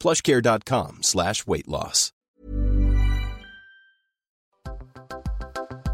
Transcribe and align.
plushcare.com 0.00 0.98
slash 1.02 1.46
weight 1.48 1.66
loss. 1.68 2.12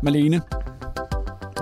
Malene, 0.03 0.42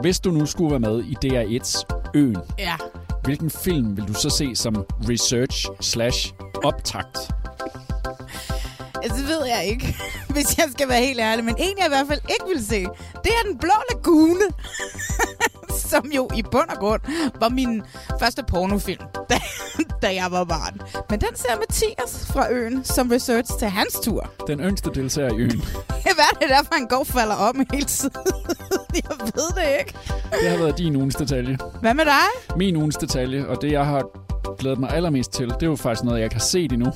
hvis 0.02 0.20
du 0.20 0.30
nu 0.30 0.46
skulle 0.46 0.70
være 0.70 0.80
med 0.80 1.05
i 1.05 1.16
DR1's 1.24 1.84
Øen, 2.14 2.36
Ja. 2.58 2.77
hvilken 3.24 3.50
film 3.50 3.96
vil 3.96 4.08
du 4.08 4.12
så 4.14 4.30
se 4.30 4.56
som 4.56 4.74
research 5.08 5.66
slash 5.80 6.33
optakt? 6.64 7.18
Altså, 9.02 9.18
det 9.18 9.28
ved 9.28 9.44
jeg 9.46 9.64
ikke, 9.66 9.96
hvis 10.34 10.58
jeg 10.58 10.68
skal 10.72 10.88
være 10.88 11.00
helt 11.06 11.20
ærlig. 11.20 11.44
Men 11.44 11.55
en, 11.58 11.78
jeg 11.78 11.86
i 11.86 11.88
hvert 11.88 12.06
fald 12.06 12.20
ikke 12.30 12.44
vil 12.48 12.64
se, 12.66 12.80
det 13.24 13.33
er 13.33 13.48
Den 13.48 13.58
Blå 13.58 13.72
Lagune. 13.91 14.44
Som 15.91 16.11
jo 16.16 16.28
i 16.36 16.42
bund 16.42 16.68
og 16.68 16.77
grund 16.77 17.00
var 17.41 17.48
min 17.48 17.83
første 18.20 18.42
pornofilm, 18.48 19.02
da, 19.30 19.41
da 20.02 20.14
jeg 20.14 20.26
var 20.30 20.44
barn. 20.44 20.80
Men 21.10 21.20
den 21.20 21.36
ser 21.36 21.56
Mathias 21.58 22.26
fra 22.32 22.52
øen 22.52 22.84
som 22.84 23.08
research 23.10 23.58
til 23.58 23.68
hans 23.68 24.00
tur. 24.02 24.30
Den 24.48 24.60
yngste 24.60 24.90
deltager 24.94 25.30
i 25.30 25.40
Øen. 25.40 25.62
Hvad 26.02 26.28
er 26.32 26.38
det 26.40 26.48
derfor, 26.48 26.74
han 26.74 26.86
går 26.86 27.04
falder 27.04 27.34
om 27.34 27.66
hele 27.72 27.84
tiden? 27.84 28.16
jeg 29.04 29.16
ved 29.20 29.54
det 29.54 29.78
ikke. 29.78 29.98
Det 30.42 30.50
har 30.50 30.58
været 30.58 30.78
din 30.78 30.96
ugens 30.96 31.14
detalje. 31.14 31.58
Hvad 31.80 31.94
med 31.94 32.04
dig? 32.04 32.56
Min 32.56 32.76
ugens 32.76 32.96
detalje, 32.96 33.46
og 33.46 33.62
det 33.62 33.72
jeg 33.72 33.86
har 33.86 34.02
glædet 34.58 34.78
mig 34.78 34.90
allermest 34.90 35.32
til, 35.32 35.48
det 35.48 35.62
er 35.62 35.66
jo 35.66 35.76
faktisk 35.76 36.04
noget, 36.04 36.18
jeg 36.18 36.24
ikke 36.24 36.36
har 36.36 36.40
set 36.40 36.72
endnu. 36.72 36.92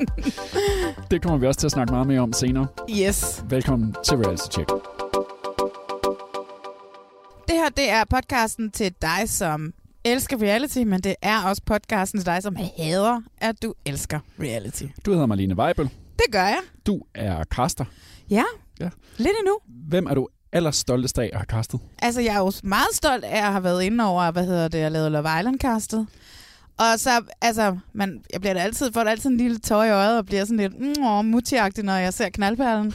det 1.10 1.22
kommer 1.22 1.38
vi 1.38 1.46
også 1.46 1.60
til 1.60 1.66
at 1.66 1.72
snakke 1.72 1.92
meget 1.92 2.06
mere 2.06 2.20
om 2.20 2.32
senere. 2.32 2.66
Yes. 2.90 3.44
Velkommen 3.48 3.94
til 4.04 4.16
Reality 4.16 4.52
Check. 4.52 4.70
Det 7.48 7.56
her, 7.56 7.68
det 7.76 7.90
er 7.90 8.04
podcasten 8.10 8.70
til 8.70 8.94
dig, 9.02 9.28
som 9.28 9.72
elsker 10.04 10.36
reality, 10.42 10.78
men 10.78 11.00
det 11.00 11.14
er 11.22 11.42
også 11.42 11.62
podcasten 11.66 12.20
til 12.20 12.26
dig, 12.26 12.42
som 12.42 12.56
hader, 12.78 13.20
at 13.38 13.62
du 13.62 13.74
elsker 13.86 14.20
reality. 14.40 14.84
Du 15.06 15.10
hedder 15.12 15.26
Marlene 15.26 15.56
Weibel. 15.58 15.84
Det 16.18 16.32
gør 16.32 16.44
jeg. 16.46 16.58
Du 16.86 17.00
er 17.14 17.44
caster. 17.44 17.84
Ja, 18.30 18.44
Ja. 18.80 18.88
lidt 19.16 19.32
endnu. 19.40 19.58
Hvem 19.88 20.06
er 20.06 20.14
du 20.14 20.28
allerstoltest 20.52 21.18
af 21.18 21.30
at 21.32 21.38
have 21.38 21.44
castet? 21.46 21.80
Altså, 22.02 22.20
jeg 22.20 22.34
er 22.34 22.38
jo 22.38 22.52
meget 22.62 22.88
stolt 22.92 23.24
af 23.24 23.46
at 23.46 23.52
have 23.52 23.64
været 23.64 23.82
inde 23.82 24.04
over, 24.04 24.30
hvad 24.30 24.46
hedder 24.46 24.68
det, 24.68 24.78
jeg 24.78 24.92
lavede 24.92 25.10
Love 25.10 25.38
Island-castet. 25.40 26.06
Og 26.78 26.84
så, 27.00 27.10
altså, 27.40 27.76
man, 27.92 28.22
jeg 28.32 28.40
bliver 28.40 28.54
da 28.54 28.60
altid, 28.60 28.92
får 28.92 29.04
da 29.04 29.10
altid 29.10 29.30
en 29.30 29.36
lille 29.36 29.58
tår 29.58 29.84
i 29.84 29.90
øjet 29.90 30.18
og 30.18 30.26
bliver 30.26 30.44
sådan 30.44 30.56
lidt 30.56 30.80
mm, 30.80 31.04
åh, 31.04 31.24
mutiagtig, 31.24 31.84
når 31.84 31.92
jeg 31.96 32.14
ser 32.14 32.28
knaldperlen. 32.28 32.94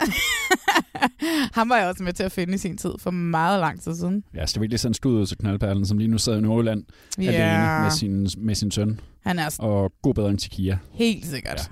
Ham 1.54 1.68
var 1.68 1.76
jeg 1.76 1.86
også 1.88 2.02
med 2.02 2.12
til 2.12 2.22
at 2.22 2.32
finde 2.32 2.54
i 2.54 2.58
sin 2.58 2.76
tid, 2.76 2.90
for 2.98 3.10
meget 3.10 3.60
lang 3.60 3.80
tid 3.82 3.94
siden. 3.94 4.24
Ja, 4.34 4.46
så 4.46 4.52
det 4.52 4.56
er 4.56 4.60
virkelig 4.60 4.80
sådan 4.80 4.94
ud 5.10 5.26
til 5.26 5.38
knaldperlen, 5.38 5.86
som 5.86 5.98
lige 5.98 6.08
nu 6.08 6.18
sidder 6.18 6.38
i 6.38 6.42
Nordjylland 6.42 6.84
Ja. 7.18 7.22
alene 7.30 7.82
med 7.82 7.90
sin, 7.90 8.28
med 8.46 8.54
sin 8.54 8.70
søn. 8.70 9.00
Han 9.24 9.38
er 9.38 9.56
Og 9.58 9.92
god 10.02 10.14
bedring 10.14 10.40
til 10.40 10.50
Kia. 10.50 10.78
helt 10.92 11.26
sikkert. 11.26 11.70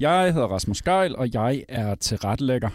Jeg 0.00 0.32
hedder 0.32 0.46
Rasmus 0.46 0.82
Geil, 0.82 1.16
og 1.16 1.28
jeg 1.34 1.64
er 1.68 1.94
tilrettelægger 1.94 2.68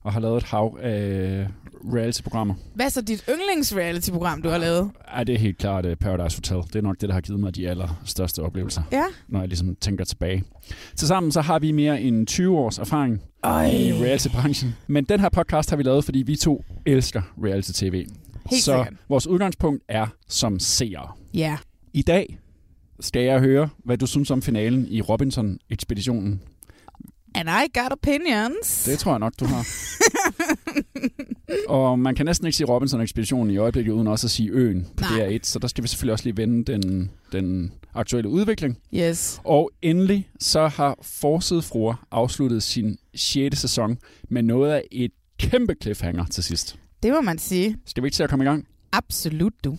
og 0.00 0.12
har 0.12 0.20
lavet 0.20 0.36
et 0.36 0.42
hav 0.44 0.78
af 0.82 1.48
reality-programmer. 1.94 2.54
Hvad 2.74 2.86
er 2.86 2.90
så 2.90 3.00
dit 3.00 3.24
yndlings-reality-program, 3.28 4.42
du 4.42 4.48
har 4.48 4.58
lavet? 4.58 4.90
Ja, 5.16 5.24
det 5.24 5.34
er 5.34 5.38
helt 5.38 5.58
klart 5.58 5.86
uh, 5.86 5.92
Paradise 5.94 6.36
Hotel. 6.36 6.56
Det 6.72 6.76
er 6.78 6.82
nok 6.82 7.00
det, 7.00 7.08
der 7.08 7.14
har 7.14 7.20
givet 7.20 7.40
mig 7.40 7.54
de 7.56 7.68
allerstørste 7.68 8.42
oplevelser, 8.42 8.82
Ja. 8.92 9.04
når 9.28 9.38
jeg 9.40 9.48
ligesom 9.48 9.76
tænker 9.80 10.04
tilbage. 10.04 10.44
Tilsammen 10.96 11.32
så 11.32 11.40
har 11.40 11.58
vi 11.58 11.72
mere 11.72 12.00
end 12.00 12.26
20 12.26 12.58
års 12.58 12.78
erfaring 12.78 13.22
Ej. 13.44 13.70
i 13.70 13.92
reality-branchen. 13.92 14.74
Men 14.86 15.04
den 15.04 15.20
her 15.20 15.28
podcast 15.28 15.70
har 15.70 15.76
vi 15.76 15.82
lavet, 15.82 16.04
fordi 16.04 16.18
vi 16.22 16.36
to 16.36 16.64
elsker 16.86 17.22
reality-tv. 17.44 18.06
Helt 18.50 18.62
så 18.62 18.72
sikkert. 18.84 18.94
vores 19.08 19.26
udgangspunkt 19.26 19.82
er 19.88 20.06
som 20.28 20.58
seere. 20.58 21.08
Ja. 21.34 21.56
I 21.92 22.02
dag 22.02 22.38
skal 23.00 23.22
jeg 23.22 23.40
høre, 23.40 23.68
hvad 23.84 23.98
du 23.98 24.06
synes 24.06 24.30
om 24.30 24.42
finalen 24.42 24.86
i 24.88 25.00
Robinson-ekspeditionen. 25.00 26.40
And 27.34 27.48
I 27.48 27.78
got 27.78 27.92
opinions. 27.92 28.84
Det 28.84 28.98
tror 28.98 29.12
jeg 29.12 29.18
nok, 29.18 29.32
du 29.40 29.44
har. 29.44 29.66
og 31.68 31.98
man 31.98 32.14
kan 32.14 32.26
næsten 32.26 32.46
ikke 32.46 32.56
sige 32.56 32.66
Robinson-ekspeditionen 32.66 33.50
i 33.50 33.56
øjeblikket, 33.56 33.92
uden 33.92 34.06
også 34.06 34.26
at 34.26 34.30
sige 34.30 34.50
øen 34.50 34.86
på 34.96 35.04
Nej. 35.10 35.36
DR1. 35.36 35.38
Så 35.42 35.58
der 35.58 35.68
skal 35.68 35.84
vi 35.84 35.88
selvfølgelig 35.88 36.12
også 36.12 36.24
lige 36.24 36.36
vende 36.36 36.72
den, 36.72 37.10
den 37.32 37.72
aktuelle 37.94 38.28
udvikling. 38.28 38.78
Yes. 38.94 39.40
Og 39.44 39.70
endelig 39.82 40.28
så 40.40 40.68
har 40.68 40.98
Forside 41.02 41.62
Fruer 41.62 42.06
afsluttet 42.10 42.62
sin 42.62 42.98
6. 43.14 43.58
sæson 43.58 43.98
med 44.28 44.42
noget 44.42 44.72
af 44.72 44.82
et 44.92 45.10
kæmpe 45.38 45.74
cliffhanger 45.82 46.24
til 46.24 46.44
sidst. 46.44 46.78
Det 47.02 47.12
må 47.12 47.20
man 47.20 47.38
sige. 47.38 47.76
Skal 47.86 48.02
vi 48.02 48.06
ikke 48.06 48.14
til 48.14 48.22
at 48.22 48.30
komme 48.30 48.44
i 48.44 48.48
gang? 48.48 48.66
Absolut, 48.92 49.52
du. 49.64 49.76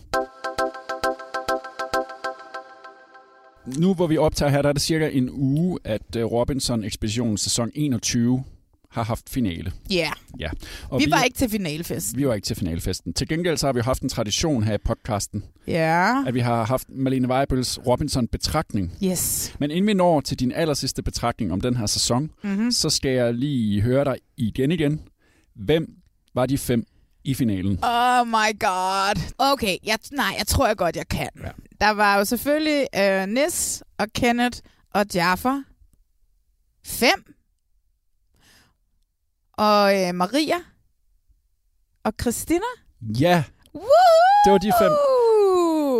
Nu 3.78 3.94
hvor 3.94 4.06
vi 4.06 4.16
optager 4.16 4.50
her, 4.50 4.62
der 4.62 4.68
er 4.68 4.72
det 4.72 4.82
cirka 4.82 5.08
en 5.12 5.30
uge, 5.32 5.78
at 5.84 6.16
uh, 6.16 6.22
Robinson-ekspeditionen 6.22 7.38
sæson 7.38 7.70
21 7.74 8.44
har 8.96 9.04
haft 9.04 9.30
finale. 9.30 9.72
Ja. 9.90 9.96
Yeah. 9.96 10.12
Ja. 10.38 10.50
Og 10.90 11.00
Vi 11.00 11.06
var 11.10 11.22
ikke 11.22 11.36
til 11.38 11.50
finalefest. 11.50 12.16
vi 12.16 12.26
var 12.28 12.34
ikke 12.34 12.44
til 12.44 12.56
finalefesten. 12.56 13.12
Til 13.12 13.28
gengæld 13.28 13.56
så 13.56 13.66
har 13.66 13.72
vi 13.72 13.80
haft 13.80 14.02
en 14.02 14.08
tradition 14.08 14.62
her 14.62 14.74
i 14.74 14.78
podcasten, 14.84 15.44
Ja. 15.66 16.24
at 16.26 16.34
vi 16.34 16.40
har 16.40 16.64
haft 16.64 16.86
Malene 16.88 17.28
Weibels 17.28 17.78
Robinson-betragtning. 17.86 18.92
Yes. 19.04 19.54
Men 19.60 19.70
inden 19.70 19.86
vi 19.86 19.94
når 19.94 20.20
til 20.20 20.40
din 20.40 20.52
allersidste 20.52 21.02
betragtning 21.02 21.52
om 21.52 21.60
den 21.60 21.76
her 21.76 21.86
sæson, 21.86 22.30
Mm-hmm. 22.42 22.72
så 22.72 22.90
skal 22.90 23.10
jeg 23.10 23.34
lige 23.34 23.80
høre 23.82 24.04
dig 24.04 24.16
igen 24.36 24.72
igen. 24.72 25.00
Hvem 25.54 25.86
var 26.34 26.46
de 26.46 26.58
fem 26.58 26.84
i 27.24 27.34
finalen? 27.34 27.78
Oh 27.84 28.26
my 28.26 28.58
god. 28.60 29.32
Okay, 29.38 29.76
jeg, 29.86 29.98
nej, 30.12 30.34
jeg 30.38 30.46
tror 30.46 30.66
jeg 30.66 30.76
godt, 30.76 30.96
jeg 30.96 31.08
kan. 31.08 31.28
Ja. 31.44 31.48
Der 31.80 31.90
var 31.90 32.18
jo 32.18 32.24
selvfølgelig 32.24 32.86
øh, 32.98 33.26
Nis 33.26 33.82
og 33.98 34.06
Kenneth 34.14 34.58
og 34.94 35.06
Jaffa. 35.14 35.54
Fem. 36.86 37.35
Og 39.56 39.94
øh, 40.02 40.14
Maria. 40.14 40.56
Og 42.04 42.12
Christina. 42.20 42.60
Ja, 43.20 43.44
Woo! 43.74 43.82
Det 44.46 44.52
var 44.52 44.58
de 44.58 44.72
fem. 44.82 44.90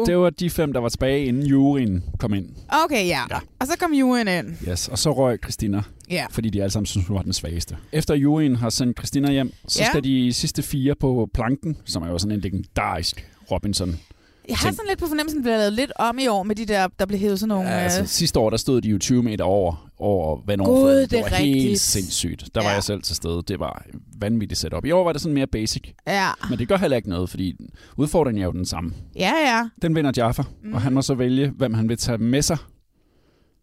det 0.06 0.16
var 0.18 0.30
de 0.30 0.50
fem, 0.50 0.72
der 0.72 0.80
var 0.80 0.88
tilbage, 0.88 1.24
inden 1.26 1.46
juryen 1.46 2.04
kom 2.18 2.34
ind. 2.34 2.48
Okay, 2.84 3.06
ja. 3.06 3.20
Ja. 3.30 3.38
Og 3.60 3.66
så 3.66 3.78
kom 3.78 3.92
juryen 3.94 4.28
ind. 4.28 4.68
Yes. 4.68 4.88
Og 4.88 4.98
så 4.98 5.12
røg 5.12 5.38
Christina, 5.42 5.82
Ja. 6.10 6.26
fordi 6.30 6.50
de 6.50 6.62
alle 6.62 6.70
sammen 6.70 6.86
synes, 6.86 7.06
hun 7.06 7.16
var 7.16 7.22
den 7.22 7.32
svageste. 7.32 7.76
Efter 7.92 8.14
juryen 8.14 8.56
har 8.56 8.70
sendt 8.70 8.98
Christina 8.98 9.32
hjem, 9.32 9.52
så 9.68 9.82
Ja. 9.82 9.88
skal 9.88 10.04
de 10.04 10.32
sidste 10.32 10.62
fire 10.62 10.94
på 10.94 11.28
planken, 11.34 11.76
som 11.84 12.02
er 12.02 12.06
jo 12.08 12.18
sådan 12.18 12.34
en 12.34 12.40
legendarisk 12.40 13.30
Robinson. 13.50 14.00
Jeg 14.48 14.56
har 14.56 14.70
sådan 14.70 14.84
lidt 14.88 14.98
på 14.98 15.06
fornemmelsen, 15.06 15.38
at 15.38 15.44
det 15.44 15.44
bliver 15.44 15.56
lavet 15.58 15.72
lidt 15.72 15.92
om 15.96 16.18
i 16.18 16.26
år 16.26 16.42
med 16.42 16.56
de 16.56 16.66
der, 16.66 16.88
der 16.98 17.06
blev 17.06 17.20
hævet 17.20 17.40
sådan 17.40 17.48
nogle... 17.48 17.68
Ja, 17.68 17.74
altså, 17.78 18.00
øh, 18.00 18.06
sidste 18.06 18.38
år, 18.40 18.50
der 18.50 18.56
stod 18.56 18.80
de 18.80 18.88
jo 18.88 18.98
20 18.98 19.22
meter 19.22 19.44
over, 19.44 19.88
over 19.98 20.40
vandoverfladen. 20.46 20.86
Gud, 20.96 21.00
det 21.00 21.10
det 21.10 21.18
var 21.18 21.24
er 21.26 21.34
helt 21.36 21.56
rigtigt. 21.56 21.80
sindssygt. 21.80 22.48
Der 22.54 22.60
var 22.62 22.68
Ja. 22.68 22.74
jeg 22.74 22.82
selv 22.84 23.02
til 23.02 23.16
stede. 23.16 23.42
Det 23.48 23.60
var 23.60 23.84
vanvittigt 24.20 24.60
setup. 24.60 24.84
I 24.84 24.90
år 24.90 25.04
var 25.04 25.12
det 25.12 25.20
sådan 25.20 25.34
mere 25.34 25.46
basic, 25.46 25.82
ja. 26.06 26.30
men 26.50 26.58
det 26.58 26.68
gør 26.68 26.76
heller 26.76 26.96
ikke 26.96 27.08
noget, 27.08 27.30
fordi 27.30 27.54
udfordringen 27.96 28.42
er 28.42 28.46
jo 28.46 28.52
den 28.52 28.66
samme. 28.66 28.92
Ja, 29.16 29.32
ja. 29.46 29.68
Den 29.82 29.94
vinder 29.94 30.12
Jaffa, 30.16 30.42
mm. 30.64 30.74
og 30.74 30.80
han 30.80 30.92
må 30.92 31.02
så 31.02 31.14
vælge, 31.14 31.48
hvem 31.56 31.74
han 31.74 31.88
vil 31.88 31.96
tage 31.96 32.18
med 32.18 32.42
sig 32.42 32.56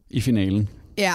i 0.10 0.22
finalen. 0.22 0.70
Ja, 0.98 1.14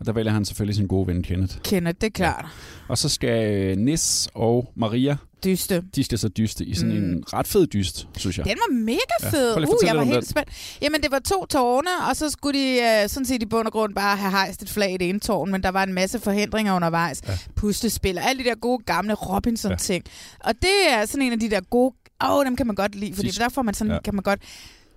Og 0.00 0.06
der 0.06 0.12
vælger 0.12 0.32
han 0.32 0.44
selvfølgelig 0.44 0.74
sin 0.76 0.86
gode 0.86 1.06
ven 1.06 1.22
Kenneth. 1.22 1.56
Kenneth, 1.62 1.96
det 2.00 2.06
er 2.06 2.10
klart. 2.10 2.46
Og 2.88 2.98
så 2.98 3.08
skal 3.08 3.78
Nis 3.78 4.28
og 4.34 4.72
Maria 4.76 5.16
dyste. 5.50 5.82
Distes 5.96 6.24
og 6.24 6.36
dyste 6.36 6.64
i 6.64 6.74
sådan 6.74 6.90
mm. 7.00 7.12
en 7.12 7.24
ret 7.32 7.46
fed 7.46 7.66
dyst, 7.66 8.08
synes 8.16 8.38
jeg. 8.38 8.44
Den 8.46 8.56
var 8.68 8.74
mega 8.74 8.98
Ja. 9.22 9.30
fed. 9.30 9.50
At 9.56 9.62
uh, 9.68 9.74
jeg 9.86 9.96
var 9.96 10.04
helt 10.04 10.28
spændt. 10.28 10.48
Jamen, 10.82 11.02
det 11.02 11.10
var 11.10 11.18
to 11.18 11.46
tårne, 11.46 11.88
og 12.10 12.16
så 12.16 12.30
skulle 12.30 12.58
de 12.60 13.02
uh, 13.04 13.10
sådan 13.10 13.26
set 13.26 13.42
i 13.42 13.46
bund 13.46 13.66
og 13.66 13.72
grund 13.72 13.94
bare 13.94 14.16
have 14.16 14.30
hejst 14.30 14.62
et 14.62 14.70
flag 14.70 14.94
i 14.94 14.96
det 14.96 15.08
ene 15.08 15.20
tårn, 15.20 15.50
men 15.52 15.62
der 15.62 15.68
var 15.68 15.82
en 15.82 15.92
masse 15.94 16.18
forhindringer 16.20 16.76
undervejs. 16.76 17.22
Ja. 17.28 17.38
Puslespil 17.54 18.18
og 18.18 18.24
alle 18.28 18.44
de 18.44 18.48
der 18.48 18.54
gode 18.54 18.82
gamle 18.86 19.14
Robinson-ting. 19.14 20.04
Og 20.40 20.52
det 20.62 20.90
er 20.90 21.06
sådan 21.06 21.22
en 21.22 21.32
af 21.32 21.40
de 21.40 21.50
der 21.50 21.60
gode... 21.70 21.94
Åh, 22.24 22.30
oh, 22.36 22.44
dem 22.46 22.56
kan 22.56 22.66
man 22.66 22.76
godt 22.76 22.94
lide, 22.94 23.14
fordi 23.14 23.28
De- 23.30 23.38
der 23.38 23.48
får 23.48 23.62
man 23.62 23.74
sådan, 23.74 23.90
Ja. 23.90 23.94
ja. 23.94 24.00
kan 24.00 24.14
man 24.14 24.22
godt... 24.22 24.40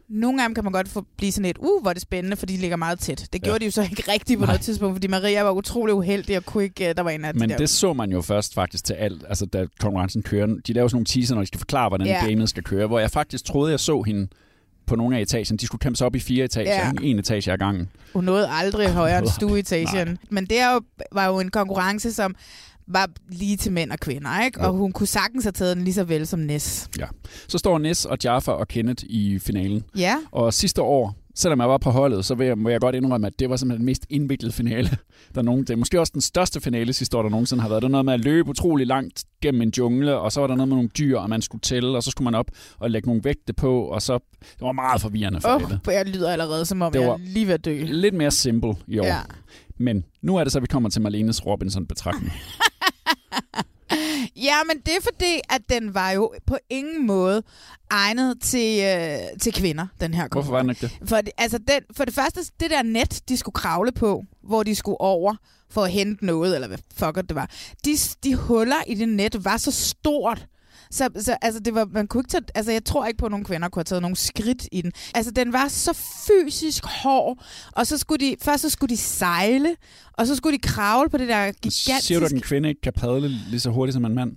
Nogle 0.10 0.44
dem 0.44 0.54
kan 0.54 0.64
man 0.64 0.74
godt 0.74 0.90
få 0.90 1.06
blive 1.18 1.32
sådan 1.32 1.46
et, 1.50 1.58
uh, 1.58 1.82
hvor 1.82 1.90
er 1.90 1.94
det 1.94 2.02
spændende, 2.02 2.38
fordi 2.38 2.54
de 2.56 2.60
ligger 2.62 2.78
meget 2.78 3.00
tæt. 3.00 3.28
Det 3.34 3.42
gjorde 3.42 3.54
Ja. 3.54 3.60
de 3.60 3.66
jo 3.66 3.72
så 3.72 3.82
ikke 3.82 4.04
rigtigt 4.12 4.40
på 4.40 4.46
Nej. 4.46 4.54
noget 4.54 4.62
tidspunkt, 4.62 4.96
fordi 4.96 5.08
Maria 5.08 5.42
var 5.44 5.52
utrolig 5.52 5.96
uheldig 5.96 6.38
og 6.38 6.46
kunne 6.46 6.64
ikke... 6.64 6.90
øh, 6.90 6.96
Der 6.98 7.04
var 7.04 7.10
en 7.10 7.26
af 7.26 7.34
de 7.34 7.40
Men 7.40 7.50
der... 7.50 7.58
det 7.58 7.70
så 7.70 7.94
man 7.94 8.12
jo 8.12 8.22
først 8.22 8.54
faktisk 8.54 8.84
til 8.86 8.94
alt, 8.94 9.24
altså 9.30 9.46
da 9.46 9.66
konkurrencen 9.80 10.22
kører. 10.24 10.48
De 10.68 10.74
laver 10.74 10.88
sådan 10.88 10.96
nogle 10.96 11.06
teaser, 11.06 11.36
når 11.36 11.42
de 11.42 11.48
skal 11.48 11.58
forklare, 11.60 11.90
hvordan 11.90 12.08
Ja. 12.08 12.26
gamet 12.26 12.50
skal 12.50 12.64
køre, 12.64 12.88
hvor 12.88 13.00
jeg 13.00 13.12
faktisk 13.12 13.46
troede, 13.46 13.72
jeg 13.72 13.80
så 13.80 14.02
hende 14.02 14.28
på 14.86 14.96
nogle 14.96 15.18
af 15.18 15.22
etagen. 15.22 15.58
De 15.58 15.66
skulle 15.66 15.80
kæmpe 15.80 15.98
sig 15.98 16.08
op 16.08 16.16
i 16.16 16.20
fire 16.20 16.46
etager, 16.46 16.72
Ja. 16.74 16.92
en 17.02 17.20
etage 17.20 17.52
ad 17.52 17.58
gangen. 17.58 17.90
Hun 18.14 18.24
nåede 18.24 18.50
aldrig 18.50 18.90
højere 18.90 19.20
end 19.20 19.28
stueetagen. 19.28 20.18
Men 20.30 20.46
det 20.46 20.56
jo, 20.74 20.82
var 21.12 21.28
jo 21.28 21.40
en 21.40 21.52
konkurrence, 21.52 22.14
som 22.14 22.36
var 22.90 23.10
lige 23.30 23.58
til 23.58 23.72
mænd 23.72 23.92
og 23.92 24.00
kvinder, 24.00 24.46
ikke? 24.46 24.60
Og 24.62 24.74
hun 24.74 24.92
kunne 24.92 25.08
sagtens 25.08 25.44
have 25.44 25.52
taget 25.52 25.76
den 25.78 25.84
lige 25.84 25.94
så 25.94 26.04
vel 26.04 26.28
som 26.28 26.40
Ness. 26.40 26.90
Så 27.48 27.58
står 27.58 27.78
Ness 27.78 28.06
og 28.06 28.18
Jaffa 28.24 28.52
og 28.52 28.68
Kenneth 28.68 29.04
i 29.10 29.40
finalen. 29.40 29.84
Ja, 29.98 30.16
Og 30.32 30.54
sidste 30.54 30.82
år, 30.82 31.16
selvom 31.36 31.60
jeg 31.60 31.70
var 31.70 31.78
på 31.78 31.90
holdet, 31.92 32.26
så 32.26 32.36
vil 32.36 32.48
jeg, 32.48 32.58
må 32.58 32.70
jeg 32.70 32.80
godt 32.82 32.96
indrømme, 32.96 33.28
at 33.28 33.34
det 33.40 33.50
var 33.50 33.56
simpelthen 33.56 33.80
den 33.80 33.86
mest 33.86 34.06
indviklede 34.10 34.54
finale. 34.54 34.90
Der 35.36 35.40
er 35.40 35.42
nogen, 35.42 35.62
det 35.62 35.70
er 35.70 35.76
måske 35.76 36.00
også 36.00 36.12
den 36.14 36.22
største 36.22 36.62
finale 36.62 36.94
sidste 36.94 37.18
år, 37.18 37.22
der 37.22 37.30
nogensinde 37.30 37.62
har 37.62 37.70
været. 37.70 37.82
Det 37.82 37.88
var 37.88 37.92
noget 37.92 38.06
med 38.06 38.14
at 38.14 38.20
løbe 38.20 38.50
utrolig 38.50 38.88
langt 38.88 39.24
gennem 39.42 39.62
en 39.62 39.74
jungle, 39.78 40.18
og 40.20 40.32
så 40.32 40.40
var 40.40 40.48
der 40.48 40.56
noget 40.56 40.68
med 40.68 40.76
nogle 40.76 40.90
dyr, 40.98 41.18
og 41.18 41.30
man 41.30 41.42
skulle 41.42 41.62
tælle, 41.62 41.98
og 41.98 42.04
så 42.04 42.12
skulle 42.12 42.26
man 42.26 42.36
op 42.36 42.46
og 42.80 42.92
lægge 42.92 43.08
nogle 43.08 43.24
vægte 43.24 43.54
på, 43.54 43.82
og 43.82 44.02
så... 44.02 44.14
Det 44.42 44.62
var 44.62 44.72
meget 44.72 45.02
forvirrende 45.02 45.42
for 45.42 45.50
oh, 45.50 45.62
alle. 45.62 45.80
jeg 45.88 46.06
lyder 46.06 46.32
allerede, 46.32 46.66
som 46.66 46.82
om 46.82 46.92
Det 46.92 47.00
jeg 47.00 47.08
var- 47.10 47.18
lige 47.24 47.48
ved 47.48 47.54
at 47.54 47.66
dø. 47.66 47.84
Lidt 47.86 48.16
mere 48.16 48.32
simple 48.32 48.74
i 48.88 49.00
år. 49.00 49.06
Ja. 49.06 49.20
Men 49.78 50.04
nu 50.22 50.36
er 50.38 50.44
det 50.44 50.52
så, 50.54 50.60
at 50.60 50.62
vi 50.62 50.68
kommer 50.68 50.90
til 50.90 51.02
Marlenes 51.02 51.46
Robinson-betragtning. 51.46 52.34
ja, 54.48 54.56
men 54.68 54.82
det 54.86 54.96
er 54.96 55.02
fordi, 55.04 55.40
at 55.50 55.62
den 55.70 55.94
var 55.94 56.12
jo 56.12 56.34
på 56.46 56.58
ingen 56.70 57.08
måde 57.08 57.44
egnet 57.90 58.42
til, 58.42 58.84
øh, 58.84 59.40
til 59.40 59.54
kvinder, 59.54 59.88
den 60.02 60.14
her 60.14 60.28
Hvorfor 60.32 60.52
var 60.52 60.62
den 60.62 60.70
ikke 60.70 60.82
det? 60.82 61.10
For 61.10 61.22
altså 61.38 61.58
den, 61.58 61.82
for 61.98 62.06
det 62.06 62.14
første, 62.14 62.40
det 62.60 62.72
der 62.72 62.84
net, 62.84 63.22
de 63.30 63.38
skulle 63.38 63.54
kravle 63.54 63.92
på, 63.92 64.24
hvor 64.44 64.64
de 64.64 64.76
skulle 64.76 65.02
over 65.02 65.36
for 65.70 65.84
at 65.84 65.92
hente 65.92 66.26
noget, 66.26 66.56
eller 66.56 66.68
hvad 66.68 66.78
fuck 66.96 67.16
det 67.16 67.36
var. 67.36 67.50
De, 67.86 67.98
de 68.24 68.36
huller 68.36 68.84
i 68.88 68.96
det 68.96 69.10
net 69.10 69.46
var 69.46 69.58
så 69.58 69.72
stort, 69.72 70.48
så, 70.92 71.10
så 71.20 71.38
altså, 71.42 71.60
det 71.60 71.76
var, 71.76 71.86
man 71.92 72.08
kunne 72.08 72.22
ikke 72.22 72.30
tage, 72.30 72.44
altså, 72.56 72.72
jeg 72.72 72.86
tror 72.86 73.06
ikke 73.06 73.18
på, 73.18 73.26
at 73.26 73.32
nogle 73.32 73.46
kvinder 73.46 73.70
kunne 73.70 73.80
have 73.80 73.86
taget 73.86 74.02
nogle 74.02 74.18
skridt 74.18 74.68
i 74.72 74.82
den. 74.82 74.92
Altså, 75.16 75.32
den 75.32 75.54
var 75.54 75.68
så 75.68 75.94
fysisk 76.28 76.86
hård, 76.86 77.44
og 77.72 77.88
så 77.88 77.98
skulle 77.98 78.28
de, 78.28 78.36
først 78.42 78.62
så 78.62 78.70
skulle 78.70 78.90
de 78.90 78.98
sejle, 78.98 79.76
og 80.14 80.28
så 80.28 80.36
skulle 80.36 80.58
de 80.58 80.62
kravle 80.62 81.10
på 81.10 81.18
det 81.18 81.28
der 81.28 81.46
gigantiske... 81.46 82.02
Siger 82.02 82.20
du, 82.20 82.26
at 82.26 82.32
en 82.32 82.42
kvinde 82.42 82.70
ikke 82.70 82.82
kan 82.82 82.94
padle 82.94 83.28
lige 83.28 83.60
så 83.60 83.70
hurtigt 83.70 83.94
som 83.94 84.06
en 84.06 84.16
mand? 84.16 84.32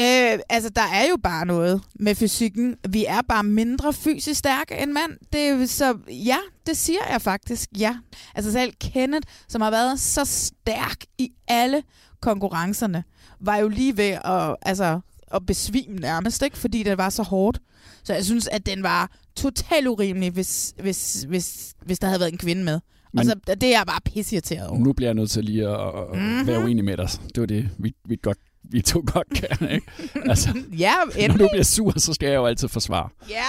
Øh, 0.00 0.38
altså, 0.48 0.70
der 0.70 0.82
er 0.82 1.08
jo 1.10 1.16
bare 1.22 1.46
noget 1.46 1.82
med 1.94 2.14
fysikken. 2.14 2.76
Vi 2.88 3.04
er 3.04 3.22
bare 3.28 3.44
mindre 3.44 3.92
fysisk 3.92 4.38
stærke 4.38 4.82
end 4.82 4.92
mand. 4.92 5.12
Det 5.32 5.70
så, 5.70 5.98
ja, 6.08 6.36
det 6.66 6.76
siger 6.76 7.00
jeg 7.10 7.22
faktisk, 7.22 7.68
ja. 7.78 7.96
Altså 8.34 8.52
selv 8.52 8.72
Kenneth, 8.80 9.28
som 9.48 9.60
har 9.60 9.70
været 9.70 10.00
så 10.00 10.24
stærk 10.24 10.96
i 11.18 11.30
alle 11.48 11.82
konkurrencerne, 12.20 13.04
var 13.40 13.56
jo 13.56 13.68
lige 13.68 13.96
ved 13.96 14.18
at, 14.24 14.56
altså, 14.62 15.00
at 15.34 15.46
besvime 15.46 15.96
nærmest, 15.96 16.42
ikke? 16.42 16.58
fordi 16.58 16.82
det 16.82 16.98
var 16.98 17.08
så 17.10 17.22
hårdt. 17.22 17.58
Så 18.04 18.14
jeg 18.14 18.24
synes, 18.24 18.46
at 18.48 18.66
den 18.66 18.82
var 18.82 19.10
totalt 19.36 19.86
urimelig, 19.86 20.30
hvis, 20.30 20.74
hvis, 20.82 21.26
hvis, 21.28 21.74
hvis 21.84 21.98
der 21.98 22.06
havde 22.06 22.20
været 22.20 22.32
en 22.32 22.38
kvinde 22.38 22.64
med. 22.64 22.80
Men- 23.12 23.18
Og 23.18 23.24
så, 23.24 23.34
det 23.54 23.62
er 23.62 23.68
jeg 23.78 23.84
bare 23.86 24.00
pisseirriteret 24.04 24.68
over. 24.68 24.78
Nu 24.80 24.92
bliver 24.92 25.08
jeg 25.08 25.14
nødt 25.14 25.30
til 25.30 25.44
lige 25.44 25.68
at, 25.68 25.80
at 25.80 26.18
Mhm. 26.20 26.46
være 26.46 26.58
uenig 26.64 26.84
med 26.84 26.96
dig. 26.96 27.08
Det 27.34 27.40
var 27.40 27.46
det, 27.46 27.68
vi, 27.78 27.92
vi, 28.08 28.16
godt, 28.22 28.38
vi 28.64 28.80
to 28.82 29.04
godt 29.06 29.26
kan. 29.34 29.70
Ikke? 29.70 29.86
Altså, 30.30 30.48
Ja, 30.78 30.92
når 31.04 31.12
endelig. 31.22 31.40
du 31.40 31.48
bliver 31.52 31.64
sur, 31.64 31.92
så 31.98 32.14
skal 32.14 32.26
jeg 32.28 32.36
jo 32.36 32.46
altid 32.46 32.68
forsvare. 32.68 33.08
Ja, 33.30 33.42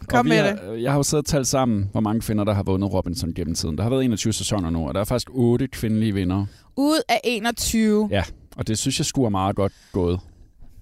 Og 0.00 0.06
kom 0.06 0.26
med 0.26 0.36
har, 0.36 0.52
det. 0.72 0.82
Jeg 0.82 0.90
har 0.92 0.98
jo 0.98 1.02
siddet 1.02 1.24
og 1.26 1.30
talt 1.30 1.46
sammen, 1.46 1.88
hvor 1.92 2.00
mange 2.00 2.20
kvinder, 2.20 2.44
der 2.44 2.54
har 2.54 2.62
vundet 2.62 2.92
Robinson 2.92 3.34
gennem 3.34 3.54
tiden. 3.54 3.76
Der 3.76 3.82
har 3.82 3.90
været 3.90 4.04
21 4.04 4.32
sæsoner 4.32 4.70
nu, 4.70 4.88
og 4.88 4.94
der 4.94 5.00
er 5.00 5.04
faktisk 5.04 5.28
8 5.32 5.68
kvindelige 5.68 6.14
vinder. 6.14 6.46
Ud 6.76 7.00
af 7.08 7.20
21. 7.24 8.08
Ja, 8.12 8.22
og 8.56 8.66
det 8.66 8.78
synes 8.78 8.98
jeg 9.00 9.06
skulle 9.06 9.26
er 9.26 9.30
meget 9.30 9.56
godt 9.56 9.72
gået. 9.92 10.20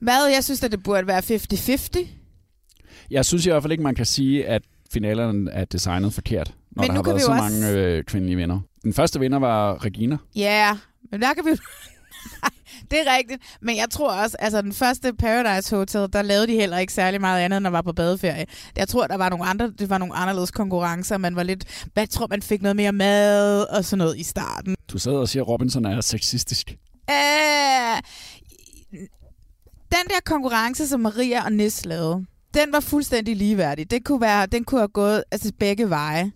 Hvad? 0.04 0.26
Jeg 0.34 0.44
synes, 0.44 0.62
at 0.62 0.72
det 0.72 0.82
burde 0.82 1.06
være 1.06 1.18
50-50. 1.18 2.06
Jeg 3.10 3.24
synes 3.24 3.46
i 3.46 3.50
hvert 3.50 3.62
fald 3.62 3.72
ikke, 3.72 3.84
man 3.84 3.94
kan 3.94 4.06
sige, 4.06 4.46
at 4.46 4.62
finalerne 4.92 5.50
er 5.50 5.64
designet 5.64 6.12
forkert, 6.14 6.54
når 6.70 6.82
Men 6.82 6.88
der 6.88 6.94
nu 6.94 6.96
har 6.98 7.02
kan 7.02 7.06
været 7.10 7.16
vi 7.16 7.20
så 7.22 7.30
jo 7.30 7.36
mange 7.36 7.56
også- 7.66 7.78
øh, 7.78 8.04
kvindelige 8.04 8.36
vinder. 8.36 8.60
Den 8.84 8.92
første 8.94 9.20
vinder 9.20 9.38
var 9.38 9.84
Regina. 9.84 10.16
Ja, 10.36 10.76
men 11.10 11.22
der 11.22 11.34
kan 11.34 11.44
vi 11.44 11.50
det 12.90 12.98
er 13.06 13.16
rigtigt. 13.18 13.42
Men 13.62 13.76
jeg 13.76 13.86
tror 13.90 14.12
også, 14.22 14.36
altså 14.40 14.62
den 14.62 14.72
første 14.72 15.12
Paradise 15.14 15.76
Hotel, 15.76 16.08
der 16.12 16.22
lavede 16.22 16.46
de 16.46 16.52
heller 16.52 16.78
ikke 16.78 16.92
særlig 16.92 17.20
meget 17.20 17.40
andet, 17.44 17.56
end 17.56 17.66
at 17.66 17.72
var 17.72 17.82
på 17.82 17.92
badeferie. 17.92 18.46
Jeg 18.76 18.88
tror, 18.88 19.06
der 19.06 19.16
var 19.16 19.28
nogle 19.28 19.44
andre, 19.44 19.72
det 19.78 19.90
var 19.90 19.98
nogle 19.98 20.14
anderledes 20.14 20.50
konkurrencer. 20.50 21.18
Man 21.18 21.36
var 21.36 21.42
lidt, 21.42 21.86
jeg 21.96 22.10
tror, 22.10 22.26
man 22.30 22.42
fik 22.42 22.62
noget 22.62 22.76
mere 22.76 22.92
mad 22.92 23.62
og 23.76 23.84
sådan 23.84 23.98
noget 23.98 24.18
i 24.18 24.22
starten. 24.22 24.76
Du 24.92 24.98
sad 24.98 25.12
og 25.12 25.28
siger, 25.28 25.42
at 25.42 25.48
Robinson 25.48 25.84
er 25.84 26.00
sexistisk. 26.00 26.76
Æh, 27.10 28.00
den 29.94 30.08
der 30.08 30.20
konkurrence, 30.24 30.88
som 30.88 31.00
Maria 31.00 31.44
og 31.44 31.52
Nis 31.52 31.84
lavede, 31.84 32.26
den 32.54 32.72
var 32.72 32.80
fuldstændig 32.80 33.36
ligeværdig. 33.36 33.90
Det 33.90 34.04
kunne 34.04 34.20
være, 34.20 34.46
den 34.46 34.64
kunne 34.64 34.80
have 34.80 34.88
gået 34.88 35.24
altså 35.30 35.52
begge 35.58 35.90
veje. 35.90 36.32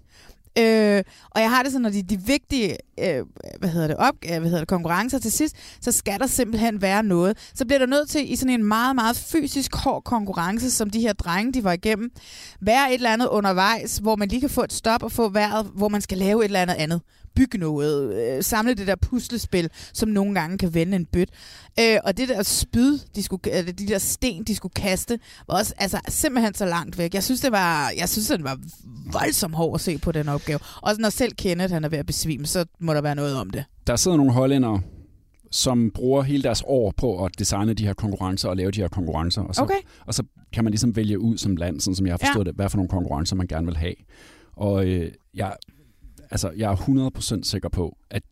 Øh, 0.58 1.02
og 1.30 1.40
jeg 1.40 1.50
har 1.50 1.62
det 1.62 1.72
sådan, 1.72 1.82
når 1.82 1.90
de, 1.90 2.02
de 2.02 2.20
vigtige 2.26 2.76
øh, 2.98 3.24
hvad 3.58 3.68
hedder 3.68 3.86
det, 3.86 3.96
op, 3.96 4.14
øh, 4.24 4.30
hvad 4.30 4.40
hedder 4.40 4.58
det, 4.58 4.68
konkurrencer 4.68 5.18
til 5.18 5.32
sidst, 5.32 5.56
så 5.80 5.92
skal 5.92 6.20
der 6.20 6.26
simpelthen 6.26 6.82
være 6.82 7.02
noget. 7.02 7.50
Så 7.54 7.66
bliver 7.66 7.78
der 7.78 7.86
nødt 7.86 8.08
til 8.08 8.32
i 8.32 8.36
sådan 8.36 8.60
en 8.60 8.64
meget, 8.64 8.94
meget 8.94 9.16
fysisk 9.16 9.76
hård 9.76 10.04
konkurrence, 10.04 10.70
som 10.70 10.90
de 10.90 11.00
her 11.00 11.12
drenge, 11.12 11.52
de 11.52 11.64
var 11.64 11.72
igennem, 11.72 12.10
være 12.60 12.88
et 12.88 12.94
eller 12.94 13.12
andet 13.12 13.28
undervejs, 13.28 13.98
hvor 13.98 14.16
man 14.16 14.28
lige 14.28 14.40
kan 14.40 14.50
få 14.50 14.62
et 14.62 14.72
stop 14.72 15.02
og 15.02 15.12
få 15.12 15.28
vejret, 15.28 15.66
hvor 15.74 15.88
man 15.88 16.00
skal 16.00 16.18
lave 16.18 16.40
et 16.40 16.44
eller 16.44 16.62
andet 16.62 16.74
andet. 16.74 17.00
Bygge 17.38 17.58
noget, 17.58 18.14
øh, 18.36 18.42
samle 18.42 18.74
det 18.74 18.86
der 18.86 18.96
puslespil, 18.96 19.70
som 19.92 20.08
nogle 20.08 20.34
gange 20.34 20.58
kan 20.58 20.74
vende 20.74 20.96
en 20.96 21.04
bøt. 21.06 21.28
Øh, 21.80 21.96
og 22.04 22.16
det 22.16 22.28
der 22.28 22.42
spyd, 22.42 22.98
de, 23.14 23.22
skulle, 23.22 23.52
eller 23.52 23.72
de 23.72 23.86
der 23.86 23.98
sten, 23.98 24.44
de 24.44 24.54
skulle 24.54 24.72
kaste, 24.72 25.18
var 25.48 25.54
også 25.58 25.74
altså, 25.78 26.00
simpelthen 26.08 26.54
så 26.54 26.66
langt 26.66 26.98
væk. 26.98 27.14
Jeg 27.14 27.24
synes, 27.24 27.40
det 27.40 27.52
var, 27.52 27.92
jeg 27.98 28.08
synes, 28.08 28.28
det 28.28 28.44
var 28.44 28.58
voldsomt 29.12 29.54
hård 29.54 29.74
at 29.74 29.80
se 29.80 29.98
på 29.98 30.12
den 30.12 30.28
opgave. 30.28 30.58
Også 30.82 31.00
når 31.00 31.08
selv 31.10 31.32
Kenneth 31.32 31.72
han 31.72 31.84
er 31.84 31.88
ved 31.88 31.98
at 31.98 32.06
besvime, 32.06 32.46
så 32.46 32.64
må 32.80 32.94
der 32.94 33.00
være 33.00 33.14
noget 33.14 33.36
om 33.36 33.50
det. 33.50 33.64
Der 33.86 33.96
sidder 33.96 34.16
nogle 34.16 34.32
hollændere, 34.32 34.80
som 35.50 35.90
bruger 35.94 36.22
hele 36.22 36.42
deres 36.42 36.62
år 36.66 36.94
på 36.96 37.24
at 37.24 37.38
designe 37.38 37.74
de 37.74 37.86
her 37.86 37.94
konkurrencer 37.94 38.48
og 38.48 38.56
lave 38.56 38.70
de 38.70 38.80
her 38.80 38.88
konkurrencer. 38.88 39.42
Og 39.42 39.54
så, 39.54 39.62
Okay. 39.62 39.74
og 40.06 40.14
så 40.14 40.22
kan 40.52 40.64
man 40.64 40.70
ligesom 40.70 40.96
vælge 40.96 41.18
ud 41.20 41.38
som 41.38 41.56
land, 41.56 41.80
sådan 41.80 41.94
som 41.94 42.06
jeg 42.06 42.12
har 42.12 42.18
forstået 42.18 42.44
Ja. 42.44 42.48
det, 42.50 42.56
hvad 42.56 42.68
for 42.68 42.76
nogle 42.76 42.88
konkurrencer 42.88 43.36
man 43.36 43.46
gerne 43.46 43.66
vil 43.66 43.76
have. 43.76 43.94
Og 44.52 44.86
øh, 44.86 45.12
jeg, 45.34 45.52
altså, 46.30 46.50
jeg 46.56 46.72
er 46.72 46.76
100% 47.40 47.42
sikker 47.42 47.68
på, 47.68 47.96
at 48.10 48.22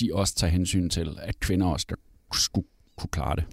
de 0.00 0.10
også 0.12 0.34
tager 0.34 0.50
hensyn 0.50 0.88
til, 0.90 1.18
at 1.22 1.40
kvinder 1.40 1.66
også 1.66 1.86
skulle 2.32 2.66
kunne 2.96 3.10
klare 3.12 3.36
det. 3.36 3.44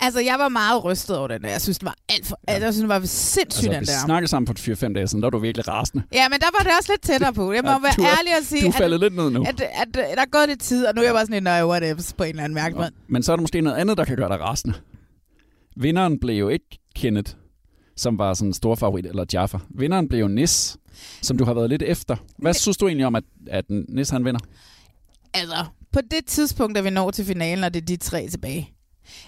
Altså, 0.00 0.20
jeg 0.20 0.36
var 0.38 0.48
meget 0.48 0.84
rystet 0.84 1.18
over 1.18 1.28
den 1.28 1.42
der. 1.42 1.48
Jeg 1.48 1.60
synes, 1.60 1.78
det 1.78 1.86
var 1.86 1.94
alt 2.08 2.26
for... 2.26 2.40
Ja. 2.48 2.52
Jeg 2.52 2.60
synes, 2.74 2.78
det 2.78 2.88
var 2.88 3.00
sindssygt, 3.00 3.46
Altså, 3.46 3.70
den 3.72 3.80
vi 3.80 3.86
der. 3.86 4.04
snakkede 4.04 4.28
sammen 4.30 4.46
for 4.46 4.86
4-5 4.88 4.92
dage 4.92 5.06
siden, 5.08 5.22
der 5.22 5.26
var 5.26 5.30
du 5.30 5.38
virkelig 5.38 5.68
rasende. 5.68 6.04
Ja, 6.12 6.28
men 6.28 6.40
der 6.40 6.46
var 6.58 6.64
det 6.64 6.72
også 6.78 6.92
lidt 6.92 7.02
tættere 7.02 7.32
på. 7.32 7.52
Jeg 7.52 7.62
må 7.64 7.68
Ja, 7.70 7.74
ja, 7.74 7.80
være 7.80 8.10
er- 8.12 8.18
ærlig 8.18 8.32
og 8.40 8.44
sige, 8.44 8.60
Du 8.62 8.66
er 8.66 8.72
at, 8.72 8.78
faldet 8.78 9.00
lidt 9.00 9.16
ned 9.16 9.30
nu. 9.30 9.42
at, 9.42 9.60
at, 9.60 9.68
at, 9.82 9.94
der 9.94 10.22
er 10.22 10.30
gået 10.30 10.48
lidt 10.48 10.60
tid, 10.60 10.86
og 10.86 10.94
nu 10.94 11.00
er 11.00 11.04
jeg 11.04 11.14
bare 11.14 11.26
sådan 11.26 11.36
en, 11.36 11.42
nej, 11.42 11.64
what 11.64 11.82
ifs, 11.98 12.12
på 12.12 12.22
en 12.24 12.30
eller 12.30 12.42
anden 12.44 12.54
mærke 12.54 12.76
måde. 12.76 12.90
Men 13.08 13.22
så 13.22 13.32
er 13.32 13.36
der 13.36 13.40
måske 13.40 13.60
noget 13.60 13.76
andet, 13.76 13.98
der 13.98 14.04
kan 14.04 14.16
gøre 14.16 14.28
dig 14.28 14.40
rasende. 14.40 14.74
Vinderen 15.76 16.20
blev 16.20 16.38
jo 16.38 16.48
ikke 16.48 16.78
Kenneth, 16.94 17.32
som 17.98 18.18
var 18.18 18.34
sådan 18.34 18.48
en 18.48 18.54
stor 18.54 18.74
favorit, 18.74 19.06
eller 19.06 19.24
Jaffa. 19.32 19.58
Vinderen 19.70 20.08
blev 20.08 20.20
jo 20.20 20.28
Nis, 20.28 20.76
som 21.22 21.38
du 21.38 21.44
har 21.44 21.54
været 21.54 21.70
lidt 21.70 21.82
efter. 21.82 22.16
Hvad 22.38 22.54
synes 22.54 22.76
du 22.76 22.86
egentlig 22.86 23.06
om, 23.06 23.14
at, 23.14 23.24
at 23.46 23.64
Nis 23.68 24.10
han 24.10 24.24
vinder? 24.24 24.40
Altså, 25.34 25.64
på 25.92 26.00
det 26.10 26.26
tidspunkt, 26.26 26.76
da 26.76 26.80
vi 26.80 26.90
når 26.90 27.10
til 27.10 27.24
finalen, 27.24 27.64
og 27.64 27.74
det 27.74 27.82
er 27.82 27.86
de 27.86 27.96
tre 27.96 28.28
tilbage. 28.28 28.72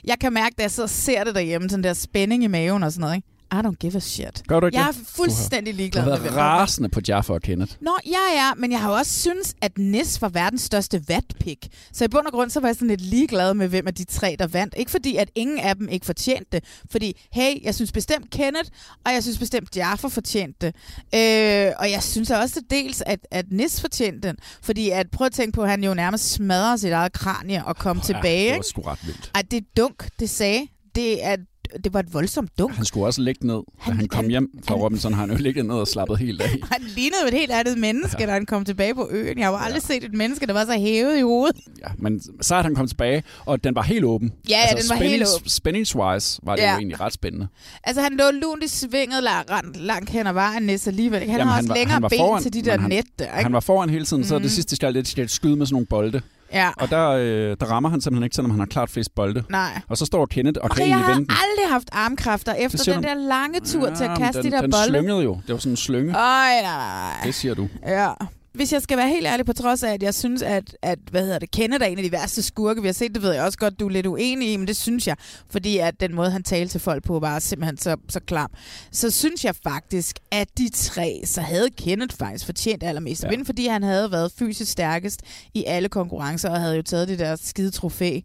Jeg 0.04 0.18
kan 0.20 0.32
mærke, 0.32 0.54
da 0.58 0.62
jeg 0.62 0.70
sidder 0.70 0.86
og 0.86 0.90
ser 0.90 1.24
det 1.24 1.34
derhjemme, 1.34 1.70
sådan 1.70 1.84
der 1.84 1.92
spænding 1.92 2.44
i 2.44 2.46
maven 2.46 2.82
og 2.82 2.92
sådan 2.92 3.00
noget, 3.00 3.16
ikke? 3.16 3.28
I 3.52 3.56
don't 3.56 3.76
give 3.80 3.96
a 3.96 3.98
shit. 4.00 4.42
Gør 4.48 4.60
du 4.60 4.66
ikke 4.66 4.78
Jeg 4.78 4.88
er 4.88 4.92
fuldstændig 5.06 5.74
Du 5.74 5.76
ligeglad 5.76 6.02
har 6.02 6.10
med, 6.10 6.18
været 6.18 6.22
hvem 6.22 6.32
der 6.32 6.40
vinder. 6.42 6.54
rasende 6.54 6.88
på 6.88 7.00
Jaffa 7.08 7.32
og 7.32 7.42
Kenneth. 7.42 7.72
Nå, 7.80 7.90
ja, 8.06 8.34
ja, 8.34 8.54
men 8.56 8.72
jeg 8.72 8.80
har 8.80 8.90
jo 8.90 8.96
også 8.96 9.20
synes, 9.20 9.54
at 9.62 9.78
Nis 9.78 10.22
var 10.22 10.28
verdens 10.28 10.62
største 10.62 11.08
vatpik. 11.08 11.68
Så 11.92 12.04
i 12.04 12.08
bund 12.08 12.26
og 12.26 12.32
grund, 12.32 12.50
så 12.50 12.60
var 12.60 12.68
jeg 12.68 12.74
sådan 12.76 12.88
lidt 12.88 13.00
ligeglad 13.00 13.54
med, 13.54 13.68
hvem 13.68 13.86
af 13.86 13.94
de 13.94 14.04
tre, 14.04 14.36
der 14.38 14.46
vandt. 14.46 14.74
Ikke 14.76 14.90
fordi, 14.90 15.16
at 15.16 15.30
ingen 15.34 15.58
af 15.58 15.76
dem 15.76 15.88
ikke 15.88 16.06
fortjente 16.06 16.46
det. 16.52 16.64
Fordi, 16.90 17.20
hey, 17.32 17.64
jeg 17.64 17.74
synes 17.74 17.92
bestemt 17.92 18.30
Kenneth, 18.30 18.70
og 19.06 19.12
jeg 19.12 19.22
synes 19.22 19.38
bestemt 19.38 19.76
Jaffa 19.76 20.08
fortjente 20.08 20.66
det. 20.66 20.74
Øh, 21.14 21.72
og 21.78 21.90
jeg 21.90 22.02
synes 22.02 22.30
også 22.30 22.62
dels, 22.70 23.02
at, 23.06 23.20
at 23.30 23.44
Nis 23.52 23.80
fortjente 23.80 24.28
den. 24.28 24.36
Fordi, 24.62 24.90
at, 24.90 25.10
prøv 25.10 25.26
at 25.26 25.32
tænke 25.32 25.52
på, 25.52 25.62
at 25.62 25.70
han 25.70 25.84
jo 25.84 25.94
nærmest 25.94 26.32
smadrer 26.32 26.76
sit 26.76 26.92
eget 26.92 27.12
kranie 27.12 27.64
og 27.64 27.76
kom 27.76 27.96
oh, 27.98 28.04
tilbage. 28.04 28.44
Ja, 28.44 28.48
det 28.50 28.56
var 28.56 28.62
sgu 28.62 28.80
ret 28.82 29.06
vildt. 29.06 29.30
Ej, 29.34 29.42
det 29.50 29.64
dunk, 29.76 30.08
det 30.20 30.30
sagde. 30.30 30.66
Det 30.94 31.24
er 31.24 31.36
det 31.84 31.94
var 31.94 32.00
et 32.00 32.14
voldsomt 32.14 32.58
dunk. 32.58 32.74
Han 32.74 32.84
skulle 32.84 33.06
også 33.06 33.20
ligge 33.22 33.46
ned. 33.46 33.54
Da 33.56 33.92
Han- 33.92 34.08
kom 34.08 34.16
han- 34.24 34.30
hjem 34.30 34.48
fra 34.64 34.74
han- 34.74 34.82
Robinson, 34.82 35.12
har 35.14 35.20
han 35.20 35.30
jo 35.30 35.36
ligget 35.36 35.66
ned 35.66 35.74
og 35.74 35.88
slappet 35.88 36.18
helt 36.24 36.40
af. 36.42 36.48
Han 36.48 36.82
lignede 36.96 37.28
et 37.28 37.34
helt 37.34 37.52
andet 37.52 37.78
menneske, 37.78 38.26
da 38.26 38.32
han 38.32 38.46
kom 38.46 38.64
tilbage 38.64 38.94
på 38.94 39.08
øen. 39.10 39.38
Jeg 39.38 39.46
har 39.46 39.52
jo 39.52 39.58
aldrig 39.64 39.82
set 39.82 40.04
et 40.04 40.14
menneske, 40.14 40.46
der 40.46 40.52
var 40.52 40.64
så 40.64 40.72
hævet 40.78 41.18
i 41.18 41.20
hovedet. 41.20 41.56
Ja, 41.80 41.86
men 41.98 42.20
så 42.42 42.54
er 42.54 42.62
han 42.62 42.74
kom 42.74 42.86
tilbage, 42.88 43.22
og 43.46 43.64
den 43.64 43.74
var 43.74 43.82
helt 43.82 44.04
åben. 44.04 44.32
Ja, 44.48 44.58
ja, 44.70 44.76
den 44.80 44.88
var 44.88 44.96
helt 44.96 45.22
åben. 45.36 45.48
Spændingswise 45.48 46.40
var 46.42 46.56
det 46.56 46.62
Ja. 46.62 46.70
jo 46.72 46.76
egentlig 46.78 47.00
ret 47.00 47.12
spændende. 47.12 47.48
Altså, 47.84 48.02
han 48.02 48.12
lå 48.16 48.24
lunt 48.42 48.64
i 48.64 48.68
svinget 48.68 49.22
langt, 49.22 49.76
langt 49.76 50.10
hen 50.10 50.26
ad 50.26 50.32
vejen 50.32 50.62
næsten 50.62 50.88
alligevel. 50.90 51.20
Han 51.20 51.28
Jamen, 51.28 51.40
har 51.46 51.52
han 51.54 51.58
også 51.60 51.68
var- 51.68 51.74
længere 51.74 51.92
han 51.92 52.02
var 52.02 52.08
ben 52.08 52.18
foran, 52.18 52.42
til 52.42 52.52
de 52.52 52.62
der 52.62 52.78
han- 52.78 52.88
net 52.90 53.04
der, 53.18 53.24
ikke? 53.24 53.34
Han 53.42 53.52
var 53.52 53.60
foran 53.60 53.90
hele 53.90 54.04
tiden, 54.04 54.24
så 54.24 54.34
Mhm. 54.34 54.42
det 54.42 54.50
sidste 54.52 54.76
skal 54.76 55.06
skal 55.06 55.28
skyde 55.28 55.56
med 55.56 55.66
sådan 55.66 55.74
nogle 55.74 55.86
bolde. 55.86 56.20
Ja, 56.52 56.70
Og 56.76 56.90
der, 56.90 57.08
øh, 57.08 57.56
der 57.60 57.66
rammer 57.66 57.88
han 57.88 58.00
simpelthen 58.00 58.24
ikke, 58.24 58.36
selvom 58.36 58.50
han 58.50 58.60
har 58.60 58.66
klart 58.66 58.90
flest 58.90 59.14
bolde. 59.14 59.42
nej. 59.48 59.80
Og 59.88 59.96
så 59.96 60.06
står 60.06 60.26
Kenneth 60.26 60.60
og 60.62 60.70
kan 60.70 60.78
jeg 60.80 60.86
egentlig 60.86 61.04
har 61.06 61.12
vende 61.14 61.28
den. 61.28 61.36
aldrig 61.50 61.72
haft 61.72 61.88
armkræfter 61.92 62.54
efter 62.54 62.92
den 62.94 63.02
der 63.02 63.14
lange 63.14 63.60
tur 63.60 63.94
til 63.94 64.04
at 64.04 64.18
kaste 64.18 64.42
den, 64.42 64.52
de 64.52 64.56
der 64.56 64.60
den 64.62 64.70
bolde. 64.70 64.86
slyngede 64.88 65.22
jo. 65.22 65.38
Det 65.46 65.52
var 65.52 65.58
sådan 65.58 65.72
en 65.72 65.76
slynge. 65.76 66.12
Ej, 66.12 66.60
nej, 66.62 66.62
nej. 66.62 67.12
Det 67.24 67.34
siger 67.34 67.54
du. 67.54 67.68
Ja. 67.86 68.08
Hvis 68.52 68.72
jeg 68.72 68.82
skal 68.82 68.96
være 68.98 69.08
helt 69.08 69.26
ærlig, 69.26 69.46
på 69.46 69.52
trods 69.52 69.82
af, 69.82 69.92
at 69.92 70.02
jeg 70.02 70.14
synes, 70.14 70.42
at, 70.42 70.76
at 70.82 70.98
hvad 71.10 71.22
hedder 71.22 71.38
det, 71.38 71.50
Kenneth 71.50 71.84
er 71.84 71.88
en 71.88 71.98
af 71.98 72.04
de 72.04 72.12
værste 72.12 72.42
skurke, 72.42 72.82
vi 72.82 72.88
har 72.88 72.92
set, 72.92 73.14
det 73.14 73.22
ved 73.22 73.32
jeg 73.32 73.42
også 73.44 73.58
godt, 73.58 73.80
du 73.80 73.86
er 73.86 73.90
lidt 73.90 74.06
uenig 74.06 74.52
i, 74.52 74.56
men 74.56 74.66
det 74.66 74.76
synes 74.76 75.06
jeg, 75.06 75.16
fordi 75.50 75.78
at 75.78 76.00
den 76.00 76.14
måde, 76.14 76.30
han 76.30 76.42
talte 76.42 76.72
til 76.72 76.80
folk 76.80 77.04
på, 77.04 77.18
var 77.18 77.38
simpelthen 77.38 77.76
så, 77.78 77.96
så 78.08 78.20
klam. 78.20 78.50
Så 78.92 79.10
synes 79.10 79.44
jeg 79.44 79.54
faktisk, 79.62 80.18
at 80.30 80.58
de 80.58 80.68
tre, 80.68 81.20
så 81.24 81.40
havde 81.40 81.68
Kenneth 81.70 82.16
faktisk 82.16 82.46
fortjent 82.46 82.82
allermest 82.82 83.24
Ja. 83.24 83.30
ja. 83.30 83.42
fordi 83.44 83.66
han 83.66 83.82
havde 83.82 84.12
været 84.12 84.32
fysisk 84.38 84.72
stærkest 84.72 85.20
i 85.54 85.64
alle 85.66 85.88
konkurrencer, 85.88 86.50
og 86.50 86.60
havde 86.60 86.76
jo 86.76 86.82
taget 86.82 87.08
det 87.08 87.18
der 87.18 87.36
skide 87.36 87.70
trofæ 87.70 88.20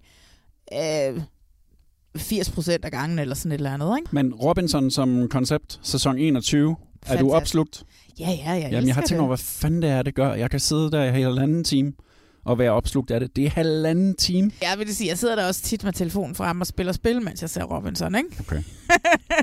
øh, 0.73 1.21
80 2.17 2.49
procent 2.49 2.85
af 2.85 2.91
gangen, 2.91 3.19
eller 3.19 3.35
sådan 3.35 3.51
et 3.51 3.55
eller 3.55 3.73
andet, 3.73 3.97
ikke? 3.99 4.09
Men 4.11 4.33
Robinson 4.33 4.91
som 4.91 5.29
koncept, 5.29 5.79
sæson 5.83 6.17
21, 6.17 6.75
er 7.07 7.17
du 7.17 7.29
Fantastisk. 7.31 7.33
opslugt? 7.35 7.83
Ja, 8.19 8.29
ja, 8.31 8.53
ja. 8.53 8.67
Jamen, 8.69 8.87
jeg 8.87 8.95
har 8.95 9.01
tænkt 9.01 9.19
over, 9.19 9.27
hvad 9.27 9.37
fanden 9.37 9.81
det 9.81 9.89
er, 9.89 10.01
det 10.01 10.15
gør. 10.15 10.33
Jeg 10.33 10.49
kan 10.51 10.59
sidde 10.59 10.91
der 10.91 11.03
i 11.03 11.11
halvanden 11.21 11.63
time 11.63 11.93
og 12.45 12.59
være 12.59 12.71
opslugt 12.71 13.11
af 13.11 13.19
det. 13.19 13.35
Det 13.35 13.45
er 13.45 13.49
halvanden 13.49 14.15
time. 14.15 14.51
Jeg 14.61 14.75
vil 14.79 14.95
sige, 14.95 15.07
jeg 15.09 15.17
sidder 15.17 15.35
der 15.35 15.47
også 15.47 15.61
tit 15.61 15.83
med 15.83 15.93
telefonen 15.93 16.35
frem 16.35 16.61
og 16.61 16.67
spiller 16.67 16.93
spil, 16.93 17.21
mens 17.21 17.41
jeg 17.41 17.49
ser 17.49 17.63
Robinson, 17.63 18.15
ikke? 18.15 18.29
Okay. 18.39 18.63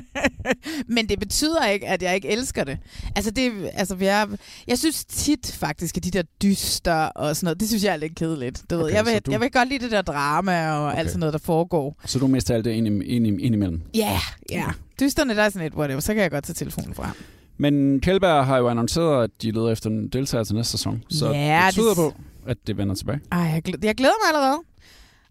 Men 0.95 1.09
det 1.09 1.19
betyder 1.19 1.65
ikke, 1.65 1.87
at 1.87 2.03
jeg 2.03 2.15
ikke 2.15 2.27
elsker 2.29 2.63
det. 2.63 2.77
Altså, 3.15 3.31
det, 3.31 3.51
altså 3.73 3.95
jeg, 3.99 4.27
jeg 4.67 4.79
synes 4.79 5.05
tit 5.05 5.51
faktisk, 5.59 5.97
at 5.97 6.03
de 6.03 6.11
der 6.11 6.21
dyster 6.41 6.93
og 6.93 7.35
sådan 7.35 7.45
noget, 7.45 7.59
det 7.59 7.67
synes 7.67 7.83
jeg 7.83 7.93
er 7.93 7.97
lidt 7.97 8.15
kedeligt. 8.15 8.63
Du 8.69 8.75
ved, 8.75 8.83
Okay, 8.85 8.95
jeg, 8.95 9.05
vil, 9.05 9.21
du- 9.21 9.31
jeg 9.31 9.39
vil 9.41 9.51
godt 9.51 9.69
lide 9.69 9.83
det 9.83 9.91
der 9.91 10.01
drama 10.01 10.71
og 10.71 10.85
okay. 10.87 10.97
alt 10.99 11.09
sådan 11.09 11.19
noget, 11.19 11.33
der 11.33 11.39
foregår. 11.39 12.01
Så 12.05 12.19
du 12.19 12.27
mister 12.27 12.55
alt 12.55 12.65
det 12.65 12.71
ind, 12.71 12.87
ind, 13.03 13.27
ind 13.27 13.55
imellem. 13.55 13.81
Ja, 13.95 13.99
yeah, 13.99 14.19
ja. 14.51 14.57
Yeah. 14.57 14.73
Dysterne, 14.99 15.35
der 15.35 15.41
er 15.43 15.49
sådan 15.49 15.61
lidt, 15.65 15.75
whatever, 15.75 15.99
så 15.99 16.13
kan 16.13 16.23
jeg 16.23 16.31
godt 16.31 16.43
tage 16.43 16.53
telefonen 16.53 16.93
frem. 16.93 17.11
Men 17.57 17.99
Kjellberg 17.99 18.45
har 18.45 18.57
jo 18.57 18.67
annonceret, 18.69 19.23
at 19.23 19.29
de 19.41 19.51
leder 19.51 19.69
efter 19.71 19.89
en 19.89 20.07
deltager 20.07 20.43
til 20.43 20.55
næste 20.55 20.71
sæson. 20.71 21.03
Så 21.09 21.31
Ja, 21.31 21.63
det 21.65 21.73
tyder 21.73 21.87
det- 21.89 21.95
på, 21.95 22.13
at 22.47 22.57
det 22.67 22.77
vender 22.77 22.95
tilbage. 22.95 23.19
Ej, 23.31 23.39
jeg, 23.39 23.63
glæder, 23.63 23.79
jeg 23.87 23.95
glæder 23.95 24.13
mig 24.23 24.35
allerede. 24.37 24.61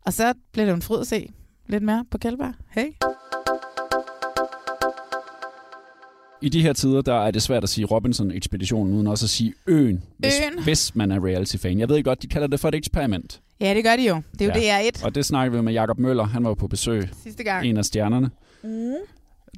Og 0.07 0.13
så 0.13 0.35
bliver 0.53 0.65
det 0.67 0.71
jo 0.71 0.77
en 0.77 0.83
fryd 0.83 1.01
at 1.01 1.07
se 1.07 1.33
lidt 1.69 1.83
mere 1.83 2.05
på 2.11 2.19
Kjellberg. 2.19 2.55
Hey. 2.71 2.87
I 6.43 6.49
de 6.49 6.63
her 6.63 6.73
tider, 6.73 7.03
der 7.03 7.15
er 7.15 7.31
det 7.31 7.43
svært 7.43 7.63
at 7.63 7.69
sige 7.69 7.85
Robinson-ekspeditionen, 7.85 8.95
uden 8.95 9.07
også 9.07 9.27
at 9.27 9.31
sige 9.31 9.55
øen, 9.67 10.03
hvis, 10.19 10.35
Øen. 10.53 10.63
hvis 10.65 10.95
man 10.95 11.11
er 11.11 11.25
reality-fan. 11.25 11.79
Jeg 11.79 11.89
ved 11.89 12.03
godt, 12.05 12.23
de 12.23 12.27
kalder 12.27 12.47
det 12.49 12.61
for 12.61 12.69
et 12.69 12.75
eksperiment. 12.75 13.41
Ja, 13.61 13.75
det 13.75 13.85
gør 13.85 13.97
de 13.97 14.09
jo. 14.09 14.23
Det 14.33 14.41
er 14.43 14.47
jo 14.47 14.53
Ja. 14.61 14.79
ja. 14.83 14.89
DR1 14.91 15.05
Og 15.05 15.15
det 15.15 15.25
snakker 15.27 15.57
vi 15.59 15.63
med 15.63 15.73
Jakob 15.73 15.99
Møller. 15.99 16.25
Han 16.25 16.45
var 16.45 16.55
på 16.55 16.67
besøg. 16.69 17.09
sidste 17.23 17.45
gang. 17.45 17.67
En 17.67 17.77
af 17.77 17.85
stjernerne. 17.85 18.31
Mm. 18.65 18.93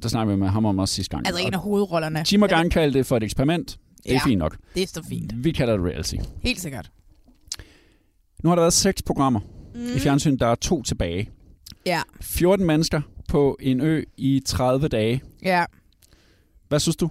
Der 0.03 0.09
snakker 0.09 0.33
vi 0.33 0.39
med 0.39 0.47
ham 0.49 0.65
om 0.65 0.79
også 0.79 0.93
sidste 0.93 1.11
gang. 1.15 1.27
Altså 1.27 1.41
en 1.41 1.53
af 1.53 1.57
Og 1.57 1.63
hovedrollerne. 1.63 2.23
de 2.29 2.37
må 2.37 2.47
gerne 2.47 2.69
kalde 2.69 2.97
det 2.97 3.05
for 3.05 3.17
et 3.17 3.23
eksperiment. 3.23 3.77
Det 4.03 4.11
er 4.11 4.13
Ja. 4.13 4.19
fint 4.25 4.39
nok. 4.39 4.57
Det 4.75 4.83
er 4.83 4.87
så 4.87 5.03
fint. 5.09 5.33
Vi 5.43 5.51
kalder 5.51 5.77
det 5.77 5.85
reality. 5.85 6.15
Helt 6.43 6.59
sikkert. 6.61 6.91
Nu 8.43 8.49
har 8.49 8.55
der 8.55 8.63
været 8.63 8.73
seks 8.73 9.01
programmer 9.01 9.39
Mm. 9.75 9.81
i 9.95 9.99
fjernsynet. 9.99 10.39
Der 10.39 10.47
er 10.47 10.55
to 10.55 10.83
tilbage. 10.83 11.29
Ja, 11.85 12.01
14 12.21 12.65
mennesker 12.65 13.01
på 13.29 13.57
en 13.59 13.81
ø 13.81 14.03
i 14.17 14.41
30 14.45 14.87
dage. 14.87 15.21
ja. 15.43 15.65
Hvad 16.67 16.79
synes 16.79 16.95
du? 16.95 17.09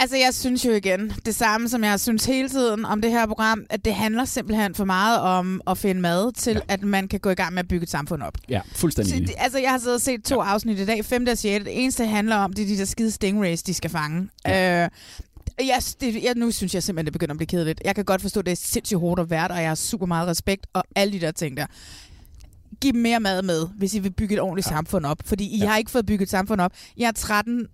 Altså, 0.00 0.16
jeg 0.16 0.34
synes 0.34 0.64
jo 0.64 0.70
igen, 0.72 1.12
det 1.26 1.34
samme 1.34 1.68
som 1.68 1.84
jeg 1.84 2.00
synes 2.00 2.24
hele 2.24 2.48
tiden 2.48 2.84
om 2.84 3.00
det 3.02 3.10
her 3.10 3.26
program, 3.26 3.64
at 3.70 3.84
det 3.84 3.94
handler 3.94 4.24
simpelthen 4.24 4.74
for 4.74 4.84
meget 4.84 5.20
om 5.20 5.60
at 5.66 5.78
finde 5.78 6.00
mad 6.00 6.32
til, 6.32 6.52
ja. 6.54 6.60
at 6.68 6.82
man 6.82 7.08
kan 7.08 7.20
gå 7.20 7.30
i 7.30 7.34
gang 7.34 7.54
med 7.54 7.60
at 7.62 7.68
bygge 7.68 7.82
et 7.82 7.90
samfund 7.90 8.22
op. 8.22 8.34
Ja, 8.48 8.60
fuldstændig 8.72 9.28
Så, 9.28 9.34
altså, 9.38 9.58
jeg 9.58 9.70
har 9.70 9.78
siddet 9.78 9.94
og 9.94 10.00
set 10.00 10.24
to 10.24 10.42
ja. 10.42 10.48
afsnit 10.48 10.78
i 10.78 10.84
dag, 10.86 11.04
5. 11.04 11.26
og 11.30 11.38
6. 11.38 11.64
Det 11.64 11.82
eneste, 11.82 12.06
handler 12.06 12.36
om, 12.36 12.52
det 12.52 12.62
er 12.62 12.66
de 12.66 12.76
der 12.78 12.84
skide 12.84 13.10
stingrays, 13.10 13.62
de 13.62 13.74
skal 13.74 13.90
fange. 13.90 14.28
Ja. 14.46 14.84
Øh, 14.84 14.90
jeg, 15.66 15.82
det, 16.00 16.22
jeg, 16.22 16.34
nu 16.36 16.50
synes 16.50 16.74
jeg 16.74 16.82
simpelthen, 16.82 17.06
det 17.06 17.12
begynder 17.12 17.32
at 17.32 17.36
blive 17.38 17.46
kedeligt. 17.46 17.80
Jeg 17.84 17.94
kan 17.94 18.04
godt 18.04 18.22
forstå, 18.22 18.40
at 18.40 18.46
det 18.46 18.52
er 18.52 18.56
sindssygt 18.56 19.00
hårdt 19.00 19.20
at 19.20 19.30
være 19.30 19.48
og 19.48 19.56
jeg 19.60 19.68
har 19.70 19.74
super 19.74 20.06
meget 20.06 20.28
respekt, 20.28 20.66
og 20.72 20.84
alle 20.96 21.12
de 21.12 21.20
der 21.20 21.30
ting 21.32 21.56
der. 21.56 21.66
Giv 22.80 22.92
dem 22.92 23.00
mere 23.02 23.20
mad 23.20 23.42
med, 23.42 23.66
hvis 23.78 23.94
I 23.94 23.98
vil 23.98 24.10
bygge 24.12 24.34
et 24.34 24.40
ordentligt 24.40 24.66
ja. 24.66 24.76
samfund 24.76 25.06
op. 25.06 25.18
Fordi 25.24 25.44
I 25.54 25.58
Ja. 25.58 25.66
har 25.66 25.76
ikke 25.76 25.90
fået 25.90 26.06
bygget 26.06 26.22
et 26.26 26.30
samfund 26.30 26.60
op. 26.60 26.72
I 26.96 27.02
har 27.02 27.12
13 27.12 27.66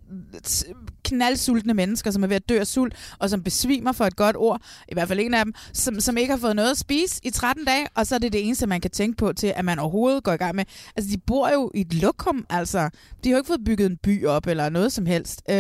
t- 0.47 0.73
knaldsultne 1.05 1.75
mennesker, 1.75 2.11
som 2.11 2.23
er 2.23 2.27
ved 2.27 2.37
at 2.37 2.49
dø 2.49 2.59
af 2.61 2.67
sult, 2.67 2.95
og 3.19 3.31
som 3.31 3.43
besvimer 3.43 3.93
for 3.93 4.05
et 4.05 4.17
godt 4.17 4.37
ord, 4.37 4.61
i 4.89 4.95
hvert 4.95 5.09
fald 5.09 5.21
en 5.21 5.35
af 5.35 5.45
dem, 5.45 5.55
som, 5.73 6.01
som 6.01 6.17
ikke 6.17 6.33
har 6.33 6.39
fået 6.41 6.57
noget 6.57 6.71
at 6.71 6.79
spise 6.79 7.21
i 7.23 7.31
13 7.31 7.65
dage, 7.65 7.87
og 7.95 8.07
så 8.07 8.15
er 8.15 8.19
det 8.19 8.33
det 8.33 8.47
eneste, 8.47 8.67
man 8.67 8.81
kan 8.81 8.91
tænke 8.91 9.17
på 9.17 9.33
til, 9.33 9.53
at 9.57 9.65
man 9.65 9.79
overhovedet 9.79 10.25
går 10.25 10.33
i 10.33 10.37
gang 10.37 10.57
med. 10.57 10.65
Altså, 10.97 11.11
de 11.13 11.19
bor 11.27 11.51
jo 11.53 11.71
i 11.75 11.81
et 11.81 11.95
lokum, 11.95 12.47
altså. 12.51 12.91
De 13.25 13.29
har 13.29 13.31
jo 13.31 13.37
ikke 13.37 13.47
fået 13.49 13.65
bygget 13.67 13.87
en 13.87 13.97
by 13.97 14.27
op, 14.27 14.47
eller 14.47 14.69
noget 14.69 14.93
som 14.93 15.07
helst. 15.07 15.43
Øh, 15.51 15.57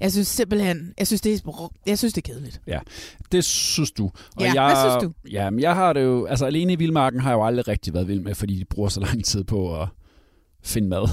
jeg 0.00 0.12
synes 0.12 0.28
simpelthen, 0.28 0.92
jeg 0.98 1.06
synes, 1.06 1.20
det 1.20 1.34
er, 1.34 1.68
jeg 1.86 1.98
synes, 1.98 2.14
det 2.14 2.28
er 2.28 2.32
kedeligt. 2.32 2.60
Det 3.32 3.44
synes 3.44 3.90
du. 3.90 4.04
Og 4.04 4.42
Ja, 4.42 4.52
jeg, 4.54 4.66
hvad 4.66 4.76
synes 4.90 5.02
du? 5.24 5.30
Ja, 5.30 5.50
men 5.50 5.60
jeg 5.60 5.74
har 5.74 5.92
det 5.92 6.02
jo... 6.02 6.26
Altså, 6.26 6.46
alene 6.46 6.72
i 6.72 6.76
Vildmarken 6.76 7.20
har 7.20 7.30
jeg 7.30 7.36
jo 7.36 7.46
aldrig 7.46 7.68
rigtig 7.68 7.94
været 7.94 8.08
vild 8.08 8.20
med, 8.20 8.34
fordi 8.34 8.58
de 8.58 8.64
bruger 8.64 8.88
så 8.88 9.00
lang 9.00 9.24
tid 9.24 9.44
på 9.44 9.80
at 9.82 9.88
finde 10.64 10.88
mad. 10.88 11.08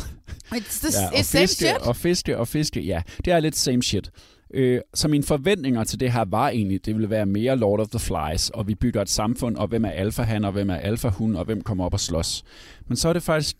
It's, 0.51 0.79
the, 0.87 1.01
Ja, 1.01 1.07
og 1.07 1.13
it's 1.13 1.21
same 1.21 1.41
fiske, 1.41 1.55
shit. 1.55 1.77
og 1.87 1.95
fiske, 1.95 2.37
og 2.37 2.47
fiske. 2.47 2.81
Ja, 2.81 3.01
det 3.25 3.33
er 3.33 3.39
lidt 3.39 3.55
same 3.55 3.83
shit. 3.83 4.11
Øh, 4.53 4.81
så 4.93 5.07
mine 5.07 5.23
forventninger 5.23 5.83
til 5.83 5.99
det 5.99 6.11
her 6.11 6.25
var 6.27 6.49
egentlig, 6.49 6.85
det 6.85 6.95
ville 6.95 7.09
være 7.09 7.25
mere 7.25 7.55
Lord 7.55 7.79
of 7.79 7.87
the 7.87 7.99
Flies, 7.99 8.49
og 8.49 8.67
vi 8.67 8.75
bygger 8.75 9.01
et 9.01 9.09
samfund, 9.09 9.55
og 9.55 9.67
hvem 9.67 9.85
er 9.85 9.89
alfahan, 9.89 10.45
og 10.45 10.51
hvem 10.51 10.69
er 10.69 10.75
alfahund, 10.75 11.35
og 11.35 11.45
hvem 11.45 11.61
kommer 11.61 11.85
op 11.85 11.93
og 11.93 11.99
slås. 11.99 12.43
Men 12.87 12.97
så 12.97 13.09
er 13.09 13.13
det 13.13 13.23
faktisk 13.23 13.55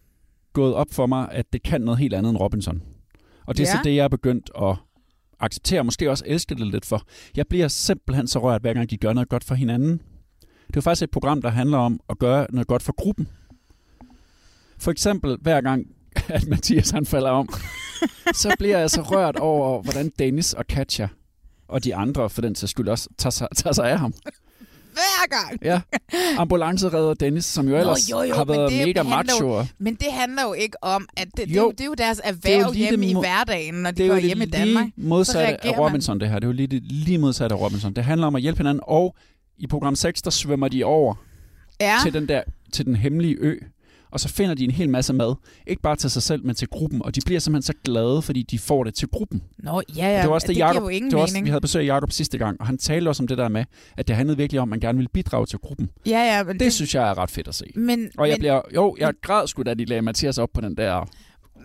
gået 0.53 0.73
op 0.73 0.87
for 0.91 1.05
mig, 1.05 1.27
at 1.31 1.53
det 1.53 1.63
kan 1.63 1.81
noget 1.81 1.99
helt 1.99 2.13
andet 2.13 2.29
end 2.29 2.37
Robinson. 2.37 2.81
Og 3.47 3.57
det 3.57 3.63
er 3.63 3.67
ja. 3.67 3.77
så 3.77 3.79
det, 3.83 3.95
jeg 3.95 4.03
er 4.03 4.07
begyndt 4.07 4.51
at 4.61 4.75
acceptere, 5.39 5.83
måske 5.83 6.09
også 6.09 6.23
elske 6.27 6.55
det 6.55 6.67
lidt 6.67 6.85
for. 6.85 7.03
Jeg 7.35 7.45
bliver 7.49 7.67
simpelthen 7.67 8.27
så 8.27 8.39
rørt, 8.39 8.61
hver 8.61 8.73
gang 8.73 8.89
de 8.89 8.97
gør 8.97 9.13
noget 9.13 9.29
godt 9.29 9.43
for 9.43 9.55
hinanden. 9.55 9.91
Det 10.41 10.75
er 10.75 10.77
jo 10.77 10.81
faktisk 10.81 11.03
et 11.03 11.11
program, 11.11 11.41
der 11.41 11.49
handler 11.49 11.77
om 11.77 11.99
at 12.09 12.19
gøre 12.19 12.47
noget 12.49 12.67
godt 12.67 12.83
for 12.83 12.93
gruppen. 12.97 13.27
For 14.79 14.91
eksempel 14.91 15.37
hver 15.41 15.61
gang, 15.61 15.85
at 16.27 16.47
Mathias 16.47 16.89
han 16.89 17.05
falder 17.05 17.29
om, 17.29 17.49
så 18.33 18.55
bliver 18.59 18.77
jeg 18.77 18.89
så 18.89 19.01
rørt 19.01 19.35
over, 19.35 19.81
hvordan 19.81 20.11
Dennis 20.19 20.53
og 20.53 20.67
Katja 20.67 21.07
og 21.67 21.83
de 21.83 21.95
andre, 21.95 22.29
for 22.29 22.41
den 22.41 22.55
sags 22.55 22.71
skyld 22.71 22.87
også, 22.87 23.09
tager 23.17 23.31
sig, 23.31 23.47
tager 23.55 23.73
sig 23.73 23.91
af 23.91 23.99
ham. 23.99 24.13
Hver 24.93 25.27
gang. 25.29 25.59
Ja, 25.65 25.81
ambulanceredder 26.37 27.13
Dennis, 27.13 27.45
som 27.45 27.65
jo 27.65 27.71
Nå, 27.71 27.77
ellers 27.79 28.09
jo, 28.11 28.21
jo, 28.21 28.35
har 28.35 28.45
været 28.45 28.71
det 28.71 28.87
mega 28.87 28.99
jo- 28.99 29.09
macho. 29.09 29.65
Men 29.79 29.95
det 29.95 30.07
handler 30.11 30.43
jo 30.43 30.53
ikke 30.53 30.83
om, 30.83 31.07
at 31.17 31.27
det, 31.37 31.47
det, 31.49 31.55
Jo. 31.55 31.61
jo, 31.61 31.71
det 31.71 31.81
er 31.81 31.85
jo 31.85 31.93
deres 31.93 32.21
er 32.23 32.29
jo 32.29 32.35
erhverv 32.35 32.71
lige 32.73 32.89
hjemme 32.89 33.05
det 33.05 33.11
i 33.11 33.13
hverdagen, 33.19 33.73
når 33.73 33.91
de 33.91 33.97
Det 33.97 34.03
er 34.05 34.07
går 34.09 34.15
jo 34.15 34.21
hjem 34.21 34.41
i 34.41 34.45
det 34.45 34.53
Danmark. 34.53 34.85
lige 34.95 35.07
modsatte 35.07 35.65
af 35.65 35.71
man. 35.77 35.79
Robinson, 35.85 36.19
det 36.19 36.29
her. 36.29 36.35
Det 36.35 36.43
er 36.43 36.47
jo 36.47 36.51
lige, 36.53 36.67
det 36.67 36.83
lige 36.83 37.17
modsatte 37.17 37.55
af 37.55 37.59
Robinson. 37.59 37.93
Det 37.93 38.03
handler 38.03 38.27
om 38.27 38.35
at 38.35 38.41
hjælpe 38.41 38.57
hinanden, 38.57 38.83
og 38.87 39.15
i 39.57 39.67
program 39.67 39.95
6, 39.95 40.21
der 40.21 40.29
svømmer 40.29 40.67
de 40.67 40.83
over 40.83 41.15
Ja, 41.81 41.95
til 42.03 42.13
den 42.13 42.27
der 42.27 42.41
til 42.73 42.85
den 42.85 42.95
hemmelige 42.95 43.35
ø, 43.39 43.59
og 44.11 44.19
så 44.19 44.29
finder 44.29 44.55
de 44.55 44.63
en 44.63 44.71
hel 44.71 44.89
masse 44.89 45.13
mad. 45.13 45.35
Ikke 45.67 45.81
bare 45.81 45.95
til 45.95 46.09
sig 46.09 46.21
selv, 46.23 46.45
men 46.45 46.55
til 46.55 46.67
gruppen. 46.67 47.01
Og 47.05 47.15
de 47.15 47.21
bliver 47.25 47.39
simpelthen 47.39 47.61
så 47.61 47.73
glade, 47.83 48.21
fordi 48.21 48.41
de 48.41 48.59
får 48.59 48.83
det 48.83 48.93
til 48.93 49.07
gruppen. 49.07 49.41
Nå, 49.57 49.81
ja, 49.97 50.15
ja. 50.15 50.21
det 50.21 50.27
var 50.27 50.33
også 50.33 50.47
det, 50.47 50.55
det 50.55 50.59
Jacob, 50.61 50.73
giver 50.73 50.83
jo 50.83 50.89
ingen 50.89 51.11
det 51.11 51.15
var 51.15 51.21
også, 51.21 51.33
mening. 51.33 51.45
vi 51.45 51.49
havde 51.49 51.61
besøg 51.61 51.81
af 51.89 51.95
Jacob 51.95 52.11
sidste 52.11 52.37
gang, 52.37 52.61
og 52.61 52.67
han 52.67 52.77
talte 52.77 53.09
også 53.09 53.23
om 53.23 53.27
det 53.27 53.37
der 53.37 53.49
med, 53.49 53.65
at 53.97 54.07
det 54.07 54.15
handlede 54.15 54.37
virkelig 54.37 54.61
om, 54.61 54.67
at 54.67 54.69
man 54.69 54.79
gerne 54.79 54.97
ville 54.97 55.09
bidrage 55.13 55.45
til 55.45 55.59
gruppen. 55.59 55.89
Ja, 56.05 56.11
ja, 56.37 56.43
men 56.43 56.53
Det, 56.53 56.59
det 56.59 56.73
synes 56.73 56.95
jeg 56.95 57.09
er 57.09 57.17
ret 57.17 57.31
fedt 57.31 57.47
at 57.47 57.55
se. 57.55 57.65
men, 57.75 58.09
Og 58.17 58.27
jeg 58.27 58.33
men, 58.33 58.39
bliver, 58.39 58.61
jo, 58.75 58.95
jeg 58.99 59.13
græd 59.21 59.47
sgu, 59.47 59.61
da 59.63 59.73
de 59.73 59.85
lagde 59.85 60.01
Mathias 60.01 60.37
op 60.37 60.49
på 60.53 60.61
den 60.61 60.77
der... 60.77 61.09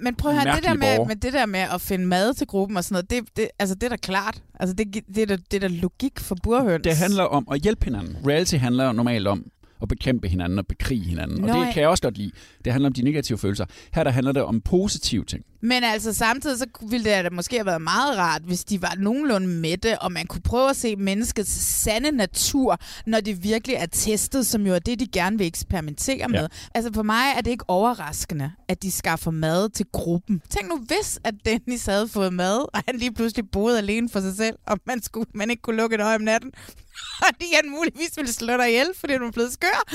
men 0.02 0.14
prøv 0.14 0.32
at 0.32 0.42
høre, 0.42 0.56
det 0.56 0.64
der, 0.64 0.74
med, 0.74 1.06
med 1.06 1.16
det 1.16 1.32
der 1.32 1.46
med 1.46 1.60
at 1.74 1.80
finde 1.80 2.06
mad 2.06 2.34
til 2.34 2.46
gruppen 2.46 2.76
og 2.76 2.84
sådan 2.84 2.94
noget, 2.94 3.10
det, 3.10 3.36
det, 3.36 3.48
altså, 3.58 3.74
det 3.74 3.82
er 3.82 3.88
da 3.88 3.96
klart. 3.96 4.42
Altså, 4.60 4.74
det, 4.74 4.94
det, 5.14 5.22
er 5.22 5.26
da, 5.26 5.36
det 5.50 5.64
er 5.64 5.68
da 5.68 5.74
logik 5.74 6.20
for 6.20 6.36
burhøns. 6.42 6.82
Det 6.84 6.96
handler 6.96 7.24
om 7.24 7.48
at 7.52 7.60
hjælpe 7.60 7.84
hinanden. 7.84 8.16
Reality 8.26 8.54
handler 8.54 8.92
normalt 8.92 9.26
om 9.28 9.44
at 9.82 9.88
bekæmpe 9.88 10.28
hinanden 10.28 10.58
og 10.58 10.66
bekrige 10.66 11.04
hinanden. 11.04 11.40
Nå, 11.40 11.48
og 11.48 11.66
det 11.66 11.74
kan 11.74 11.80
jeg 11.80 11.90
også 11.90 12.02
godt 12.02 12.18
lide. 12.18 12.30
Det 12.64 12.72
handler 12.72 12.88
om 12.88 12.92
de 12.92 13.02
negative 13.02 13.38
følelser. 13.38 13.64
Her 13.94 14.04
der 14.04 14.10
handler 14.10 14.32
det 14.32 14.42
om 14.42 14.60
positive 14.60 15.24
ting. 15.24 15.44
Men 15.64 15.84
altså 15.84 16.12
samtidig, 16.12 16.58
så 16.58 16.66
ville 16.88 17.10
det 17.10 17.24
da 17.24 17.30
måske 17.30 17.56
have 17.56 17.66
været 17.66 17.82
meget 17.82 18.18
rart, 18.18 18.42
hvis 18.42 18.64
de 18.64 18.82
var 18.82 18.94
nogenlunde 18.98 19.46
mætte, 19.46 19.98
og 19.98 20.12
man 20.12 20.26
kunne 20.26 20.42
prøve 20.42 20.70
at 20.70 20.76
se 20.76 20.96
menneskets 20.96 21.50
sande 21.50 22.10
natur, 22.10 22.78
når 23.06 23.20
det 23.20 23.42
virkelig 23.42 23.76
er 23.76 23.86
testet, 23.86 24.46
som 24.46 24.66
jo 24.66 24.74
er 24.74 24.78
det, 24.78 25.00
de 25.00 25.06
gerne 25.06 25.38
vil 25.38 25.46
eksperimentere 25.46 26.28
med. 26.28 26.40
Ja. 26.40 26.46
Altså 26.74 26.92
for 26.94 27.02
mig 27.02 27.32
er 27.36 27.40
det 27.40 27.50
ikke 27.50 27.64
overraskende, 27.68 28.52
at 28.68 28.82
de 28.82 28.90
skaffer 28.90 29.30
mad 29.30 29.68
til 29.68 29.86
gruppen. 29.92 30.42
Tænk 30.50 30.68
nu, 30.68 30.78
hvis 30.78 31.18
at 31.24 31.34
Dennis 31.44 31.86
havde 31.86 32.08
fået 32.08 32.32
mad, 32.32 32.66
og 32.74 32.82
han 32.86 32.96
lige 32.96 33.14
pludselig 33.14 33.50
boede 33.50 33.78
alene 33.78 34.08
for 34.08 34.20
sig 34.20 34.36
selv, 34.36 34.56
og 34.66 34.78
man, 34.86 35.02
skulle, 35.02 35.30
man 35.34 35.50
ikke 35.50 35.62
kunne 35.62 35.76
lukke 35.76 35.94
et 35.94 36.00
øje 36.00 36.16
om 36.16 36.22
natten, 36.22 36.52
fordi 37.24 37.46
han 37.54 37.70
muligvis 37.70 38.16
ville 38.16 38.32
slå 38.32 38.56
dig 38.56 38.68
ihjel, 38.68 38.88
fordi 38.96 39.18
du 39.18 39.26
er 39.26 39.30
blevet 39.30 39.52
skør. 39.52 39.92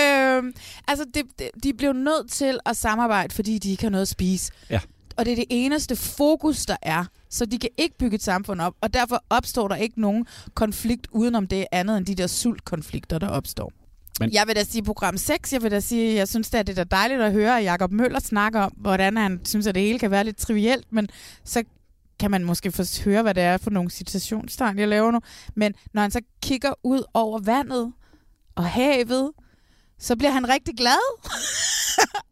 Øhm, 0.00 0.54
altså, 0.88 1.04
det, 1.14 1.24
det, 1.38 1.50
de 1.62 1.74
blev 1.74 1.92
nødt 1.92 2.30
til 2.30 2.58
at 2.66 2.76
samarbejde, 2.76 3.34
fordi 3.34 3.58
de 3.58 3.70
ikke 3.70 3.82
har 3.82 3.90
noget 3.90 4.02
at 4.02 4.08
spise. 4.08 4.52
Ja. 4.70 4.80
Og 5.16 5.24
det 5.24 5.32
er 5.32 5.36
det 5.36 5.44
eneste 5.50 5.96
fokus, 5.96 6.66
der 6.66 6.76
er. 6.82 7.04
Så 7.28 7.46
de 7.46 7.58
kan 7.58 7.70
ikke 7.76 7.98
bygge 7.98 8.14
et 8.14 8.22
samfund 8.22 8.60
op, 8.60 8.74
og 8.80 8.94
derfor 8.94 9.24
opstår 9.30 9.68
der 9.68 9.76
ikke 9.76 10.00
nogen 10.00 10.26
konflikt 10.54 11.06
udenom 11.10 11.46
det 11.46 11.66
andet 11.72 11.96
end 11.96 12.06
de 12.06 12.14
der 12.14 12.26
sultkonflikter, 12.26 13.18
der 13.18 13.28
opstår. 13.28 13.72
Men-. 14.20 14.32
Jeg 14.32 14.44
vil 14.46 14.56
da 14.56 14.64
sige 14.64 14.82
program 14.82 15.16
6, 15.16 15.52
jeg 15.52 15.62
vil 15.62 15.70
da 15.70 15.80
sige, 15.80 16.14
jeg 16.14 16.28
synes 16.28 16.54
at 16.54 16.66
det 16.66 16.78
er 16.78 16.84
da 16.84 16.96
dejligt 16.96 17.20
at 17.20 17.32
høre, 17.32 17.58
at 17.58 17.64
Jacob 17.64 17.92
Møller 17.92 18.20
snakker 18.20 18.60
om, 18.60 18.72
hvordan 18.76 19.16
han 19.16 19.40
synes, 19.44 19.66
at 19.66 19.74
det 19.74 19.82
hele 19.82 19.98
kan 19.98 20.10
være 20.10 20.24
lidt 20.24 20.36
trivielt, 20.36 20.92
men 20.92 21.08
så 21.44 21.64
kan 22.20 22.30
man 22.30 22.44
måske 22.44 22.72
få 22.72 22.82
høre, 23.04 23.22
hvad 23.22 23.34
det 23.34 23.42
er 23.42 23.56
for 23.56 23.70
nogle 23.70 23.90
citationstegn, 23.90 24.78
jeg 24.78 24.88
laver 24.88 25.10
nu. 25.10 25.20
Men 25.54 25.74
når 25.92 26.02
han 26.02 26.10
så 26.10 26.20
kigger 26.42 26.72
ud 26.82 27.02
over 27.14 27.38
vandet 27.38 27.92
og 28.54 28.64
havet, 28.64 29.30
så 30.00 30.16
bliver 30.16 30.30
han 30.30 30.48
rigtig 30.48 30.74
glad. 30.76 31.02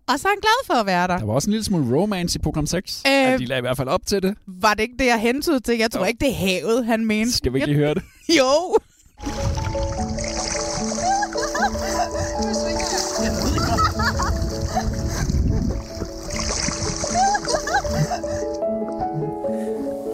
og 0.08 0.18
så 0.20 0.28
er 0.28 0.32
han 0.32 0.40
glad 0.40 0.66
for 0.66 0.74
at 0.74 0.86
være 0.86 1.08
der. 1.08 1.18
Der 1.18 1.24
var 1.26 1.32
også 1.34 1.48
en 1.50 1.52
lille 1.52 1.64
smule 1.64 1.96
romance 2.00 2.38
i 2.38 2.42
program 2.42 2.66
6. 2.66 3.02
Øh, 3.06 3.32
Øh, 3.32 3.38
de 3.38 3.44
lagde 3.46 3.58
i 3.58 3.60
hvert 3.60 3.76
fald 3.76 3.88
op 3.88 4.00
til 4.06 4.22
det. 4.22 4.34
Var 4.46 4.74
det 4.74 4.82
ikke 4.82 4.94
det, 4.98 5.06
jeg 5.06 5.18
hentede 5.20 5.60
til? 5.60 5.78
Jeg 5.78 5.90
tror 5.90 6.00
Jo. 6.00 6.06
ikke, 6.06 6.20
det 6.20 6.28
er 6.30 6.34
havet, 6.34 6.86
han 6.86 7.06
mente. 7.06 7.32
Skal 7.32 7.52
vi 7.52 7.58
ikke 7.58 7.66
lige 7.66 7.76
høre 7.78 7.94
det? 7.94 8.02
Jo. 8.38 8.76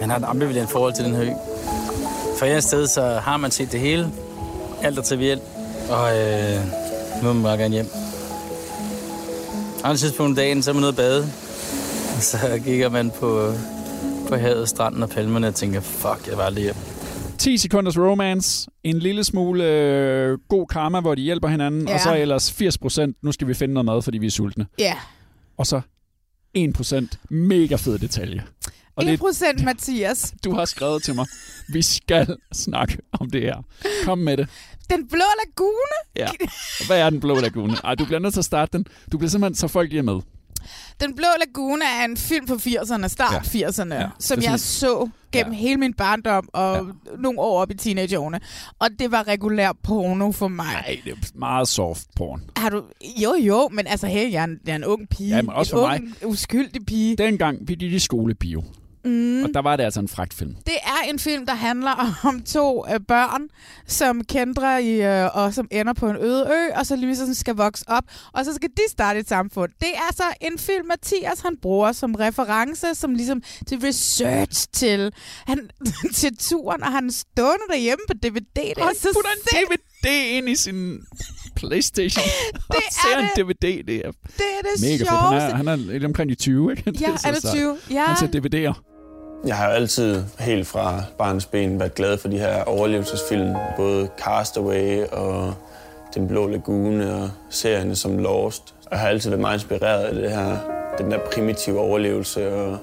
Man 0.00 0.10
har 0.10 0.16
et 0.18 0.24
ambivalent 0.24 0.70
forhold 0.70 0.94
til 0.94 1.04
den 1.04 1.14
her 1.14 1.22
ø. 1.24 1.28
For 2.38 2.46
et 2.46 2.64
sted, 2.64 2.86
så 2.86 3.02
har 3.02 3.36
man 3.36 3.50
set 3.50 3.72
det 3.72 3.80
hele. 3.80 4.10
Alt 4.82 4.98
er 4.98 5.02
trivielt. 5.02 5.42
Og 5.90 6.18
øh, 6.18 6.60
nu 7.22 7.26
vil 7.28 7.34
man 7.34 7.42
bare 7.42 7.58
gerne 7.58 7.74
hjem. 7.74 7.86
Andre 9.84 9.96
tidspunkt 9.96 10.36
dagen, 10.36 10.62
så 10.62 10.70
er 10.70 10.74
man 10.74 10.82
ude 10.82 10.88
at 10.88 10.96
bade. 10.96 11.22
Og 12.16 12.22
så 12.22 12.60
kigger 12.64 12.88
man 12.88 13.10
på, 13.10 13.52
på 14.28 14.36
havet, 14.36 14.68
stranden 14.68 15.02
og 15.02 15.10
palmerne 15.10 15.46
og 15.48 15.54
tænker, 15.54 15.80
fuck, 15.80 16.28
jeg 16.28 16.36
var 16.38 16.44
aldrig 16.44 16.64
hjem. 16.64 16.74
10 17.38 17.56
sekunders 17.56 17.98
romance, 17.98 18.68
en 18.84 18.98
lille 18.98 19.24
smule 19.24 19.64
øh, 19.64 20.38
god 20.48 20.66
karma, 20.66 21.00
hvor 21.00 21.14
de 21.14 21.22
hjælper 21.22 21.48
hinanden, 21.48 21.88
Ja. 21.88 21.94
og 21.94 22.00
så 22.00 22.14
ellers 22.16 22.52
80 22.52 22.78
procent, 22.78 23.16
nu 23.22 23.32
skal 23.32 23.48
vi 23.48 23.54
finde 23.54 23.74
noget 23.74 23.84
mad, 23.84 24.02
fordi 24.02 24.18
vi 24.18 24.26
er 24.26 24.30
sultne. 24.30 24.66
Ja. 24.78 24.94
Og 25.58 25.66
så 25.66 25.80
1 26.54 26.72
procent, 26.74 27.18
mega 27.30 27.76
fed 27.76 27.98
detalje. 27.98 28.42
Og 28.96 29.04
1 29.04 29.10
det, 29.10 29.18
procent, 29.18 29.64
Mathias. 29.64 30.34
du 30.44 30.54
har 30.54 30.64
skrevet 30.64 31.02
til 31.02 31.14
mig, 31.14 31.26
vi 31.72 31.82
skal 31.82 32.36
snakke 32.52 32.98
om 33.12 33.30
det 33.30 33.40
her. 33.42 33.56
Kom 34.04 34.18
med 34.18 34.36
det. 34.36 34.48
Den 34.90 35.08
blå 35.08 35.24
lagune. 35.44 35.94
Ja. 36.16 36.26
Hvad 36.86 36.98
er 37.00 37.10
den 37.10 37.20
blå 37.20 37.34
lagune? 37.40 37.76
Ej, 37.84 37.94
du 37.94 38.04
bliver 38.04 38.18
nødt 38.18 38.34
til 38.34 38.40
at 38.40 38.44
starte 38.44 38.78
den. 38.78 38.86
Du 39.12 39.18
bliver 39.18 39.30
simpelthen 39.30 39.54
så 39.54 39.68
folk 39.68 39.90
lige 39.90 40.02
med. 40.02 40.20
Den 41.00 41.14
blå 41.16 41.26
lagune 41.46 41.84
er 42.00 42.04
en 42.04 42.16
film 42.16 42.46
fra 42.48 42.54
80'erne, 42.54 43.08
start 43.08 43.32
Ja. 43.54 43.66
80'erne, 43.68 43.94
Ja, 43.94 44.08
som 44.18 44.42
jeg 44.42 44.60
så 44.60 45.08
gennem 45.32 45.52
Ja. 45.52 45.58
hele 45.58 45.76
min 45.76 45.94
barndom 45.94 46.48
og 46.52 46.76
Ja. 46.76 46.82
nogle 47.18 47.38
år 47.40 47.60
op 47.60 47.70
i 47.70 47.74
teenageårene. 47.74 48.40
Og 48.78 48.88
det 48.98 49.12
var 49.12 49.28
regulær 49.28 49.72
porno 49.82 50.32
for 50.32 50.48
mig. 50.48 50.66
Nej, 50.72 51.00
det 51.04 51.12
er 51.12 51.16
meget 51.34 51.68
soft 51.68 52.06
porn. 52.16 52.42
Har 52.56 52.68
du... 52.68 52.82
Jo, 53.22 53.34
jo, 53.40 53.68
men 53.72 53.86
altså, 53.86 54.06
hey, 54.06 54.32
jeg 54.32 54.40
er 54.40 54.44
en, 54.44 54.58
jeg 54.66 54.72
er 54.72 54.76
en 54.76 54.84
ung 54.84 55.08
pige. 55.08 55.36
Ja, 55.36 55.42
men 55.42 55.50
også 55.50 55.76
en 55.76 55.80
for 55.80 55.86
ung, 55.94 56.14
uskyldig 56.32 56.86
pige. 56.86 57.16
Dengang 57.16 57.58
vi 57.68 57.74
gik 57.74 57.92
i 57.92 57.98
skolebio, 57.98 58.64
Mm. 59.04 59.44
og 59.44 59.50
der 59.54 59.62
var 59.62 59.76
det 59.76 59.84
altså 59.84 60.00
en 60.00 60.08
fragtfilm. 60.08 60.54
Det 60.66 60.74
er 60.82 61.10
en 61.10 61.18
film, 61.18 61.46
der 61.46 61.54
handler 61.54 62.14
om 62.28 62.42
to 62.42 62.84
øh, 62.92 63.00
børn, 63.08 63.48
som 63.86 64.24
kendrer 64.24 64.78
i, 64.78 65.22
øh, 65.24 65.36
og 65.36 65.54
som 65.54 65.68
ender 65.70 65.92
på 65.92 66.08
en 66.08 66.16
øde 66.16 66.46
ø, 66.50 66.78
og 66.78 66.86
så 66.86 66.96
lige 66.96 67.16
sådan 67.16 67.34
skal 67.34 67.54
vokse 67.56 67.84
op, 67.88 68.04
og 68.32 68.44
så 68.44 68.54
skal 68.54 68.68
de 68.68 68.82
starte 68.90 69.20
et 69.20 69.28
samfund. 69.28 69.72
Det 69.80 69.88
er 69.94 70.14
så 70.16 70.22
en 70.40 70.58
film, 70.58 70.86
Mathias 70.86 71.40
han 71.40 71.56
bruger 71.62 71.92
som 71.92 72.14
reference, 72.14 72.94
som 72.94 73.14
ligesom 73.14 73.42
til 73.66 73.78
research 73.78 74.66
til, 74.72 75.12
han, 75.46 75.70
til 76.14 76.36
turen, 76.36 76.82
og 76.82 76.92
han 76.92 77.06
er 77.08 77.12
stående 77.12 77.64
derhjemme 77.70 78.02
på 78.08 78.14
DVD. 78.14 78.44
Det 78.56 78.72
Han 78.84 78.94
så 78.94 79.08
putter 79.14 79.30
en 79.30 79.66
DVD 79.66 80.08
ind 80.38 80.48
i 80.48 80.54
sin 80.56 81.00
Playstation. 81.56 82.24
og 82.68 82.74
Det 82.76 82.82
ser 82.90 83.16
er 83.16 83.18
en 83.18 83.28
det. 83.36 83.44
DVD. 83.44 83.84
Det 83.86 84.06
er 84.06 84.10
det, 84.36 84.46
er 84.58 84.62
det 84.62 84.80
mega 84.80 84.92
fedt. 84.96 85.08
sjoveste. 85.08 85.40
Han 85.40 85.50
er, 85.50 85.56
han 85.56 85.68
er 85.68 85.76
lidt 85.76 86.04
omkring 86.04 86.30
de 86.30 86.34
20, 86.34 86.70
ikke? 86.70 86.90
Det 86.90 87.00
Ja, 87.00 87.16
så 87.16 87.28
er 87.28 87.32
det 87.32 87.42
sejt. 87.42 87.54
20? 87.54 87.76
Ja. 87.90 88.04
Han 88.04 88.16
ser 88.16 88.26
DVD'er. 88.40 88.93
Jeg 89.46 89.56
har 89.56 89.66
jo 89.66 89.72
altid 89.72 90.24
helt 90.38 90.66
fra 90.66 91.02
barns 91.18 91.46
ben 91.46 91.80
været 91.80 91.94
glad 91.94 92.18
for 92.18 92.28
de 92.28 92.38
her 92.38 92.64
overlevelsesfilm. 92.64 93.54
Både 93.76 94.08
Castaway 94.18 95.04
og 95.12 95.54
Den 96.14 96.28
Blå 96.28 96.46
Lagune 96.46 97.14
og 97.14 97.30
serierne 97.50 97.96
som 97.96 98.18
Lost. 98.18 98.74
Og 98.84 98.90
jeg 98.90 98.98
har 98.98 99.08
altid 99.08 99.30
været 99.30 99.40
meget 99.40 99.56
inspireret 99.56 100.04
af 100.04 100.14
det 100.14 100.30
her, 100.30 100.56
den 100.98 101.10
der 101.10 101.18
primitive 101.32 101.80
overlevelse 101.80 102.54
og 102.54 102.78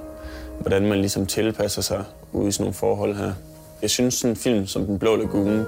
hvordan 0.60 0.86
man 0.86 0.97
ligesom 0.97 1.26
tilpasser 1.26 1.82
sig 1.82 2.04
ude 2.32 2.47
i 2.47 2.52
sådan 2.52 2.63
nogle 2.63 2.74
forhold 2.74 3.15
her. 3.15 3.34
Jeg 3.82 3.89
synes 3.89 4.13
sådan 4.13 4.32
en 4.32 4.36
film 4.36 4.67
som 4.67 4.86
Den 4.86 5.00
Blå 5.00 5.15
Lagune, 5.15 5.65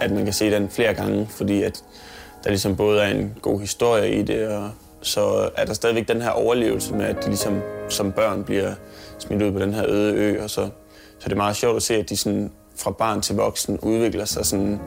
at 0.00 0.10
man 0.10 0.24
kan 0.24 0.32
se 0.32 0.50
den 0.50 0.68
flere 0.68 0.94
gange, 0.94 1.28
fordi 1.30 1.62
at 1.62 1.84
der 2.44 2.50
ligesom 2.50 2.76
både 2.76 3.00
er 3.00 3.08
en 3.08 3.34
god 3.42 3.60
historie 3.60 4.14
i 4.14 4.22
det, 4.22 4.48
og 4.48 4.70
så 5.00 5.50
er 5.56 5.64
der 5.64 5.74
stadigvæk 5.74 6.08
den 6.08 6.22
her 6.22 6.30
overlevelse 6.30 6.94
med, 6.94 7.04
at 7.04 7.16
de 7.24 7.26
ligesom 7.26 7.62
som 7.88 8.12
børn 8.12 8.44
bliver 8.44 8.74
smidt 9.18 9.42
ud 9.42 9.52
på 9.52 9.58
den 9.58 9.74
her 9.74 9.84
øde 9.88 10.14
ø, 10.14 10.42
og 10.42 10.50
så, 10.50 10.70
så 11.18 11.24
det 11.24 11.32
er 11.32 11.36
meget 11.36 11.56
sjovt 11.56 11.76
at 11.76 11.82
se, 11.82 11.94
at 11.94 12.08
de 12.08 12.16
sådan 12.16 12.50
fra 12.76 12.90
barn 12.90 13.20
til 13.20 13.36
voksen 13.36 13.78
udvikler 13.78 14.24
sig 14.24 14.46
sådan 14.46 14.80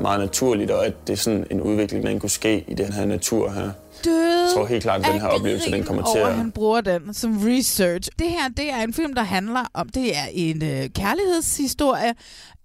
meget 0.00 0.20
naturligt, 0.20 0.70
og 0.70 0.86
at 0.86 0.92
det 1.06 1.12
er 1.12 1.16
sådan 1.16 1.46
en 1.50 1.60
udvikling, 1.60 2.04
der 2.06 2.18
kunne 2.18 2.30
ske 2.30 2.64
i 2.68 2.74
den 2.74 2.92
her 2.92 3.06
natur 3.06 3.50
her. 3.50 3.70
Døde 4.04 4.42
Jeg 4.42 4.50
tror 4.54 4.66
helt 4.66 4.82
klart, 4.82 5.00
at 5.00 5.12
den 5.12 5.20
her 5.20 5.28
oplevelse, 5.28 5.70
den 5.70 5.84
kommer 5.84 6.12
til 6.14 6.18
at... 6.18 6.34
han 6.34 6.50
bruger 6.50 6.80
den 6.80 7.14
som 7.14 7.38
research. 7.44 8.08
Det 8.18 8.26
her, 8.26 8.48
det 8.56 8.70
er 8.70 8.82
en 8.82 8.92
film, 8.92 9.14
der 9.14 9.22
handler 9.22 9.70
om, 9.74 9.88
det 9.88 10.16
er 10.16 10.26
en 10.32 10.62
øh, 10.64 10.88
kærlighedshistorie 10.88 12.14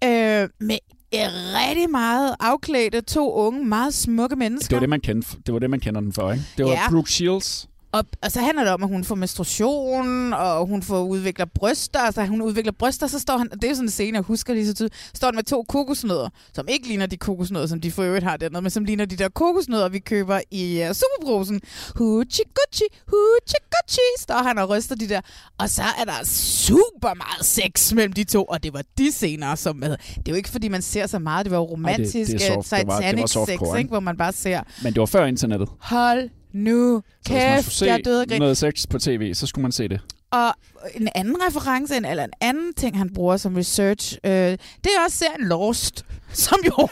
øh, 0.04 0.48
med 0.60 0.78
rigtig 1.14 1.90
meget 1.90 2.36
afklædte 2.40 3.00
to 3.00 3.32
unge, 3.32 3.64
meget 3.64 3.94
smukke 3.94 4.36
mennesker. 4.36 4.68
Det 4.68 4.76
var 4.76 4.80
det, 4.80 4.88
man 4.88 5.00
kendte, 5.00 5.28
det 5.46 5.54
var 5.54 5.58
det, 5.60 5.70
man 5.70 5.80
kender 5.80 6.00
den 6.00 6.12
for, 6.12 6.32
ikke? 6.32 6.44
Det 6.56 6.64
var 6.64 6.70
Ja. 6.70 6.90
Brooke 6.90 7.12
Shields. 7.12 7.68
Og, 7.92 8.04
og 8.22 8.32
så 8.32 8.40
handler 8.40 8.64
det 8.64 8.72
om, 8.72 8.82
at 8.82 8.88
hun 8.88 9.04
får 9.04 9.14
menstruation, 9.14 10.32
og 10.32 10.66
hun 10.66 10.82
får 10.82 11.02
udvikler 11.02 11.46
bryster. 11.54 12.00
Altså, 12.00 12.24
hun 12.24 12.42
udvikler 12.42 12.72
bryster, 12.78 13.06
så 13.06 13.18
står 13.18 13.38
han... 13.38 13.48
Det 13.50 13.64
er 13.64 13.68
jo 13.68 13.74
sådan 13.74 13.86
en 13.86 13.90
scene, 13.90 14.16
jeg 14.16 14.22
husker 14.22 14.54
lige 14.54 14.66
så 14.66 14.74
tydeligt. 14.74 15.10
Står 15.14 15.26
han 15.28 15.34
med 15.34 15.42
to 15.44 15.62
kokosnødder, 15.68 16.28
som 16.54 16.66
ikke 16.68 16.88
ligner 16.88 17.06
de 17.06 17.16
kokosnødder, 17.16 17.66
som 17.66 17.80
de 17.80 17.90
for 17.90 18.02
øvrigt 18.02 18.24
har 18.24 18.36
dernede, 18.36 18.62
men 18.62 18.70
som 18.70 18.84
ligner 18.84 19.04
de 19.04 19.16
der 19.16 19.28
kokosnødder, 19.28 19.88
vi 19.88 19.98
køber 19.98 20.40
i 20.50 20.82
uh, 20.88 20.94
superbrusen. 20.94 21.60
Hoochie 21.96 22.44
gucci, 22.54 22.84
hoochie 23.08 23.60
gucci, 23.70 24.00
står 24.18 24.34
han 24.42 24.58
og 24.58 24.68
ryster 24.70 24.94
de 24.94 25.08
der. 25.08 25.20
Og 25.58 25.68
så 25.70 25.82
er 25.82 26.04
der 26.04 26.24
super 26.24 27.14
meget 27.14 27.46
sex 27.46 27.92
mellem 27.92 28.12
de 28.12 28.24
to, 28.24 28.44
og 28.44 28.62
det 28.62 28.72
var 28.72 28.82
de 28.98 29.10
scener, 29.12 29.54
som... 29.54 29.76
Med. 29.76 29.90
Det 29.90 29.96
er 30.28 30.32
jo 30.32 30.34
ikke, 30.34 30.48
fordi 30.48 30.68
man 30.68 30.82
ser 30.82 31.06
så 31.06 31.18
meget. 31.18 31.44
Det 31.44 31.50
var 31.50 31.58
jo 31.58 31.64
romantisk 31.64 32.14
det 32.30 32.34
er 32.34 32.38
det, 32.38 32.64
soft. 32.66 32.80
Det 32.80 32.86
var- 32.86 33.00
det 33.00 33.20
var 33.20 33.26
Titanic 33.26 33.58
sex, 33.60 33.78
ikke? 33.78 33.88
hvor 33.88 34.00
man 34.00 34.16
bare 34.16 34.32
ser, 34.32 34.60
Men 34.82 34.92
det 34.92 35.00
var 35.00 35.06
før 35.06 35.24
internettet. 35.26 35.68
hold 35.80 36.30
nu 36.54 37.02
Så 37.26 37.32
kæft, 37.32 37.82
jeg 37.82 38.00
død 38.04 38.20
af 38.20 38.24
se 38.24 38.28
grin. 38.30 38.40
noget 38.40 38.58
sex 38.58 38.86
på 38.90 38.98
tv, 38.98 39.34
så 39.34 39.46
skulle 39.46 39.62
man 39.62 39.72
se 39.72 39.88
det. 39.88 40.00
Og 40.30 40.54
en 40.94 41.08
anden 41.14 41.36
reference, 41.48 41.96
en- 41.96 42.04
eller 42.04 42.24
en 42.24 42.32
anden 42.40 42.74
ting, 42.74 42.98
han 42.98 43.14
bruger 43.14 43.36
som 43.36 43.56
research, 43.56 44.18
øh, 44.24 44.30
det 44.30 44.58
er 44.96 45.04
også 45.04 45.16
serien 45.16 45.48
Lost, 45.48 46.04
som 46.32 46.58
jo... 46.66 46.88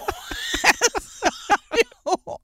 jo 1.77 2.16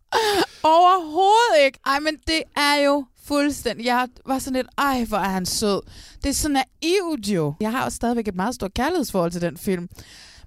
overhovedet 0.77 1.65
ikke. 1.67 1.79
Ej, 1.87 2.01
men 2.01 2.17
det 2.27 2.43
er 2.57 2.75
jo 2.85 3.05
fuldstændig... 3.25 3.87
Jeg 3.87 4.09
var 4.27 4.39
sådan 4.39 4.53
lidt, 4.57 4.67
ej, 4.79 5.05
hvor 5.09 5.19
er 5.19 5.29
han 5.29 5.47
sød. 5.47 5.81
Det 6.23 6.29
er 6.29 6.35
så 6.35 6.49
naivt 6.49 7.27
jo. 7.27 7.55
Jeg 7.61 7.71
har 7.71 7.85
også 7.85 7.97
stadigvæk 7.97 8.29
et 8.29 8.35
meget 8.35 8.55
stort 8.55 8.75
kærlighedsforhold 8.75 9.31
til 9.33 9.41
den 9.41 9.57
film. 9.57 9.89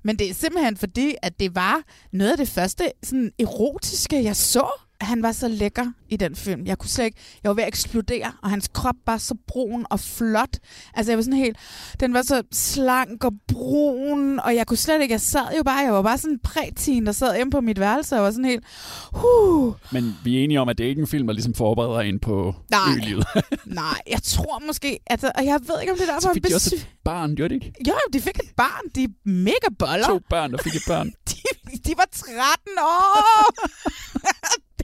Men 0.03 0.19
det 0.19 0.29
er 0.29 0.33
simpelthen 0.33 0.77
fordi, 0.77 1.15
at 1.21 1.39
det 1.39 1.55
var 1.55 1.81
noget 2.11 2.31
af 2.31 2.37
det 2.37 2.49
første 2.49 2.91
sådan 3.03 3.31
erotiske, 3.39 4.23
jeg 4.23 4.35
så. 4.35 4.67
Han 5.01 5.23
var 5.23 5.31
så 5.31 5.47
lækker 5.47 5.85
i 6.09 6.17
den 6.17 6.35
film. 6.35 6.65
Jeg 6.65 6.77
kunne 6.77 6.89
slet 6.89 7.05
ikke, 7.05 7.17
jeg 7.43 7.49
var 7.49 7.53
ved 7.55 7.63
at 7.63 7.67
eksplodere, 7.67 8.31
og 8.43 8.49
hans 8.49 8.67
krop 8.73 8.95
var 9.05 9.17
så 9.17 9.35
brun 9.47 9.85
og 9.89 9.99
flot. 9.99 10.57
Altså 10.93 11.11
jeg 11.11 11.17
var 11.17 11.23
sådan 11.23 11.37
helt, 11.37 11.57
den 11.99 12.13
var 12.13 12.21
så 12.21 12.43
slank 12.51 13.23
og 13.23 13.33
brun, 13.47 14.39
og 14.39 14.55
jeg 14.55 14.67
kunne 14.67 14.77
slet 14.77 15.01
ikke, 15.01 15.11
jeg 15.11 15.21
sad 15.21 15.57
jo 15.57 15.63
bare, 15.63 15.77
jeg 15.77 15.93
var 15.93 16.01
bare 16.01 16.17
sådan 16.17 16.33
en 16.33 16.39
prætin, 16.39 17.05
der 17.05 17.11
sad 17.11 17.35
hjemme 17.35 17.51
på 17.51 17.61
mit 17.61 17.79
værelse, 17.79 18.15
og 18.15 18.23
var 18.23 18.31
sådan 18.31 18.45
helt, 18.45 18.63
huh. 19.13 19.73
Men 19.91 20.15
vi 20.23 20.39
er 20.39 20.43
enige 20.43 20.61
om, 20.61 20.69
at 20.69 20.77
det 20.77 20.83
er 20.83 20.89
ikke 20.89 21.01
en 21.01 21.07
film, 21.07 21.27
der 21.27 21.33
ligesom 21.33 21.53
forbereder 21.53 21.99
en 21.99 22.19
på 22.19 22.55
Nej. 22.71 22.79
ølivet. 22.97 23.25
Nej, 23.65 24.01
jeg 24.09 24.23
tror 24.23 24.61
måske, 24.67 24.99
altså, 25.07 25.31
og 25.35 25.45
jeg 25.45 25.59
ved 25.67 25.81
ikke, 25.81 25.91
om 25.91 25.97
det 25.97 26.09
er 26.09 26.13
derfor, 26.13 26.21
Så 26.21 26.33
fik 26.33 26.47
de 26.47 26.55
også 26.55 26.75
et 26.75 26.87
barn, 27.03 27.35
gjorde 27.35 27.49
de 27.49 27.55
ikke? 27.55 27.73
Jo, 27.87 27.93
de 28.13 28.21
fik 28.21 28.35
et 28.43 28.51
barn. 28.57 28.89
De 28.95 29.03
er 29.03 29.07
mega 29.29 29.69
boller. 29.79 30.07
To 30.07 30.19
børn, 30.29 30.51
der 30.51 30.57
fik 30.57 30.75
et 30.75 30.83
barn. 30.87 31.11
De, 31.29 31.77
de 31.89 31.93
var 31.97 32.07
13 32.11 32.33
år. 32.77 33.53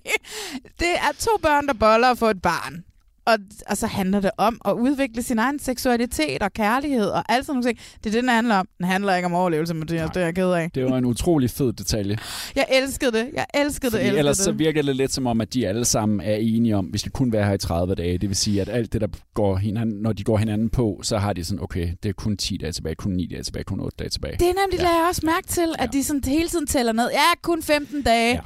det, 0.06 0.12
det 0.80 0.88
er 0.88 1.12
to 1.20 1.32
børn, 1.42 1.68
der 1.68 1.74
boller 1.74 2.10
og 2.10 2.18
får 2.18 2.30
et 2.30 2.42
barn. 2.42 2.84
Og, 3.28 3.38
og 3.70 3.78
så 3.78 3.88
handler 3.88 4.20
det 4.20 4.32
om 4.38 4.62
at 4.66 4.72
udvikle 4.74 5.24
sin 5.24 5.40
egen 5.40 5.60
seksualitet 5.60 6.42
og 6.44 6.54
kærlighed 6.54 7.06
og 7.08 7.24
alt 7.30 7.46
sådan 7.46 7.62
noget. 7.62 7.78
Det 8.04 8.10
er 8.10 8.12
det, 8.12 8.22
den 8.24 8.30
handler 8.30 8.56
om. 8.56 8.68
Den 8.78 8.86
handler 8.86 9.16
ikke 9.16 9.26
om 9.26 9.34
overlevelse, 9.34 9.74
Mathias. 9.74 10.10
Det 10.14 10.22
er 10.22 10.26
jeg 10.26 10.36
ked 10.36 10.52
af. 10.52 10.70
Det 10.76 10.86
var 10.86 10.98
en 10.98 11.06
utrolig 11.06 11.50
fed 11.50 11.74
detalje. 11.74 12.18
Jeg 12.56 12.66
elskede 12.72 13.12
det. 13.12 13.30
Jeg 13.34 13.46
elskede 13.54 13.92
det. 13.92 13.92
Fordi 13.92 14.02
elskede 14.04 14.20
ellers 14.20 14.38
det. 14.38 14.44
så 14.46 14.52
virker 14.52 14.82
det 14.82 14.96
lidt 14.96 15.14
som 15.14 15.28
om, 15.28 15.42
at 15.42 15.54
de 15.54 15.68
alle 15.68 15.86
sammen 15.86 16.22
er 16.22 16.36
enige 16.36 16.78
om, 16.78 16.90
vi 16.94 16.98
skal 16.98 17.12
kun 17.12 17.32
være 17.32 17.46
her 17.46 17.54
i 17.54 17.58
30 17.58 17.96
dage. 17.96 18.18
Det 18.18 18.30
vil 18.30 18.38
sige, 18.38 18.62
at 18.62 18.70
alt 18.70 18.94
det, 18.94 19.02
der 19.02 19.08
går 19.34 19.56
hinanden, 19.58 20.02
når 20.02 20.14
de 20.14 20.24
går 20.24 20.38
hinanden 20.38 20.70
på, 20.70 21.00
så 21.04 21.18
har 21.18 21.34
de 21.34 21.44
sådan, 21.46 21.64
okay, 21.64 21.90
det 22.04 22.10
er 22.10 22.14
kun 22.14 22.38
10 22.38 22.58
dage 22.58 22.72
tilbage, 22.72 22.96
kun 22.96 23.12
9 23.12 23.28
dage 23.28 23.44
tilbage, 23.44 23.64
kun 23.64 23.80
8 23.80 23.96
dage 24.00 24.10
tilbage. 24.10 24.34
Det 24.40 24.48
er 24.50 24.54
nemlig, 24.66 24.80
ja. 24.80 24.90
jeg 24.90 25.06
også 25.10 25.22
mærke 25.26 25.48
til, 25.48 25.68
at 25.80 25.86
Ja. 25.94 25.98
de 26.00 26.04
sådan 26.04 26.22
hele 26.26 26.50
tiden 26.50 26.68
tæller 26.68 26.92
ned. 26.92 27.10
Ja, 27.12 27.36
kun 27.42 27.64
15 27.64 28.02
dage. 28.02 28.34
Ja. 28.34 28.40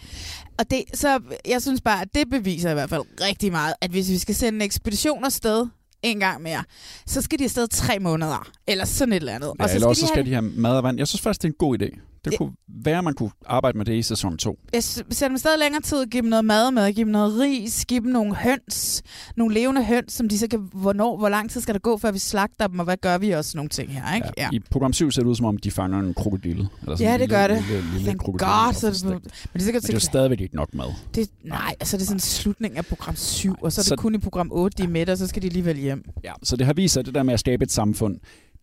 Og 0.59 0.71
det, 0.71 0.83
så 0.93 1.19
jeg 1.45 1.61
synes 1.61 1.81
bare, 1.81 2.01
at 2.01 2.07
det 2.15 2.29
beviser 2.29 2.71
i 2.71 2.73
hvert 2.73 2.89
fald 2.89 3.01
rigtig 3.21 3.51
meget, 3.51 3.73
at 3.81 3.91
hvis 3.91 4.09
vi 4.09 4.17
skal 4.17 4.35
sende 4.35 4.57
en 4.57 4.61
ekspedition 4.61 5.25
afsted 5.25 5.67
en 6.03 6.19
gang 6.19 6.41
mere, 6.41 6.63
så 7.05 7.21
skal 7.21 7.39
de 7.39 7.43
afsted 7.43 7.67
tre 7.67 7.99
måneder, 7.99 8.51
eller 8.67 8.85
sådan 8.85 9.13
et 9.13 9.15
eller 9.15 9.33
andet. 9.33 9.53
Ja, 9.59 9.63
og 9.63 9.69
så 9.69 9.75
eller 9.75 9.79
skal 9.79 9.87
også 9.87 10.01
de 10.01 10.07
så 10.07 10.13
have, 10.13 10.23
skal 10.23 10.25
de 10.25 10.33
have 10.33 10.41
mad 10.41 10.77
og 10.77 10.83
vand. 10.83 10.97
Jeg 10.97 11.07
synes 11.07 11.21
faktisk, 11.21 11.41
det 11.41 11.47
er 11.47 11.51
en 11.51 11.55
god 11.59 11.81
idé. 11.81 11.99
Det 12.25 12.31
Det- 12.31 12.37
kunne 12.37 12.51
være, 12.67 12.97
at 12.97 13.03
man 13.03 13.13
kunne 13.13 13.31
arbejde 13.45 13.77
med 13.77 13.85
det 13.85 13.93
i 13.93 14.01
sæson 14.01 14.37
2. 14.37 14.59
jeg 14.73 14.83
sætter 14.83 15.27
dem 15.27 15.37
stadig 15.37 15.59
længere 15.59 15.81
tid, 15.81 16.05
give 16.05 16.21
dem 16.21 16.29
noget 16.29 16.45
mad 16.45 16.71
med, 16.71 16.93
give 16.93 17.03
dem 17.05 17.11
noget 17.11 17.39
ris, 17.39 17.85
give 17.85 17.99
dem 17.99 18.09
nogle 18.11 18.35
høns, 18.35 19.03
nogle 19.37 19.53
levende 19.53 19.83
høns, 19.85 20.13
som 20.13 20.29
de 20.29 20.37
så 20.39 20.47
kan, 20.47 20.69
hvornår, 20.73 21.17
hvor 21.17 21.29
lang 21.29 21.51
tid 21.51 21.61
skal 21.61 21.73
der 21.73 21.79
gå, 21.79 21.97
før 21.97 22.11
vi 22.11 22.19
slagter 22.19 22.67
dem, 22.67 22.79
og 22.79 22.85
hvad 22.85 22.97
gør 22.97 23.17
vi 23.17 23.31
også 23.31 23.51
nogle 23.57 23.69
ting 23.69 23.93
her, 23.93 24.15
ikke? 24.15 24.27
Ja. 24.37 24.49
I 24.53 24.59
program 24.59 24.93
7 24.93 25.11
ser 25.11 25.21
det 25.21 25.29
ud, 25.29 25.35
som 25.35 25.45
om 25.45 25.57
de 25.57 25.71
fanger 25.71 25.99
en 25.99 26.13
krokodille. 26.13 26.67
Eller 26.81 26.95
sådan 26.95 27.07
Ja, 27.07 27.11
det 27.13 27.19
lille, 27.19 27.35
gør 27.35 27.47
det. 27.47 27.63
Lille, 27.67 27.83
lille 27.91 28.05
Thank 28.05 28.19
krokodille, 28.21 28.53
God, 28.65 28.73
så 28.73 28.87
er 28.87 28.91
det, 28.91 29.03
men 29.05 29.13
det 29.13 29.31
er 29.53 29.59
sikkert, 29.59 29.83
Men 29.83 29.87
det 29.87 29.89
er 29.89 29.93
jo 29.93 29.99
stadigvæk 29.99 30.41
ikke 30.41 30.55
nok 30.55 30.73
mad. 30.73 30.87
det, 31.15 31.29
nej, 31.43 31.75
altså 31.79 31.97
det 31.97 32.03
er 32.03 32.05
sådan 32.05 32.15
en 32.15 32.19
slutning 32.19 32.77
af 32.77 32.85
program 32.85 33.15
7, 33.15 33.55
og 33.61 33.71
så 33.71 33.81
er 33.81 33.83
det 33.83 33.87
Så- 33.89 33.95
kun 33.95 34.15
i 34.15 34.17
program 34.17 34.49
8, 34.51 34.77
de 34.77 34.83
er 34.83 34.87
med, 34.87 35.09
og 35.09 35.17
så 35.17 35.27
skal 35.27 35.41
de 35.41 35.47
alligevel 35.47 35.77
hjem. 35.77 36.03
Ja, 36.23 36.33
så 36.43 36.55
det 36.55 36.65
har 36.65 36.73
vist 36.73 36.93
sig, 36.93 36.99
at 37.01 37.05
det 37.05 37.15
der 37.15 37.23
med 37.23 37.33
at 37.33 37.39
skabe 37.39 37.63
et 37.63 37.71
samfund, 37.71 38.17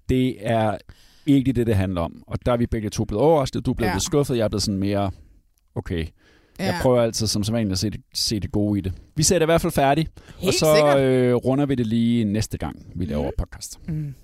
det 0.09 0.37
er 0.47 0.77
ikke 1.27 1.53
det, 1.53 1.67
det 1.67 1.77
handler 1.77 2.01
om. 2.01 2.23
Og 2.27 2.39
der 2.47 2.53
er 2.53 2.57
vi 2.57 2.67
begge 2.67 2.91
to 2.91 3.05
blevet 3.05 3.23
overrasket. 3.25 3.67
Du 3.67 3.71
er 3.71 3.75
blevet 3.75 3.93
Ja. 3.93 3.99
skuffet. 3.99 4.37
Jeg 4.37 4.45
er 4.45 4.49
blevet 4.49 4.62
sådan 4.62 4.79
mere, 4.81 5.11
okay. 5.75 6.07
Ja. 6.59 6.65
Jeg 6.65 6.79
prøver 6.83 7.03
altid 7.03 7.27
som 7.27 7.45
sædvanligt 7.45 7.73
at 7.73 7.79
se 7.79 7.91
det, 7.91 8.01
se 8.15 8.41
det 8.41 8.53
gode 8.53 8.79
i 8.79 8.81
det. 8.83 8.93
Vi 9.17 9.23
ser 9.23 9.39
det 9.39 9.45
i 9.45 9.47
hvert 9.47 9.61
fald 9.61 9.73
færdigt, 9.73 10.11
Helt 10.39 10.49
og 10.49 10.55
så 10.55 10.75
sikkert. 10.77 10.99
øh, 11.01 11.35
runder 11.35 11.67
vi 11.67 11.75
det 11.75 11.87
lige 11.87 12.25
næste 12.25 12.59
gang, 12.59 12.87
vi 12.95 13.05
laver 13.05 13.23
Mhm. 13.23 13.33
podcast. 13.39 13.79
Mm. 13.89 14.15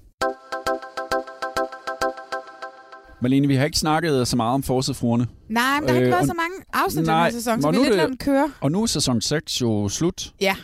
Malene, 3.22 3.46
vi 3.48 3.54
har 3.54 3.64
ikke 3.64 3.78
snakket 3.78 4.28
så 4.28 4.36
meget 4.36 4.54
om 4.54 4.62
Forsædfruerne. 4.62 5.26
Nej, 5.48 5.80
men 5.80 5.88
der 5.88 5.94
har 5.94 6.00
ikke 6.00 6.06
Øh, 6.06 6.12
været 6.12 6.26
så 6.26 6.34
mange 6.34 6.54
afsnit 6.72 7.02
i 7.02 7.06
den 7.06 7.14
her 7.14 7.30
sæson, 7.30 7.62
så 7.62 7.70
vi 7.70 7.76
er 7.76 7.82
lidt 7.82 8.10
det- 8.10 8.18
køre. 8.18 8.50
Og 8.60 8.72
nu 8.72 8.82
er 8.82 8.86
sæson 8.86 9.20
6 9.20 9.60
jo 9.60 9.88
slut 9.88 10.32
Ja, 10.40 10.56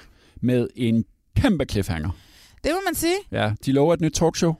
med 0.42 0.68
en 0.76 1.04
kæmpe 1.36 1.64
cliffhanger. 1.70 2.10
det 2.64 2.70
må 2.74 2.80
man 2.86 2.94
sige. 2.94 3.14
Ja, 3.32 3.52
de 3.66 3.72
lover 3.72 3.94
et 3.94 4.00
nyt 4.00 4.12
talkshow. 4.12 4.54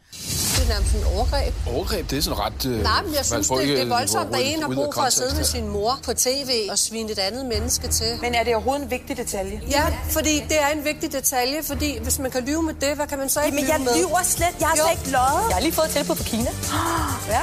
Det 0.68 0.74
er 0.74 0.78
nærmest 0.80 0.94
en 0.96 1.04
overgreb. 1.16 1.54
Overgreb, 1.74 2.10
det 2.10 2.18
er 2.18 2.22
sådan 2.22 2.38
ret... 2.38 2.66
Øh, 2.66 2.82
Nej, 2.82 3.02
men 3.02 3.14
jeg 3.14 3.24
synes, 3.24 3.48
det, 3.48 3.58
det 3.68 3.80
er 3.82 3.88
voldsomt, 3.88 4.34
at 4.36 4.40
en 4.44 4.62
har 4.62 4.68
brug 4.74 4.94
for 4.94 5.02
at 5.02 5.12
sidde 5.12 5.34
med 5.36 5.44
sin 5.44 5.68
mor 5.68 5.98
på 6.04 6.12
tv 6.14 6.50
og 6.70 6.78
svine 6.78 7.10
et 7.12 7.18
andet 7.18 7.46
menneske 7.46 7.88
til. 7.88 8.06
Men 8.20 8.34
er 8.34 8.44
det 8.44 8.54
overhovedet 8.54 8.84
en 8.84 8.90
vigtig 8.90 9.16
detalje? 9.16 9.60
Ja, 9.70 9.84
fordi 10.10 10.34
det 10.48 10.58
er 10.62 10.68
en 10.78 10.84
vigtig 10.84 11.12
detalje, 11.12 11.62
fordi 11.62 11.98
hvis 12.02 12.18
man 12.18 12.30
kan 12.30 12.44
lyve 12.44 12.62
med 12.62 12.74
det, 12.74 12.96
hvad 12.96 13.06
kan 13.06 13.18
man 13.18 13.28
så 13.28 13.40
ikke 13.42 13.54
Men 13.54 13.64
lyve 13.64 13.72
jeg 13.72 13.80
med? 13.80 13.96
lyver 13.98 14.22
slet. 14.22 14.54
Jeg 14.60 14.68
har 14.68 14.76
Jo. 14.76 14.82
slet 14.84 14.98
ikke 14.98 15.10
løjet. 15.10 15.44
Jeg 15.48 15.56
har 15.56 15.60
lige 15.60 15.72
fået 15.72 15.86
et 15.86 15.92
tilbud 15.92 16.16
fra 16.16 16.24
Kina. 16.24 16.50
Ja. 17.34 17.42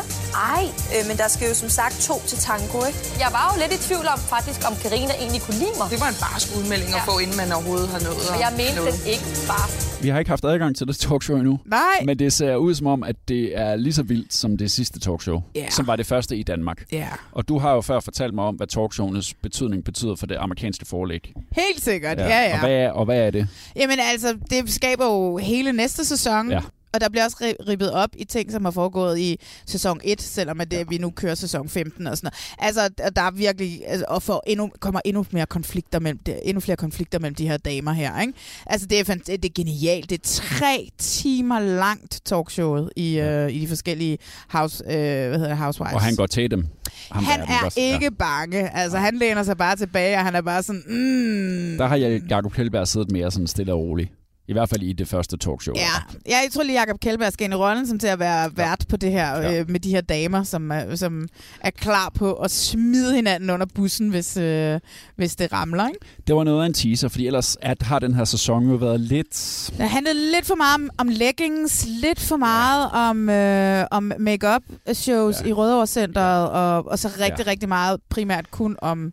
Ej, 0.55 0.63
øh, 0.99 1.07
men 1.07 1.17
der 1.17 1.27
skal 1.27 1.47
jo 1.49 1.55
som 1.55 1.69
sagt 1.69 1.95
to 2.01 2.21
til 2.27 2.37
tango, 2.37 2.85
ikke? 2.85 2.99
Jeg 3.19 3.27
var 3.31 3.43
jo 3.53 3.61
lidt 3.67 3.73
i 3.79 3.87
tvivl 3.87 4.07
om 4.07 4.19
faktisk, 4.19 4.59
om 4.67 4.75
Karina 4.75 5.13
egentlig 5.13 5.41
kunne 5.41 5.57
lide 5.57 5.75
mig. 5.79 5.87
Det 5.89 5.99
var 5.99 6.07
en 6.07 6.15
barsk 6.19 6.47
udmelding 6.57 6.89
at 6.89 6.95
Ja. 7.07 7.11
få, 7.11 7.19
inden 7.19 7.37
man 7.37 7.51
overhovedet 7.51 7.89
har 7.89 7.99
nået. 7.99 8.29
Og 8.29 8.39
jeg 8.39 8.51
mente 8.57 8.79
den 8.91 8.99
ikke 9.05 9.25
bare. 9.47 9.67
Vi 10.01 10.09
har 10.09 10.19
ikke 10.19 10.29
haft 10.29 10.43
adgang 10.45 10.75
til 10.75 10.87
det 10.87 10.97
talkshow 11.07 11.37
endnu. 11.37 11.59
Nej. 11.65 11.79
Men 12.05 12.19
det 12.19 12.33
ser 12.33 12.55
ud 12.55 12.73
som 12.75 12.87
om, 12.87 13.03
at 13.03 13.15
det 13.27 13.57
er 13.57 13.75
lige 13.75 13.93
så 13.93 14.03
vildt 14.03 14.33
som 14.33 14.57
det 14.57 14.71
sidste 14.71 14.99
talkshow, 14.99 15.41
Ja. 15.55 15.69
som 15.69 15.87
var 15.87 15.95
det 15.95 16.05
første 16.05 16.37
i 16.37 16.43
Danmark. 16.43 16.83
Ja, 16.91 17.07
Og 17.31 17.47
du 17.47 17.57
har 17.57 17.73
jo 17.73 17.81
før 17.81 17.99
fortalt 17.99 18.33
mig 18.33 18.43
om, 18.43 18.55
hvad 18.55 18.67
talkshowenes 18.67 19.33
betydning 19.33 19.83
betyder 19.83 20.15
for 20.15 20.25
det 20.25 20.35
amerikanske 20.39 20.85
forlæg. 20.85 21.33
helt 21.51 21.83
sikkert. 21.83 22.17
Ja, 22.17 22.27
ja. 22.43 22.53
Og, 22.53 22.59
hvad 22.59 22.71
er, 22.71 22.89
og 22.91 23.05
hvad 23.05 23.19
er 23.19 23.31
det? 23.31 23.47
Jamen 23.75 23.97
altså, 24.11 24.37
det 24.49 24.69
skaber 24.73 25.05
jo 25.05 25.37
hele 25.37 25.73
næste 25.73 26.05
sæson. 26.05 26.51
Ja. 26.51 26.59
Og 26.95 27.01
der 27.01 27.09
bliver 27.09 27.23
også 27.25 27.37
ri- 27.41 27.69
ribbet 27.69 27.91
op 27.91 28.09
i 28.17 28.23
ting, 28.23 28.51
som 28.51 28.65
har 28.65 28.71
foregået 28.71 29.19
i 29.19 29.39
sæson 29.65 29.99
1, 30.03 30.21
selvom 30.21 30.61
at 30.61 30.71
det, 30.71 30.77
ja. 30.77 30.83
vi 30.89 30.97
nu 30.97 31.09
kører 31.09 31.35
sæson 31.35 31.69
15 31.69 32.07
og 32.07 32.17
sådan 32.17 32.25
noget. 32.59 32.67
Altså, 32.67 33.03
og 33.05 33.15
der 33.15 33.21
er 33.21 33.31
virkelig, 33.31 33.81
altså, 33.87 34.05
og 34.09 34.23
for 34.23 34.43
endnu, 34.47 34.71
kommer 34.79 35.01
endnu 35.05 35.25
mere 35.31 35.45
konflikter 35.45 35.99
mellem, 35.99 36.19
endnu 36.43 36.59
flere 36.61 36.75
konflikter 36.77 37.19
mellem 37.19 37.35
de 37.35 37.47
her 37.47 37.57
damer 37.57 37.91
her, 37.91 38.21
ikke? 38.21 38.33
Altså, 38.65 38.87
det 38.87 38.99
er, 38.99 39.03
fant- 39.13 39.25
det 39.25 39.45
er 39.45 39.49
genialt. 39.55 40.09
Det 40.09 40.17
er 40.17 40.23
tre 40.23 40.89
timer 40.97 41.59
langt 41.59 42.21
talkshowet 42.25 42.89
i, 42.95 43.19
øh, 43.19 43.51
i 43.51 43.59
de 43.59 43.67
forskellige 43.67 44.17
house, 44.49 44.83
øh, 44.85 44.91
hvad 44.93 45.31
hedder 45.31 45.47
det, 45.47 45.57
housewives. 45.57 45.93
Og 45.93 46.01
han 46.01 46.15
går 46.15 46.25
til 46.27 46.51
dem. 46.51 46.67
Ham 47.11 47.23
han 47.23 47.39
er 47.41 47.65
også. 47.65 47.79
ikke 47.79 48.11
bange. 48.11 48.69
Altså, 48.77 48.97
han 48.97 49.17
læner 49.17 49.43
sig 49.43 49.57
bare 49.57 49.75
tilbage, 49.75 50.17
og 50.17 50.23
han 50.25 50.35
er 50.35 50.41
bare 50.41 50.63
sådan, 50.63 50.83
mm. 50.87 51.77
Der 51.77 51.87
har 51.87 51.95
jeg, 51.95 52.21
Jacob 52.29 52.51
Kjellberg 52.53 52.87
siddet 52.87 53.11
mere 53.11 53.31
sådan 53.31 53.47
stille 53.47 53.73
og 53.73 53.79
roligt. 53.79 54.11
I 54.47 54.53
hvert 54.53 54.69
fald 54.69 54.83
i 54.83 54.93
det 54.93 55.07
første 55.07 55.37
talkshow. 55.37 55.75
Ja, 55.75 55.81
ja 56.29 56.37
jeg 56.43 56.49
tror 56.53 56.63
lige, 56.63 56.79
Jacob 56.79 56.99
Kjellberg 56.99 57.33
skal 57.33 57.43
ind 57.45 57.53
i 57.53 57.57
rollen 57.57 57.87
som 57.87 57.99
til 57.99 58.07
at 58.07 58.19
være 58.19 58.57
vært 58.57 58.85
på 58.89 58.97
det 58.97 59.11
her, 59.11 59.37
Ja. 59.41 59.59
øh, 59.59 59.69
med 59.69 59.79
de 59.79 59.89
her 59.89 60.01
damer, 60.01 60.43
som 60.43 60.71
er, 60.71 60.95
som 60.95 61.27
er 61.61 61.69
klar 61.69 62.09
på 62.15 62.33
at 62.33 62.51
smide 62.51 63.15
hinanden 63.15 63.49
under 63.49 63.65
bussen, 63.75 64.09
hvis, 64.09 64.37
øh, 64.37 64.79
hvis 65.15 65.35
det 65.35 65.53
ramler. 65.53 65.87
Ikke? 65.87 65.99
Det 66.27 66.35
var 66.35 66.43
noget 66.43 66.61
af 66.61 66.65
en 66.65 66.73
teaser, 66.73 67.07
fordi 67.07 67.27
ellers 67.27 67.57
at 67.61 67.81
har 67.81 67.99
den 67.99 68.13
her 68.13 68.25
sæson 68.25 68.69
jo 68.69 68.75
været 68.75 68.99
lidt... 68.99 69.69
Det 69.77 69.89
handlede 69.89 70.31
lidt 70.31 70.45
for 70.45 70.55
meget 70.55 70.75
om, 70.75 70.89
om 70.97 71.07
leggings, 71.07 71.85
lidt 72.01 72.19
for 72.19 72.37
meget 72.37 72.89
ja. 72.93 73.09
om, 73.09 73.29
øh, 73.29 73.85
om 73.91 74.11
make-up 74.19 74.61
shows 74.93 75.41
ja. 75.41 75.47
I 75.47 75.53
Rødovre 75.53 75.87
Centeret, 75.87 76.49
og, 76.49 76.87
og 76.91 76.99
så 76.99 77.07
rigtig. 77.19 77.45
Ja. 77.45 77.51
rigtig 77.51 77.69
meget 77.69 77.99
primært 78.09 78.51
kun 78.51 78.75
om 78.81 79.11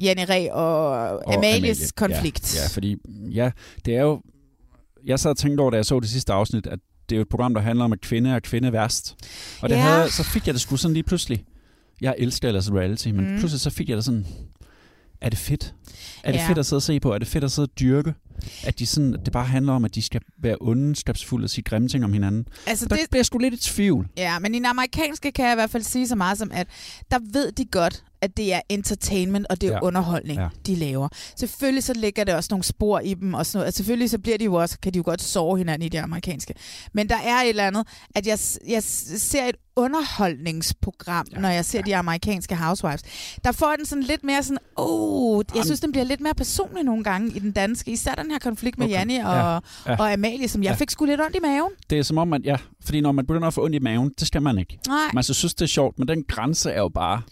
Janne 0.00 0.24
Ræ 0.24 0.48
og, 0.52 0.88
og 0.90 1.34
Amalies 1.34 1.78
Amalie. 1.78 1.88
konflikt. 1.96 2.56
Ja, 2.56 2.60
ja, 2.60 2.66
fordi 2.68 2.96
ja, 3.34 3.50
det 3.84 3.96
er 3.96 4.02
jo... 4.02 4.20
Jeg 5.06 5.20
sad 5.20 5.30
og 5.30 5.36
tænkte 5.36 5.60
over, 5.60 5.70
da 5.70 5.76
jeg 5.76 5.86
så 5.86 6.00
det 6.00 6.08
sidste 6.08 6.32
afsnit, 6.32 6.66
at 6.66 6.78
det 7.08 7.14
er 7.14 7.18
jo 7.18 7.22
et 7.22 7.28
program, 7.28 7.54
der 7.54 7.60
handler 7.60 7.84
om, 7.84 7.92
at 7.92 8.00
kvinde 8.00 8.30
er 8.30 8.40
kvinde 8.40 8.72
værst. 8.72 9.16
Og 9.62 9.68
det 9.68 9.74
Ja. 9.74 9.80
havde, 9.80 10.12
så 10.12 10.22
fik 10.22 10.46
jeg 10.46 10.54
det 10.54 10.60
sgu 10.62 10.76
sådan 10.76 10.92
lige 10.94 11.04
pludselig. 11.04 11.44
Jeg 12.00 12.14
elsker 12.18 12.48
ellers 12.48 12.72
reality, 12.72 13.08
men 13.08 13.32
Mm. 13.32 13.38
pludselig 13.38 13.60
så 13.60 13.70
fik 13.70 13.88
jeg 13.88 13.96
det 13.96 14.04
sådan... 14.04 14.26
Er 15.20 15.28
det 15.28 15.38
fedt? 15.38 15.74
Er 16.24 16.32
det 16.32 16.38
Ja. 16.38 16.48
fedt 16.48 16.58
at 16.58 16.66
sidde 16.66 16.78
og 16.78 16.82
se 16.82 17.00
på? 17.00 17.12
Er 17.12 17.18
det 17.18 17.28
fedt 17.28 17.44
at 17.44 17.52
sidde 17.52 17.66
og 17.66 17.80
dyrke? 17.80 18.14
At 18.64 18.78
de 18.78 18.86
sådan, 18.86 19.14
at 19.14 19.20
det 19.24 19.32
bare 19.32 19.44
handler 19.44 19.72
om, 19.72 19.84
at 19.84 19.94
de 19.94 20.02
skal 20.02 20.20
være 20.42 20.56
ondskabsfulde 20.60 21.44
og 21.44 21.50
sige 21.50 21.64
grimme 21.64 21.88
ting 21.88 22.04
om 22.04 22.12
hinanden. 22.12 22.46
Altså, 22.66 22.86
Der 22.88 22.96
det, 22.96 23.04
bliver 23.10 23.18
jeg 23.18 23.26
sgu 23.26 23.38
lidt 23.38 23.54
i 23.54 23.56
tvivl. 23.56 24.08
Ja, 24.16 24.38
men 24.38 24.54
i 24.54 24.58
den 24.58 24.66
amerikanske 24.66 25.32
kan 25.32 25.44
jeg 25.44 25.52
i 25.52 25.54
hvert 25.54 25.70
fald 25.70 25.82
sige 25.82 26.08
så 26.08 26.16
meget 26.16 26.38
som, 26.38 26.50
at 26.54 26.66
der 27.10 27.18
ved 27.32 27.52
de 27.52 27.64
godt, 27.64 28.04
at 28.20 28.36
det 28.36 28.54
er 28.54 28.60
entertainment, 28.68 29.46
og 29.50 29.60
det 29.60 29.68
er 29.68 29.72
ja. 29.72 29.82
Underholdning, 29.82 30.40
ja. 30.40 30.48
De 30.66 30.74
laver. 30.74 31.08
Selvfølgelig 31.36 31.84
så 31.84 31.92
ligger 31.94 32.24
der 32.24 32.36
også 32.36 32.48
nogle 32.50 32.64
spor 32.64 33.00
i 33.00 33.14
dem, 33.14 33.34
og 33.34 33.46
sådan 33.46 33.56
noget. 33.58 33.66
Altså, 33.66 33.76
selvfølgelig 33.76 34.10
så 34.10 34.18
bliver 34.18 34.38
de 34.38 34.44
jo 34.44 34.54
også, 34.54 34.78
kan 34.82 34.92
de 34.94 34.96
jo 34.96 35.02
godt 35.04 35.22
sove 35.22 35.58
hinanden 35.58 35.86
i 35.86 35.88
det 35.88 35.98
amerikanske. 35.98 36.54
Men 36.92 37.08
der 37.08 37.16
er 37.16 37.40
et 37.42 37.48
eller 37.48 37.66
andet, 37.66 37.86
at 38.14 38.26
jeg, 38.26 38.38
jeg 38.68 38.82
ser 38.82 39.44
et 39.44 39.56
underholdningsprogram, 39.76 41.26
ja. 41.32 41.38
Når 41.40 41.48
jeg 41.48 41.64
ser 41.64 41.78
ja. 41.78 41.82
de 41.82 41.96
amerikanske 41.96 42.56
housewives. 42.56 43.02
Der 43.44 43.52
får 43.52 43.74
den 43.76 43.86
sådan 43.86 44.04
lidt 44.04 44.24
mere 44.24 44.42
sådan, 44.42 44.58
oh, 44.76 45.44
jeg 45.54 45.64
synes, 45.64 45.80
den 45.80 45.92
bliver 45.92 46.04
lidt 46.04 46.20
mere 46.20 46.34
personlig 46.34 46.84
nogle 46.84 47.04
gange 47.04 47.36
i 47.36 47.38
den 47.38 47.52
danske. 47.52 47.90
Især 47.90 48.14
den 48.14 48.30
her 48.30 48.38
konflikt 48.38 48.78
med 48.78 48.86
okay. 48.86 48.94
Janne 48.94 49.28
og, 49.28 49.34
Ja. 49.36 49.58
ja. 49.92 49.96
Og 49.98 50.12
Amalie, 50.12 50.48
som 50.48 50.62
jeg 50.62 50.70
Ja. 50.70 50.74
fik 50.76 50.90
sgu 50.90 51.04
lidt 51.04 51.20
ondt 51.20 51.36
i 51.36 51.40
maven. 51.42 51.70
Det 51.90 51.98
er 51.98 52.02
som 52.02 52.18
om, 52.18 52.28
man, 52.28 52.42
ja, 52.44 52.56
fordi 52.84 53.00
når 53.00 53.12
man 53.12 53.26
begynder 53.26 53.48
at 53.48 53.54
få 53.54 53.64
ondt 53.64 53.76
i 53.76 53.78
maven, 53.78 54.12
det 54.18 54.26
skal 54.26 54.42
man 54.42 54.58
ikke. 54.58 54.78
Nej. 54.88 54.96
Man 55.14 55.24
så 55.24 55.34
synes, 55.34 55.54
det 55.54 55.62
er 55.64 55.68
sjovt, 55.68 55.98
men 55.98 56.08
den 56.08 56.24
grænse 56.28 56.70
er 56.70 56.78
jo 56.80 56.88
bare... 56.88 57.22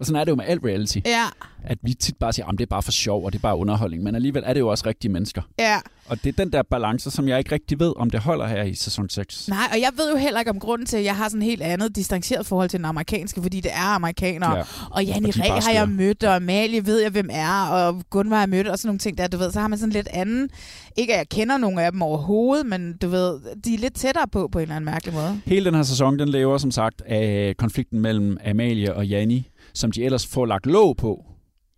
Og 0.00 0.06
sådan 0.06 0.20
er 0.20 0.24
det 0.24 0.30
jo 0.30 0.36
med 0.36 0.44
alt 0.48 0.64
reality. 0.64 0.98
Ja, 1.06 1.24
At 1.64 1.78
vi 1.82 1.94
tit 1.94 2.16
bare 2.16 2.32
siger, 2.32 2.46
at 2.46 2.52
det 2.52 2.60
er 2.60 2.66
bare 2.66 2.82
for 2.82 2.92
sjov, 2.92 3.24
og 3.24 3.32
det 3.32 3.38
er 3.38 3.42
bare 3.42 3.56
underholdning. 3.56 4.02
Men 4.02 4.14
alligevel 4.14 4.42
er 4.46 4.52
det 4.52 4.60
jo 4.60 4.68
også 4.68 4.84
rigtige 4.86 5.12
mennesker. 5.12 5.42
ja. 5.58 5.78
Og 6.06 6.24
det 6.24 6.28
er 6.38 6.44
den 6.44 6.52
der 6.52 6.62
balance, 6.62 7.10
som 7.10 7.28
jeg 7.28 7.38
ikke 7.38 7.52
rigtig 7.52 7.80
ved, 7.80 7.92
om 7.96 8.10
det 8.10 8.20
holder 8.20 8.46
her 8.46 8.62
i 8.62 8.74
sæson 8.74 9.08
6. 9.08 9.48
Nej, 9.48 9.58
og 9.72 9.80
jeg 9.80 9.90
ved 9.96 10.10
jo 10.10 10.16
heller 10.16 10.40
ikke 10.40 10.50
om 10.50 10.60
grunden 10.60 10.86
til, 10.86 10.96
at 10.96 11.04
jeg 11.04 11.16
har 11.16 11.28
sådan 11.28 11.42
helt 11.42 11.62
andet 11.62 11.96
distanceret 11.96 12.46
forhold 12.46 12.68
til 12.68 12.78
den 12.78 12.84
amerikanske, 12.84 13.42
fordi 13.42 13.60
det 13.60 13.70
er 13.74 13.94
amerikanere. 13.94 14.56
Ja. 14.56 14.62
Og 14.90 15.04
Janni 15.04 15.28
Og 15.28 15.62
har 15.64 15.72
jeg 15.72 15.88
mødt, 15.88 16.24
og 16.24 16.36
Amalie 16.36 16.86
ved 16.86 17.00
jeg, 17.00 17.10
hvem 17.10 17.28
er, 17.32 17.66
og 17.68 18.02
Gunvar 18.10 18.36
har 18.36 18.42
jeg 18.42 18.48
mødt, 18.48 18.68
og 18.68 18.78
sådan 18.78 18.88
nogle 18.88 18.98
ting 18.98 19.18
der, 19.18 19.28
du 19.28 19.36
ved. 19.36 19.52
Så 19.52 19.60
har 19.60 19.68
man 19.68 19.78
sådan 19.78 19.92
lidt 19.92 20.08
anden... 20.10 20.48
Ikke 20.96 21.12
at 21.12 21.18
jeg 21.18 21.28
kender 21.28 21.56
nogen 21.58 21.78
af 21.78 21.92
dem 21.92 22.02
overhovedet, 22.02 22.66
men 22.66 22.96
du 22.96 23.08
ved, 23.08 23.40
de 23.64 23.74
er 23.74 23.78
lidt 23.78 23.94
tættere 23.94 24.28
på, 24.32 24.48
på 24.52 24.58
en 24.58 24.62
eller 24.62 24.76
anden 24.76 24.84
mærkelig 24.84 25.14
måde. 25.14 25.40
Hele 25.46 25.64
den 25.64 25.74
her 25.74 25.82
sæson, 25.82 26.18
den 26.18 26.28
lever 26.28 26.58
som 26.58 26.70
sagt 26.70 27.02
af 27.06 27.54
konflikten 27.58 28.00
mellem 28.00 28.38
Amalie 28.46 28.94
og 28.94 29.06
Janni, 29.06 29.48
som 29.74 29.92
de 29.92 30.04
ellers 30.04 30.26
får 30.26 30.46
lagt 30.46 30.66
låg 30.66 30.96
på 30.96 31.24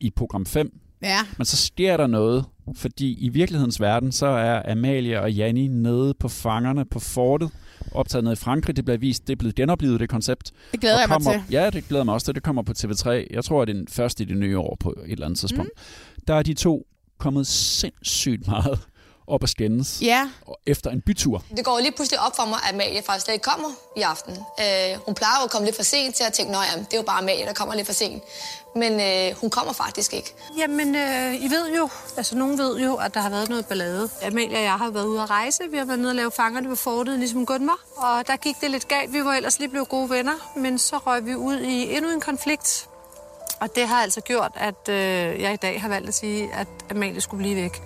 i 0.00 0.10
program 0.10 0.46
5. 0.46 0.78
Ja, 1.02 1.18
Men 1.38 1.44
så 1.44 1.56
sker 1.56 1.96
der 1.96 2.06
noget, 2.06 2.44
fordi 2.76 3.18
i 3.18 3.28
virkelighedens 3.28 3.80
verden, 3.80 4.12
så 4.12 4.26
er 4.26 4.72
Amalie 4.72 5.20
og 5.20 5.32
Janni 5.32 5.68
nede 5.68 6.14
på 6.14 6.28
fangerne 6.28 6.84
på 6.84 6.98
fortet, 6.98 7.50
optaget 7.92 8.24
nede 8.24 8.32
i 8.32 8.36
Frankrig. 8.36 8.76
Det 8.76 8.84
bliver 8.84 8.98
vist, 8.98 9.26
det 9.26 9.32
er 9.32 9.36
blevet 9.36 9.54
genoplevet, 9.54 10.00
det 10.00 10.08
koncept. 10.08 10.52
det 10.72 10.80
glæder 10.80 10.94
Og 10.94 11.00
jeg 11.00 11.08
mig 11.08 11.14
kommer, 11.14 11.32
til. 11.32 11.52
Ja, 11.54 11.70
det 11.70 11.88
glæder 11.88 12.04
mig 12.04 12.14
også 12.14 12.24
til. 12.24 12.34
Det 12.34 12.42
kommer 12.42 12.62
på 12.62 12.72
TV3. 12.78 13.08
Jeg 13.30 13.44
tror, 13.44 13.62
at 13.62 13.68
det 13.68 13.74
er 13.74 13.78
den 13.78 13.88
første 13.88 14.24
i 14.24 14.26
det 14.26 14.36
nye 14.36 14.58
år 14.58 14.76
på 14.80 14.90
et 14.90 15.12
eller 15.12 15.26
andet 15.26 15.38
tidspunkt. 15.38 15.70
Mm. 15.76 16.22
Der 16.28 16.34
er 16.34 16.42
de 16.42 16.54
to 16.54 16.86
kommet 17.18 17.46
sindssygt 17.46 18.46
meget 18.46 18.78
op 19.26 19.42
at 19.42 19.48
skændes 19.48 19.98
Ja, 20.02 20.30
og 20.46 20.58
efter 20.66 20.90
en 20.90 21.00
bytur. 21.06 21.42
Det 21.56 21.64
går 21.64 21.78
lige 21.78 21.92
pludselig 21.92 22.20
op 22.20 22.36
for 22.36 22.44
mig, 22.44 22.58
at 22.64 22.74
Amalie 22.74 23.02
faktisk 23.02 23.24
slet 23.24 23.34
ikke 23.34 23.44
kommer 23.44 23.68
i 23.96 24.00
aften. 24.00 24.32
Øh, 24.60 24.98
hun 25.06 25.14
plejer 25.14 25.40
jo 25.40 25.44
at 25.44 25.50
komme 25.50 25.64
lidt 25.66 25.76
for 25.76 25.82
sent 25.82 26.14
til 26.14 26.24
at 26.24 26.32
tænke, 26.32 26.56
at 26.56 26.78
det 26.78 26.92
er 26.92 26.96
jo 26.96 27.02
bare 27.02 27.18
Amalie, 27.18 27.46
der 27.46 27.52
kommer 27.52 27.74
lidt 27.74 27.86
for 27.86 27.94
sent. 27.94 28.22
Men 28.76 29.00
øh, 29.00 29.36
hun 29.40 29.50
kommer 29.50 29.72
faktisk 29.72 30.12
ikke. 30.14 30.34
Jamen, 30.58 30.96
øh, 30.96 31.34
I 31.34 31.50
ved 31.50 31.74
jo, 31.76 31.88
altså 32.16 32.36
nogen 32.36 32.58
ved 32.58 32.78
jo, 32.80 32.94
at 32.94 33.14
der 33.14 33.20
har 33.20 33.30
været 33.30 33.48
noget 33.48 33.66
ballade. 33.66 34.08
Amalie 34.26 34.56
og 34.56 34.62
jeg 34.62 34.72
har 34.72 34.90
været 34.90 35.06
ude 35.06 35.22
at 35.22 35.30
rejse. 35.30 35.62
Vi 35.70 35.76
har 35.76 35.84
været 35.84 35.98
nede 35.98 36.10
og 36.10 36.14
lave 36.14 36.30
fangerne 36.30 36.68
på 36.68 36.74
fortet, 36.74 37.18
ligesom 37.18 37.46
Gunvar. 37.46 37.78
Og 37.96 38.26
der 38.26 38.36
gik 38.36 38.60
det 38.60 38.70
lidt 38.70 38.88
galt. 38.88 39.12
Vi 39.12 39.24
var 39.24 39.32
ellers 39.34 39.58
lige 39.58 39.68
blevet 39.68 39.88
gode 39.88 40.10
venner, 40.10 40.52
men 40.56 40.78
så 40.78 40.98
røg 40.98 41.26
vi 41.26 41.34
ud 41.34 41.58
i 41.60 41.96
endnu 41.96 42.10
en 42.10 42.20
konflikt. 42.20 42.88
Og 43.60 43.74
det 43.76 43.88
har 43.88 44.02
altså 44.02 44.20
gjort, 44.20 44.52
at 44.54 44.88
øh, 44.88 45.40
jeg 45.42 45.52
i 45.52 45.56
dag 45.56 45.80
har 45.80 45.88
valgt 45.88 46.08
at 46.08 46.14
sige, 46.14 46.54
at 46.54 46.66
Amalie 46.90 47.20
skulle 47.20 47.38
blive 47.38 47.56
væk. 47.56 47.82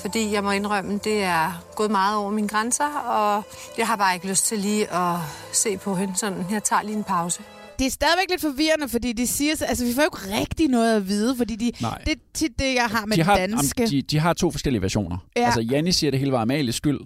Fordi 0.00 0.32
jeg 0.32 0.42
må 0.44 0.50
indrømme, 0.50 1.00
det 1.04 1.22
er 1.22 1.62
gået 1.76 1.90
meget 1.90 2.16
over 2.16 2.30
mine 2.30 2.48
grænser, 2.48 2.84
og 2.88 3.42
jeg 3.78 3.86
har 3.86 3.96
bare 3.96 4.14
ikke 4.14 4.28
lyst 4.28 4.46
til 4.46 4.58
lige 4.58 4.92
at 4.92 5.16
se 5.52 5.76
på 5.76 5.94
hende 5.94 6.16
sådan. 6.16 6.46
Jeg 6.50 6.62
tager 6.64 6.82
lige 6.82 6.96
en 6.96 7.04
pause. 7.04 7.42
det 7.78 7.86
er 7.86 7.90
stadigvæk 7.90 8.26
lidt 8.30 8.40
forvirrende, 8.40 8.88
fordi 8.88 9.12
de 9.12 9.26
siger... 9.26 9.54
Altså, 9.68 9.84
vi 9.84 9.94
får 9.94 10.02
jo 10.02 10.08
ikke 10.28 10.40
rigtig 10.40 10.68
noget 10.68 10.96
at 10.96 11.08
vide, 11.08 11.36
fordi 11.36 11.56
de, 11.56 11.72
Nej. 11.80 11.98
det 12.04 12.12
er 12.12 12.16
tit 12.34 12.58
det, 12.58 12.74
jeg 12.74 12.86
har 12.86 13.06
med 13.06 13.16
de, 13.16 13.22
har, 13.22 13.36
danske. 13.36 13.82
am- 13.82 13.90
de, 13.90 14.02
de 14.02 14.18
har 14.18 14.32
to 14.32 14.50
forskellige 14.50 14.82
versioner. 14.82 15.16
Ja. 15.36 15.44
Altså, 15.44 15.60
Janni 15.60 15.92
siger, 15.92 16.10
det 16.10 16.20
hele 16.20 16.32
var 16.32 16.40
Amalies 16.40 16.74
skyld, 16.74 16.98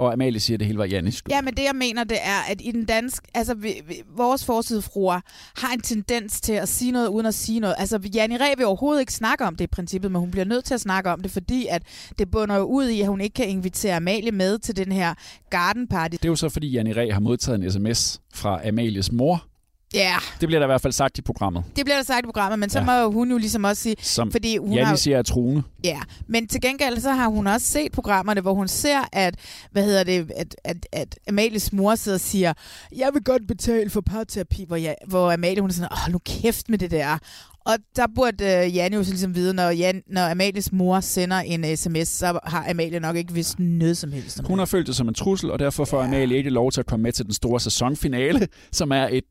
og 0.00 0.12
Amalie 0.12 0.40
siger, 0.40 0.56
at 0.56 0.60
det 0.60 0.66
hele 0.66 0.78
var 0.78 0.84
Jannis 0.84 1.14
skyld. 1.14 1.32
Ja, 1.32 1.42
men 1.42 1.54
det 1.54 1.62
jeg 1.62 1.74
mener, 1.74 2.04
det 2.04 2.18
er, 2.22 2.40
at 2.50 2.60
i 2.64 2.70
den 2.70 2.84
danske, 2.84 3.28
altså 3.34 3.54
vi, 3.54 3.74
vi, 3.88 3.94
vores 4.16 4.44
forsidefruer 4.44 5.20
har 5.56 5.72
en 5.74 5.80
tendens 5.80 6.40
til 6.40 6.52
at 6.52 6.68
sige 6.68 6.92
noget 6.92 7.08
uden 7.08 7.26
at 7.26 7.34
sige 7.34 7.60
noget. 7.60 7.74
Altså 7.78 7.98
Janni 8.14 8.36
Ræ 8.36 8.54
vil 8.56 8.66
overhovedet 8.66 9.00
ikke 9.00 9.12
snakke 9.12 9.44
om 9.44 9.56
det 9.56 9.64
i 9.64 9.66
princippet, 9.66 10.12
men 10.12 10.20
hun 10.20 10.30
bliver 10.30 10.44
nødt 10.44 10.64
til 10.64 10.74
at 10.74 10.80
snakke 10.80 11.10
om 11.10 11.20
det, 11.20 11.30
fordi 11.30 11.66
at 11.70 11.82
det 12.18 12.30
bunder 12.30 12.56
jo 12.56 12.62
ud 12.62 12.88
i, 12.88 13.00
at 13.00 13.08
hun 13.08 13.20
ikke 13.20 13.34
kan 13.34 13.48
invitere 13.48 13.96
Amalie 13.96 14.32
med 14.32 14.58
til 14.58 14.76
den 14.76 14.92
her 14.92 15.14
garden 15.50 15.88
party. 15.88 16.12
Det 16.12 16.24
er 16.24 16.28
jo 16.28 16.36
så, 16.36 16.48
fordi 16.48 16.68
Janni 16.68 16.92
Ræ 16.92 17.10
har 17.12 17.20
modtaget 17.20 17.64
en 17.64 17.70
sms 17.70 18.20
fra 18.34 18.68
Amalies 18.68 19.12
mor. 19.12 19.49
Ja, 19.94 20.14
Det 20.40 20.48
bliver 20.48 20.58
der 20.60 20.66
i 20.66 20.68
hvert 20.68 20.80
fald 20.80 20.92
sagt 20.92 21.18
i 21.18 21.22
programmet. 21.22 21.64
det 21.76 21.84
bliver 21.84 21.96
der 21.96 22.02
sagt 22.04 22.24
i 22.24 22.26
programmet, 22.26 22.58
men 22.58 22.70
så 22.70 22.78
Ja. 22.78 22.84
må 23.04 23.10
hun 23.10 23.30
jo 23.30 23.38
ligesom 23.38 23.64
også 23.64 23.82
sige, 23.82 23.96
Som 24.02 24.32
fordi 24.32 24.56
hun 24.56 24.72
Janni 24.72 24.84
har, 24.88 24.96
siger 24.96 25.18
er 25.18 25.22
truende. 25.22 25.62
Ja, 25.84 26.00
men 26.26 26.48
til 26.48 26.60
gengæld 26.60 27.00
så 27.00 27.12
har 27.12 27.28
hun 27.28 27.46
også 27.46 27.66
set 27.66 27.92
programmerne, 27.92 28.40
hvor 28.40 28.54
hun 28.54 28.68
ser, 28.68 28.98
at, 29.12 29.34
hvad 29.72 29.84
hedder 29.84 30.04
det, 30.04 30.30
at, 30.36 30.56
at, 30.64 30.86
at 30.92 31.18
Amalies 31.28 31.72
mor 31.72 31.94
sidder 31.94 32.16
og 32.16 32.20
siger, 32.20 32.52
jeg 32.96 33.10
vil 33.12 33.22
godt 33.24 33.46
betale 33.48 33.90
for 33.90 34.00
parterapi, 34.00 34.64
hvor, 34.66 34.76
jeg, 34.76 34.94
hvor 35.08 35.32
Amalie 35.32 35.60
hun 35.60 35.70
er 35.70 35.74
sådan, 35.74 35.88
åh, 36.06 36.12
nu 36.12 36.18
kæft 36.18 36.68
med 36.68 36.78
det 36.78 36.90
der. 36.90 37.18
Og 37.66 37.76
der 37.96 38.06
burde 38.14 38.64
uh, 38.66 38.76
Janne 38.76 38.96
jo 38.96 39.04
så 39.04 39.10
ligesom 39.10 39.34
vide, 39.34 39.54
når, 39.54 39.70
Jan, 39.70 40.02
når 40.06 40.30
Amalies 40.30 40.72
mor 40.72 41.00
sender 41.00 41.36
en 41.36 41.76
sms, 41.76 42.08
så 42.08 42.38
har 42.44 42.66
Amalie 42.70 43.00
nok 43.00 43.16
ikke 43.16 43.34
vidst 43.34 43.58
noget 43.58 43.96
som 43.96 44.12
helst 44.12 44.38
om 44.40 44.44
Hun 44.46 44.58
har 44.58 44.66
følt 44.66 44.86
det 44.86 44.96
som 44.96 45.08
en 45.08 45.14
trussel, 45.14 45.50
og 45.50 45.58
derfor 45.58 45.84
får 45.84 46.02
Amalie 46.02 46.36
ikke 46.38 46.50
lov 46.50 46.72
til 46.72 46.80
at 46.80 46.86
komme 46.86 47.02
med 47.02 47.12
til 47.12 47.24
den 47.24 47.34
store 47.34 47.60
sæsonfinale, 47.60 48.48
som 48.72 48.90
er 48.92 49.08
et 49.12 49.24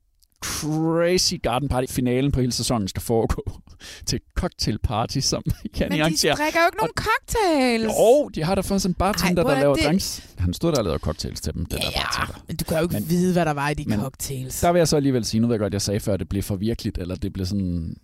crazy 0.46 1.34
garden 1.44 1.70
party. 1.70 1.94
Finalen 1.94 2.32
på 2.32 2.40
hele 2.40 2.52
sæsonen 2.52 2.88
skal 2.88 3.02
foregå 3.02 3.52
til 4.06 4.16
et 4.16 4.22
cocktailparty, 4.38 5.20
som 5.20 5.44
Janni 5.80 5.90
Men 5.90 5.98
de 5.98 6.04
arrangerer. 6.04 6.36
drikker 6.36 6.60
jo 6.60 6.66
ikke 6.68 6.78
nogen 6.78 6.92
cocktails. 6.96 7.84
Jo, 8.00 8.30
de 8.36 8.44
har 8.44 8.56
der 8.56 8.62
fået 8.62 8.82
sådan 8.82 8.92
en 8.92 8.96
bartender, 8.96 9.28
Ej, 9.28 9.34
hvor 9.44 9.50
der 9.50 9.58
er 9.58 9.62
laver 9.62 9.76
det- 9.76 9.86
drinks. 9.86 10.24
Han 10.38 10.54
stod 10.54 10.72
der 10.72 10.78
og 10.78 10.84
lavede 10.84 11.00
cocktails 11.00 11.42
til 11.42 11.54
dem, 11.54 11.66
den 11.66 11.78
der 11.80 11.86
bartender. 11.96 12.42
Men 12.48 12.56
du 12.56 12.66
kan 12.66 12.78
jo 12.78 12.84
ikke 12.84 12.94
Men- 12.94 13.10
vide, 13.10 13.34
hvad 13.34 13.46
der 13.46 13.54
var 13.54 13.70
i 13.70 13.74
de 13.74 13.84
men- 13.88 14.00
cocktails. 14.00 14.62
Der 14.62 14.72
vil 14.72 14.80
jeg 14.80 14.88
så 14.88 14.96
alligevel 14.96 15.26
sige, 15.26 15.42
nu 15.42 15.48
ved 15.48 15.54
jeg 15.56 15.60
godt, 15.60 15.74
jeg 15.74 15.82
sagde 15.82 16.00
før, 16.00 16.14
at 16.14 16.20
det 16.20 16.30
blev 16.30 16.44
for 16.44 16.56
virkeligt, 16.56 16.98
eller 16.98 17.16
det 17.16 17.34
blev 17.34 17.46
sådan... 17.46 17.96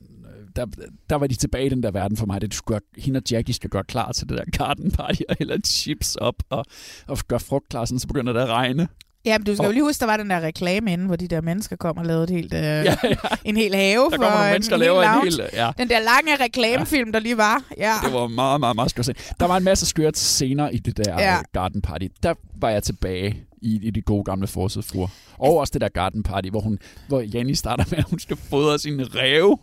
Der, 0.56 0.66
der 1.10 1.16
var 1.16 1.28
de 1.28 1.36
tilbage 1.36 1.66
i 1.66 1.70
den 1.70 1.84
der 1.84 1.92
verden 1.92 2.18
for 2.18 2.26
mig. 2.26 2.42
Det 2.42 2.54
skulle 2.54 2.80
gøre, 2.80 3.04
hende 3.04 3.18
og 3.18 3.24
Jackie 3.32 3.54
skal 3.54 3.70
gøre 3.70 3.84
klar 3.84 4.12
til 4.12 4.30
det 4.30 4.38
der 4.38 4.44
garden 4.58 4.92
party, 4.92 5.22
og 5.30 5.36
hælde 5.40 5.62
chips 5.68 6.16
op, 6.16 6.36
og, 6.50 6.66
og 7.08 7.18
gøre 7.28 7.40
frugt 7.40 7.70
klar, 7.70 7.86
sådan, 7.86 8.00
så 8.00 8.08
begynder 8.08 8.34
det 8.34 8.40
at 8.40 8.50
regne. 8.50 8.88
Ja, 9.26 9.38
men 9.38 9.46
du 9.46 9.54
skal 9.56 9.62
Og- 9.62 9.68
jo 9.68 9.72
lige 9.72 9.84
huske, 9.84 10.00
der 10.00 10.06
var 10.06 10.18
den 10.18 10.30
der 10.30 10.42
reklame 10.42 10.94
inde, 10.94 11.06
hvor 11.06 11.16
de 11.16 11.28
der 11.28 11.42
mennesker 11.42 11.76
kom 11.76 11.98
og 11.98 12.06
lavede 12.06 12.24
et 12.24 12.30
helt, 12.30 12.54
øh, 12.54 12.60
Ja, 12.62 12.96
ja. 13.04 13.16
en 13.46 13.58
hel 13.58 13.76
have 13.76 14.04
Der 14.04 14.10
for 14.18 14.24
nogle 14.24 14.46
en, 14.46 14.52
mennesker 14.52 14.76
hel 14.76 14.80
laver 14.86 15.04
en 15.04 15.24
hel... 15.24 15.42
Ja, 15.54 15.72
Den 15.78 15.90
der 15.90 16.00
lange 16.00 16.44
reklamefilm, 16.44 17.12
der 17.12 17.20
lige 17.20 17.38
var. 17.38 17.64
Ja. 17.78 17.94
det 18.06 18.14
var 18.14 18.28
meget, 18.28 18.60
meget, 18.60 18.76
meget 18.76 18.90
skørt. 18.90 19.10
Der 19.40 19.46
var 19.48 19.58
en 19.58 19.64
masse 19.64 19.86
skørt 19.86 20.18
scener 20.18 20.70
i 20.70 20.78
det 20.78 20.98
der 20.98 21.04
Ja. 21.22 21.32
ja. 21.34 21.38
garden 21.54 21.82
party. 21.82 22.06
Der 22.24 22.34
var 22.60 22.70
jeg 22.70 22.84
tilbage 22.84 23.38
i, 23.62 23.80
i 23.84 23.90
de 23.92 24.02
gode 24.02 24.24
gamle 24.24 24.48
forsidefruer. 24.48 25.08
Og 25.38 25.58
også 25.58 25.72
det 25.74 25.82
der 25.82 25.90
garden 25.90 26.24
party, 26.24 26.50
hvor, 26.50 26.60
hun, 26.62 26.80
hvor 27.08 27.20
Janni 27.22 27.56
starter 27.56 27.84
med, 27.90 27.98
at 27.98 28.06
hun 28.10 28.20
skal 28.20 28.38
fodre 28.50 28.80
sine 28.80 29.04
ræve. 29.04 29.58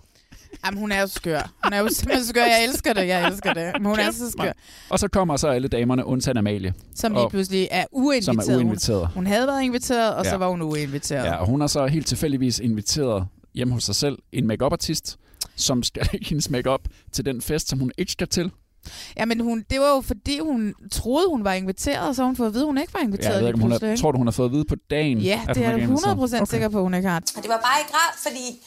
Jamen, 0.67 0.81
hun 0.81 0.93
er 0.93 1.01
jo 1.01 1.07
skør. 1.07 1.51
Hun 1.65 1.73
er 1.73 1.79
jo 1.79 1.88
simpelthen 1.88 2.27
skør. 2.27 2.45
Jeg 2.45 2.65
elsker 2.65 2.93
det, 2.93 3.07
jeg 3.07 3.27
elsker 3.29 3.53
det. 3.53 3.73
Men 3.75 3.85
hun 3.87 3.99
er 3.99 4.11
så 4.11 4.31
skør. 4.31 4.53
Og 4.88 4.99
så 4.99 5.09
kommer 5.09 5.37
så 5.37 5.49
alle 5.49 5.69
damerne, 5.69 6.05
undtagen 6.07 6.37
Amalie, 6.37 6.75
Som 6.95 7.12
lige 7.12 7.31
pludselig 7.31 7.69
er 7.71 7.81
som 7.83 7.88
uinviteret. 8.03 8.49
er 8.49 8.57
uinviteret. 8.57 9.01
Hun, 9.07 9.15
hun 9.15 9.27
havde 9.27 9.47
været 9.47 9.62
inviteret, 9.62 10.15
og 10.15 10.25
så 10.25 10.31
Ja. 10.31 10.37
var 10.37 10.49
hun 10.49 10.62
uinviteret. 10.62 11.25
Ja, 11.25 11.35
og 11.35 11.47
hun 11.47 11.61
har 11.61 11.69
så 11.69 11.87
helt 11.87 12.07
tilfældigvis 12.07 12.59
inviteret 12.59 13.27
hjemme 13.55 13.75
hos 13.75 13.85
sig 13.85 13.95
selv 13.95 14.19
en 14.33 14.47
make 14.47 14.65
artist 14.65 15.19
som 15.57 15.83
skal 15.83 16.09
hendes 16.29 16.51
makeup 16.51 16.81
til 17.12 17.25
den 17.25 17.43
fest, 17.43 17.69
som 17.69 17.79
hun 17.79 17.93
ikke 17.99 18.12
skal 18.12 18.29
til. 18.29 18.51
Ja, 19.17 19.25
men 19.25 19.41
hun, 19.41 19.65
det 19.71 19.81
var 19.81 19.95
jo 19.95 20.01
fordi, 20.01 20.38
hun 20.38 20.75
troede, 20.93 21.29
hun 21.29 21.45
var 21.45 21.53
inviteret, 21.53 22.09
og 22.09 22.15
så 22.15 22.25
hun 22.25 22.37
fået 22.37 22.47
at 22.49 22.55
vide, 22.55 22.62
at 22.62 22.67
hun 22.67 22.79
ikke 22.79 22.95
var 22.95 23.01
Ja, 23.01 23.05
inviteret. 23.07 23.33
jeg 23.35 23.41
ved 23.41 23.49
ikke, 23.49 23.61
hun 23.61 23.71
har, 23.73 23.97
tror 23.97 24.12
du, 24.12 24.19
hun 24.19 24.27
har 24.27 24.33
fået 24.33 24.47
at 24.47 24.53
vide 24.53 24.65
på 24.65 24.75
dagen? 24.91 25.19
Ja, 25.19 25.41
det 25.49 25.57
er 25.65 25.71
jeg 25.71 25.79
inviteret? 25.83 26.17
100% 26.17 26.37
okay. 26.37 26.45
sikker 26.51 26.69
på, 26.69 26.79
at 26.79 26.83
hun 26.83 26.95
ikke 26.95 27.09
har. 27.09 27.17
Og 27.37 27.43
det 27.43 27.49
var 27.49 27.57
bare 27.69 27.81
ikke 27.83 27.93
rart, 27.95 28.15
fordi 28.23 28.62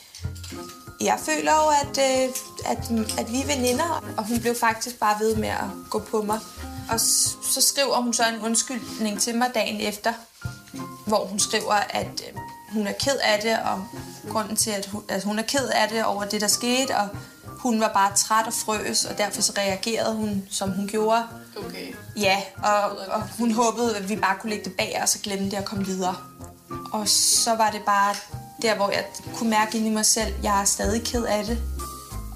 jeg 1.01 1.19
føler 1.19 1.51
jo, 1.51 1.67
at, 1.81 1.97
øh, 1.97 2.29
at, 2.65 2.77
at 3.19 3.31
vi 3.31 3.41
er 3.41 3.45
veninder, 3.45 4.03
og 4.17 4.27
hun 4.27 4.39
blev 4.39 4.55
faktisk 4.55 4.99
bare 4.99 5.19
ved 5.19 5.35
med 5.35 5.49
at 5.49 5.69
gå 5.89 5.99
på 5.99 6.21
mig. 6.21 6.39
Og 6.91 6.99
så 6.99 7.61
skriver 7.61 8.01
hun 8.01 8.13
så 8.13 8.23
en 8.27 8.41
undskyldning 8.41 9.21
til 9.21 9.35
mig 9.35 9.51
dagen 9.55 9.81
efter, 9.81 10.13
hvor 11.05 11.25
hun 11.25 11.39
skriver, 11.39 11.73
at 11.89 12.23
øh, 12.27 12.39
hun 12.71 12.87
er 12.87 12.93
ked 12.99 13.17
af 13.23 13.39
det, 13.41 13.59
og 13.59 13.87
grunden 14.31 14.55
til, 14.55 14.71
at 14.71 14.85
hun, 14.85 15.03
at 15.09 15.23
hun 15.23 15.39
er 15.39 15.43
ked 15.43 15.67
af 15.67 15.89
det 15.89 16.05
over 16.05 16.25
det, 16.25 16.41
der 16.41 16.47
skete, 16.47 16.97
og 16.97 17.07
hun 17.65 17.79
var 17.79 17.91
bare 17.93 18.15
træt 18.15 18.47
og 18.47 18.53
frøs, 18.53 19.05
og 19.05 19.17
derfor 19.17 19.41
så 19.41 19.53
reagerede 19.57 20.15
hun, 20.15 20.43
som 20.49 20.71
hun 20.71 20.87
gjorde. 20.87 21.23
Okay. 21.57 21.93
Ja, 22.17 22.41
og, 22.63 22.97
og 23.07 23.21
hun 23.37 23.51
håbede, 23.51 23.97
at 23.97 24.09
vi 24.09 24.15
bare 24.15 24.37
kunne 24.39 24.49
lægge 24.49 24.65
det 24.65 24.73
bag 24.77 24.99
os 25.03 25.15
og 25.15 25.21
glemme 25.21 25.45
det 25.45 25.59
og 25.59 25.65
komme 25.65 25.85
videre. 25.85 26.15
Og 26.91 27.07
så 27.09 27.55
var 27.55 27.69
det 27.69 27.81
bare 27.85 28.15
der, 28.65 28.75
hvor 28.75 28.89
jeg 28.89 29.03
kunne 29.35 29.49
mærke 29.49 29.77
ind 29.77 29.87
i 29.87 29.89
mig 29.89 30.05
selv, 30.05 30.33
jeg 30.43 30.61
er 30.61 30.65
stadig 30.65 31.01
ked 31.03 31.23
af 31.23 31.45
det. 31.45 31.57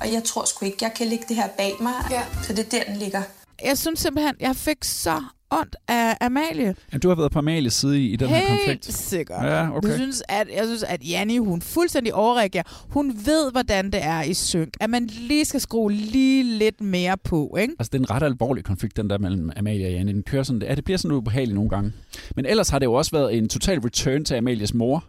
Og 0.01 0.13
jeg 0.13 0.23
tror 0.23 0.45
sgu 0.45 0.65
ikke, 0.65 0.77
jeg 0.81 0.91
kan 0.97 1.07
lægge 1.07 1.25
det 1.27 1.35
her 1.35 1.47
bag 1.57 1.73
mig. 1.81 1.93
Ja. 2.11 2.21
Så 2.43 2.53
det 2.53 2.65
er 2.65 2.69
der, 2.69 2.83
den 2.91 2.95
ligger. 2.95 3.21
Jeg 3.65 3.77
synes 3.77 3.99
simpelthen, 3.99 4.35
jeg 4.39 4.55
fik 4.55 4.83
så 4.83 5.21
ondt 5.51 5.75
af 5.87 6.17
Amalie. 6.21 6.75
Ja, 6.93 6.97
du 6.97 7.07
har 7.07 7.15
været 7.15 7.31
på 7.31 7.39
Amalies 7.39 7.73
side 7.73 8.01
i, 8.01 8.09
i 8.09 8.15
den 8.15 8.27
her 8.29 8.35
Helt 8.37 8.49
konflikt. 8.49 8.93
sikkert. 8.93 9.45
Ja, 9.45 9.77
okay. 9.77 9.89
Jeg 9.89 9.97
synes, 9.97 10.23
at, 10.29 10.47
jeg 10.55 10.65
synes, 10.65 10.83
at 10.83 11.09
Janni, 11.09 11.37
hun 11.37 11.61
fuldstændig 11.61 12.13
overreagerer. 12.13 12.85
Hun 12.89 13.13
ved, 13.25 13.51
hvordan 13.51 13.91
det 13.91 14.03
er 14.03 14.21
i 14.23 14.33
synk. 14.33 14.73
At 14.79 14.89
man 14.89 15.05
lige 15.05 15.45
skal 15.45 15.61
skrue 15.61 15.91
lige 15.91 16.43
lidt 16.43 16.81
mere 16.81 17.17
på, 17.17 17.57
ikke? 17.59 17.73
Altså, 17.79 17.89
det 17.93 17.97
er 17.97 18.03
en 18.03 18.09
ret 18.09 18.23
alvorlig 18.23 18.63
konflikt, 18.63 18.97
den 18.97 19.09
der 19.09 19.17
mellem 19.17 19.51
Amalie 19.57 19.87
og 19.87 19.91
Janne. 19.91 20.13
Den 20.13 20.23
kører 20.23 20.43
sådan, 20.43 20.61
ja, 20.61 20.75
det 20.75 20.83
bliver 20.83 20.97
sådan 20.97 21.17
ubehageligt 21.17 21.55
nogle 21.55 21.69
gange. 21.69 21.93
Men 22.35 22.45
ellers 22.45 22.69
har 22.69 22.79
det 22.79 22.85
jo 22.85 22.93
også 22.93 23.11
været 23.11 23.37
en 23.37 23.49
total 23.49 23.79
return 23.79 24.25
til 24.25 24.35
Amalies 24.35 24.73
mor, 24.73 25.03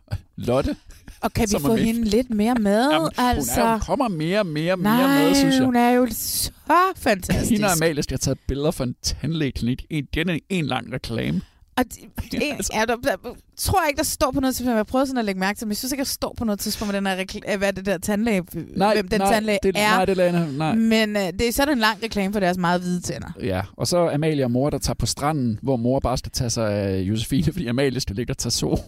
Lotte. 0.46 0.76
Og 1.22 1.33
kan 1.33 1.48
vi 1.53 1.57
få 1.61 1.74
hende 1.74 2.05
lidt 2.05 2.31
mere 2.31 2.55
med, 2.55 2.90
Jamen, 2.90 3.09
altså? 3.18 3.61
Hun, 3.61 3.68
er, 3.68 3.72
hun 3.72 3.81
kommer 3.81 4.09
mere 4.09 4.40
og 4.40 4.46
mere, 4.46 4.76
mere 4.76 4.96
Nej, 4.96 5.24
med, 5.24 5.35
synes 5.35 5.55
jeg. 5.57 5.64
hun 5.64 5.76
er 5.76 5.90
jo 5.90 6.07
så 6.11 6.50
fantastisk. 6.96 7.50
Hende 7.50 7.66
og 7.66 7.72
Amalie 7.72 8.03
skal 8.03 8.14
have 8.14 8.18
taget 8.18 8.38
billeder 8.48 8.70
fra 8.70 8.85
en 8.85 8.94
tandlægeklinik. 9.03 9.87
En, 9.90 10.07
den 10.14 10.29
er 10.29 10.38
en 10.48 10.66
lang 10.66 10.92
reklame. 10.92 11.40
Og 11.76 11.85
de, 11.85 12.00
en, 12.46 12.57
ja, 12.74 12.85
der, 12.88 12.96
der, 12.96 13.16
tror 13.57 13.81
jeg 13.83 13.88
ikke, 13.88 13.98
der 13.98 14.05
står 14.05 14.31
på 14.31 14.40
noget 14.40 14.57
tidspunkt. 14.57 14.70
Jeg 14.70 14.79
har 14.79 14.85
prøvet 14.85 15.09
sådan 15.09 15.18
at 15.18 15.24
lægge 15.24 15.40
mærke 15.40 15.59
til, 15.59 15.66
men 15.66 15.70
jeg 15.70 15.76
synes 15.76 15.92
ikke, 15.92 16.00
der 16.00 16.09
står 16.09 16.35
på 16.38 16.44
noget 16.44 16.61
tidspunkt, 16.61 16.94
den 16.94 17.07
her 17.07 17.57
hvad 17.57 17.72
det 17.72 17.87
der 17.87 17.98
tandlæge, 17.98 18.44
Nej, 18.76 18.94
hvem 18.94 19.09
den 19.09 19.20
nej, 19.20 19.33
tandlæge 19.33 19.59
det, 19.62 19.72
er. 19.76 19.88
Nej, 19.90 20.05
det 20.05 20.16
lader 20.16 20.46
nej. 20.50 20.74
Men 20.74 21.16
øh, 21.16 21.22
det 21.22 21.48
er 21.48 21.53
sådan 21.53 21.72
en 21.74 21.79
lang 21.79 22.03
reklame 22.03 22.33
for 22.33 22.40
deres 22.40 22.59
meget 22.59 22.81
hvide 22.81 23.00
tænder. 23.00 23.29
Ja, 23.42 23.62
og 23.76 23.87
så 23.87 24.09
Amalie 24.09 24.44
og 24.44 24.50
mor, 24.50 24.70
der 24.70 24.79
tager 24.79 24.94
på 24.94 25.07
stranden, 25.07 25.59
hvor 25.62 25.76
mor 25.76 26.00
bare 26.00 26.18
skal 26.18 26.33
tage 26.33 26.50
sig 26.50 26.72
af 26.72 27.00
Josefine, 27.00 27.53
fordi 27.53 27.66
Amalie 27.66 28.00
skal 28.00 28.16
ligge 28.16 28.33
og 28.33 28.38
tage 28.38 28.53
sol. 28.53 28.79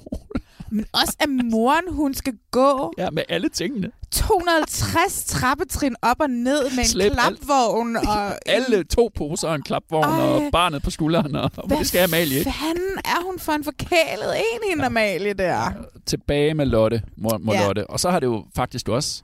Men 0.74 0.86
også 0.92 1.16
at 1.20 1.28
moren, 1.28 1.82
hun 1.90 2.14
skal 2.14 2.32
gå 2.50 2.92
Ja, 2.98 3.10
med 3.10 3.22
alle 3.28 3.48
tingene. 3.48 3.90
250 4.10 5.24
trappetrin 5.24 5.94
op 6.02 6.16
og 6.20 6.30
ned 6.30 6.62
med 6.70 6.78
en 6.78 6.84
Slæb 6.84 7.12
klapvogn. 7.12 7.96
Og 8.08 8.48
Alle 8.50 8.84
to 8.84 9.10
poser 9.14 9.48
og 9.48 9.54
en 9.54 9.62
klapvogn 9.62 10.04
Ej. 10.04 10.10
og 10.20 10.42
barnet 10.52 10.82
på 10.82 10.90
skulderen, 10.90 11.34
og 11.36 11.50
Hvad 11.66 11.76
det 11.78 11.86
skal 11.86 12.04
Amalie 12.04 12.38
ikke. 12.38 12.52
fanden 12.60 12.98
er 13.04 13.24
hun 13.26 13.38
for 13.38 13.52
en 13.52 13.64
forkælet 13.64 14.36
en, 14.36 14.70
hende 14.70 14.84
Amalie 14.84 15.32
der? 15.32 15.70
Tilbage 16.06 16.54
med 16.54 16.66
Lotte, 16.66 17.02
mor, 17.16 17.38
mor 17.38 17.52
Ja. 17.54 17.60
ja. 17.60 17.66
Lotte. 17.66 17.86
Og 17.90 18.00
så 18.00 18.10
har 18.10 18.20
det 18.20 18.26
jo 18.26 18.44
faktisk 18.56 18.88
også 18.88 19.22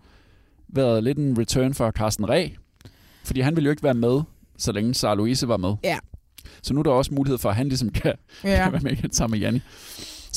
været 0.69 1.05
lidt 1.05 1.19
en 1.19 1.39
return 1.39 1.75
for 1.75 1.91
Carsten 1.91 2.29
Reh, 2.29 2.51
fordi 3.25 3.41
han 3.41 3.57
ville 3.57 3.65
jo 3.67 3.71
ikke 3.71 3.83
være 3.83 3.95
med, 3.95 4.21
så 4.59 4.73
længe 4.73 4.95
Sara 4.95 5.15
Louise 5.15 5.49
var 5.49 5.57
med. 5.57 5.75
Ja. 5.85 5.99
Så 6.63 6.75
nu 6.75 6.81
er 6.81 6.83
der 6.83 6.91
også 6.91 7.15
mulighed 7.15 7.39
for, 7.39 7.49
at 7.49 7.57
han 7.57 7.69
ligesom 7.69 7.91
kan, 7.91 8.13
Ja. 8.45 8.51
ja. 8.51 8.57
kan 8.65 8.73
være 8.73 8.83
med 8.83 8.93
igen 8.93 9.13
sammen 9.13 9.39
med 9.39 9.45
Janni. 9.47 9.61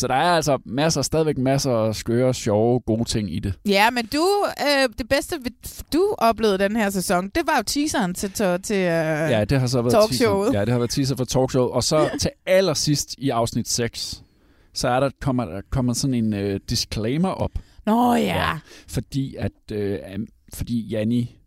Så 0.02 0.08
der 0.08 0.14
er 0.16 0.36
altså 0.36 0.58
masser, 0.66 1.02
stadigvæk 1.02 1.38
masser 1.38 1.72
af 1.72 1.96
skøre, 1.96 2.34
sjove, 2.34 2.80
gode 2.80 3.04
ting 3.06 3.34
i 3.36 3.40
det. 3.40 3.54
Ja, 3.68 3.90
men 3.90 4.06
du, 4.06 4.28
øh, 4.62 4.90
det 4.98 5.10
bedste, 5.10 5.36
ved- 5.44 5.84
du 5.94 6.16
oplevede 6.18 6.58
den 6.58 6.76
her 6.76 6.90
sæson, 6.90 7.30
det 7.36 7.44
var 7.48 7.58
jo 7.58 7.64
teaseren 7.64 8.14
til, 8.14 8.32
til, 8.32 8.62
til 8.64 8.76
øh, 8.76 8.82
Ja, 8.86 9.46
det 9.46 9.60
har 9.60 9.68
så 9.68 9.82
været 9.82 9.94
talkshowet. 9.94 10.46
Teaser. 10.48 10.60
Ja, 10.60 10.66
det 10.66 10.72
har 10.72 10.80
været 10.80 10.90
teaser 10.92 11.16
for 11.16 11.26
talkshowet. 11.26 11.72
Og 11.72 11.84
så 11.84 12.10
til 12.22 12.30
allersidst 12.46 13.16
i 13.18 13.30
afsnit 13.30 13.70
6, 13.70 14.24
så 14.74 14.88
er 14.88 15.00
der, 15.00 15.10
kommer 15.22 15.46
der 15.46 15.62
kommer 15.70 15.94
sådan 15.94 16.14
en 16.14 16.34
øh, 16.34 16.60
disclaimer 16.70 17.30
op. 17.30 17.52
Nå 17.86 18.14
ja. 18.14 18.20
Ja. 18.20 18.60
Fordi 18.88 19.36
at 19.36 19.52
øh, 19.72 20.00
fordi 20.54 20.88
Janni 20.88 21.40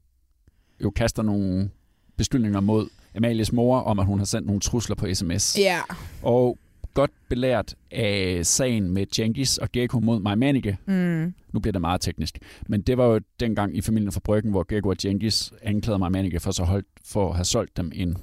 jo 0.84 0.90
kaster 0.90 1.22
nogle 1.22 1.70
beskyldninger 2.16 2.60
mod 2.60 2.88
Amalies 3.16 3.52
mor 3.52 3.80
om, 3.80 3.98
at 3.98 4.06
hun 4.06 4.18
har 4.18 4.26
sendt 4.26 4.46
nogle 4.46 4.60
trusler 4.60 4.96
på 4.96 5.06
sms. 5.14 5.58
Ja. 5.58 5.80
Og 6.22 6.58
godt 6.94 7.10
belært 7.28 7.74
af 7.90 8.46
sagen 8.46 8.90
med 8.90 9.06
Jenkins 9.18 9.58
og 9.58 9.72
Gekko 9.72 10.00
mod 10.00 10.20
Maja 10.20 10.34
Manike. 10.36 10.78
Mm. 10.86 11.34
Nu 11.52 11.60
bliver 11.60 11.72
det 11.72 11.80
meget 11.80 12.00
teknisk. 12.00 12.38
Men 12.68 12.82
det 12.82 12.98
var 12.98 13.06
jo 13.06 13.20
dengang 13.40 13.76
i 13.76 13.80
familien 13.80 14.12
fra 14.12 14.20
Bryggen, 14.24 14.50
hvor 14.50 14.64
Gekko 14.68 14.88
og 14.88 14.96
Jenkins 15.04 15.52
anklagede 15.62 15.98
Maja 15.98 16.10
Manike 16.10 16.40
for, 16.40 16.50
så 16.50 16.64
holdt, 16.64 16.86
for 17.04 17.28
at 17.28 17.36
have 17.36 17.44
solgt 17.44 17.76
dem 17.76 17.92
en 17.94 18.16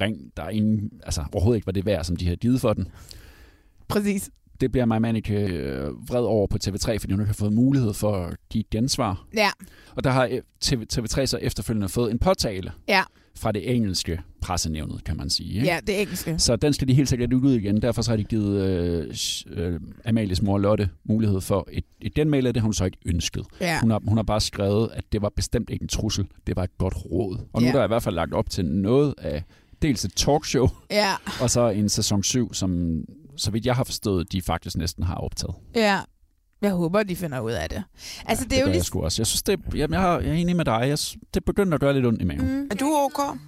ring, 0.00 0.32
der 0.36 0.48
ingen, 0.48 0.90
altså, 1.04 1.24
overhovedet 1.32 1.56
ikke 1.56 1.66
var 1.66 1.72
det 1.72 1.86
værd, 1.86 2.04
som 2.04 2.16
de 2.16 2.24
havde 2.24 2.36
givet 2.36 2.60
for 2.60 2.72
den. 2.72 2.88
Præcis. 3.88 4.30
Det 4.60 4.72
bliver 4.72 4.84
Maja 4.84 4.98
Manike 4.98 5.34
øh, 5.34 6.08
vred 6.08 6.22
over 6.24 6.46
på 6.46 6.58
TV3, 6.64 6.96
fordi 6.96 7.12
hun 7.12 7.20
ikke 7.20 7.26
har 7.26 7.34
fået 7.34 7.52
mulighed 7.52 7.94
for 7.94 8.16
at 8.16 8.36
give 8.50 8.60
et 8.60 8.70
gensvar. 8.70 9.26
Ja. 9.34 9.50
Og 9.94 10.04
der 10.04 10.10
har 10.10 10.28
øh, 10.32 10.40
TV, 10.60 10.82
TV3 10.92 11.26
så 11.26 11.38
efterfølgende 11.42 11.88
fået 11.88 12.10
en 12.10 12.18
påtale 12.18 12.72
Ja. 12.88 13.02
Fra 13.36 13.52
det 13.52 13.74
engelske 13.76 14.20
pressenævnet, 14.40 15.04
kan 15.04 15.16
man 15.16 15.30
sige. 15.30 15.54
Ikke? 15.54 15.66
Ja, 15.66 15.78
det 15.86 16.00
engelske. 16.00 16.38
Så 16.38 16.56
den 16.56 16.72
skal 16.72 16.88
de 16.88 16.94
helt 16.94 17.08
sikkert 17.08 17.32
ud 17.32 17.52
igen. 17.52 17.82
Derfor 17.82 18.02
så 18.02 18.10
har 18.10 18.16
de 18.16 18.24
givet 18.24 18.62
øh, 18.66 19.14
øh, 19.46 19.80
Amalies 20.04 20.42
mor 20.42 20.58
Lotte 20.58 20.88
mulighed 21.04 21.40
for 21.40 21.68
et, 21.72 21.84
et 22.00 22.14
genmæle. 22.14 22.52
Det 22.52 22.56
har 22.56 22.66
hun 22.66 22.74
så 22.74 22.84
ikke 22.84 22.98
ønsket. 23.06 23.44
Ja. 23.60 23.80
Hun, 23.80 23.90
har, 23.90 24.00
hun 24.08 24.18
har 24.18 24.22
bare 24.22 24.40
skrevet, 24.40 24.88
at 24.92 25.04
det 25.12 25.22
var 25.22 25.32
bestemt 25.36 25.70
ikke 25.70 25.82
en 25.82 25.88
trussel. 25.88 26.26
Det 26.46 26.56
var 26.56 26.64
et 26.64 26.78
godt 26.78 26.94
råd. 27.04 27.38
Og 27.52 27.62
nu 27.62 27.66
Ja. 27.66 27.72
er 27.72 27.76
der 27.78 27.84
i 27.84 27.88
hvert 27.88 28.02
fald 28.02 28.14
lagt 28.14 28.32
op 28.34 28.50
til 28.50 28.64
noget 28.64 29.14
af 29.18 29.42
dels 29.82 30.04
et 30.04 30.12
talkshow, 30.16 30.68
Ja. 30.90 31.12
og 31.40 31.50
så 31.50 31.68
en 31.70 31.88
sæson 31.88 32.22
7, 32.22 32.54
som 32.54 33.00
så 33.36 33.50
vidt 33.50 33.66
jeg 33.66 33.74
har 33.74 33.84
forstået, 33.84 34.32
de 34.32 34.42
faktisk 34.42 34.76
næsten 34.76 35.04
har 35.04 35.14
optaget. 35.14 35.54
Ja. 35.74 35.98
Jeg 36.62 36.70
håber, 36.70 37.02
de 37.02 37.16
finder 37.16 37.40
ud 37.40 37.52
af 37.52 37.68
det. 37.68 37.82
Altså, 38.26 38.44
det 38.44 38.52
er 38.52 38.60
jo 38.60 38.66
lige... 38.66 38.76
jeg 38.76 38.84
sgu 38.84 39.02
også. 39.02 39.22
Jeg 39.22 39.26
synes, 39.26 39.42
det, 39.42 39.60
jamen, 39.74 39.94
jeg, 39.94 40.00
har, 40.00 40.18
jeg 40.20 40.28
er 40.28 40.34
enig 40.34 40.56
med 40.56 40.64
dig. 40.64 40.80
Jeg, 40.88 40.98
det 41.34 41.44
begynder 41.44 41.74
at 41.74 41.80
gøre 41.80 41.94
lidt 41.94 42.06
ondt 42.06 42.22
i 42.22 42.24
maven. 42.24 42.60
Mm. 42.60 42.68
Er 42.70 42.74
du 42.74 42.94
ok? 42.94 43.38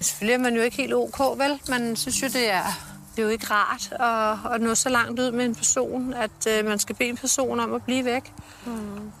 Selvfølgelig 0.00 0.34
er 0.34 0.38
man 0.38 0.54
jo 0.54 0.62
ikke 0.62 0.76
helt 0.76 0.94
ok, 0.94 1.20
vel? 1.38 1.60
Man 1.68 1.96
synes 1.96 2.22
jo, 2.22 2.26
det 2.26 2.50
er, 2.50 2.91
det 3.16 3.18
er 3.18 3.22
jo 3.22 3.28
ikke 3.28 3.46
rart 3.50 3.92
at, 3.92 4.54
at 4.54 4.60
nå 4.60 4.74
så 4.74 4.88
langt 4.88 5.20
ud 5.20 5.30
med 5.30 5.44
en 5.44 5.54
person, 5.54 6.14
at 6.14 6.46
øh, 6.58 6.66
man 6.66 6.78
skal 6.78 6.96
bede 6.96 7.08
en 7.08 7.16
person 7.16 7.60
om 7.60 7.74
at 7.74 7.82
blive 7.82 8.04
væk. 8.04 8.32
Mm. 8.66 8.72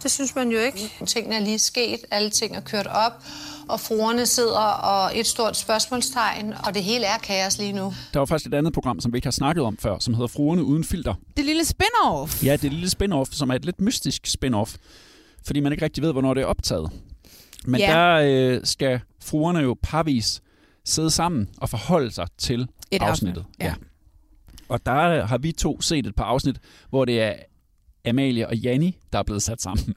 Det 0.02 0.10
synes 0.10 0.34
man 0.34 0.50
jo 0.50 0.58
ikke. 0.58 0.92
Tingene 1.06 1.36
er 1.36 1.40
lige 1.40 1.58
sket, 1.58 1.98
alle 2.10 2.30
ting 2.30 2.56
er 2.56 2.60
kørt 2.60 2.86
op, 2.86 3.12
og 3.68 3.80
fruerne 3.80 4.26
sidder 4.26 4.58
og 4.60 5.18
et 5.18 5.26
stort 5.26 5.56
spørgsmålstegn, 5.56 6.54
og 6.66 6.74
det 6.74 6.82
hele 6.84 7.04
er 7.06 7.18
kaos 7.18 7.58
lige 7.58 7.72
nu. 7.72 7.94
Der 8.12 8.18
var 8.18 8.26
faktisk 8.26 8.46
et 8.46 8.54
andet 8.54 8.72
program, 8.72 9.00
som 9.00 9.12
vi 9.12 9.18
ikke 9.18 9.26
har 9.26 9.30
snakket 9.32 9.64
om 9.64 9.76
før, 9.78 9.98
som 9.98 10.14
hedder 10.14 10.28
Fruerne 10.28 10.64
Uden 10.64 10.84
Filter. 10.84 11.14
Det 11.36 11.44
lille 11.44 11.62
spin-off. 11.62 12.44
Ja, 12.46 12.52
det 12.52 12.64
er 12.64 12.68
et 12.68 12.72
lille 12.72 12.88
spin-off, 12.90 13.28
som 13.32 13.50
er 13.50 13.54
et 13.54 13.64
lidt 13.64 13.80
mystisk 13.80 14.26
spin-off, 14.26 14.76
fordi 15.46 15.60
man 15.60 15.72
ikke 15.72 15.84
rigtig 15.84 16.02
ved, 16.02 16.12
hvornår 16.12 16.34
det 16.34 16.42
er 16.42 16.46
optaget. 16.46 16.90
Men 17.64 17.80
Ja. 17.80 17.86
der 17.92 18.54
øh, 18.54 18.60
skal 18.64 19.00
fruerne 19.24 19.58
jo 19.58 19.76
parvis 19.82 20.42
sidde 20.84 21.10
sammen 21.10 21.48
og 21.58 21.68
forholde 21.68 22.10
sig 22.10 22.26
til 22.38 22.68
Et 22.90 23.02
afsnittet. 23.02 23.40
afsnit, 23.40 23.64
ja. 23.66 23.74
Og 24.68 24.86
der 24.86 25.26
har 25.26 25.38
vi 25.38 25.52
to 25.52 25.80
set 25.80 26.06
et 26.06 26.14
par 26.14 26.24
afsnit, 26.24 26.58
hvor 26.90 27.04
det 27.04 27.22
er 27.22 27.34
Amalie 28.08 28.48
og 28.48 28.56
Janni, 28.56 28.98
der 29.12 29.18
er 29.18 29.22
blevet 29.22 29.42
sat 29.42 29.62
sammen. 29.62 29.94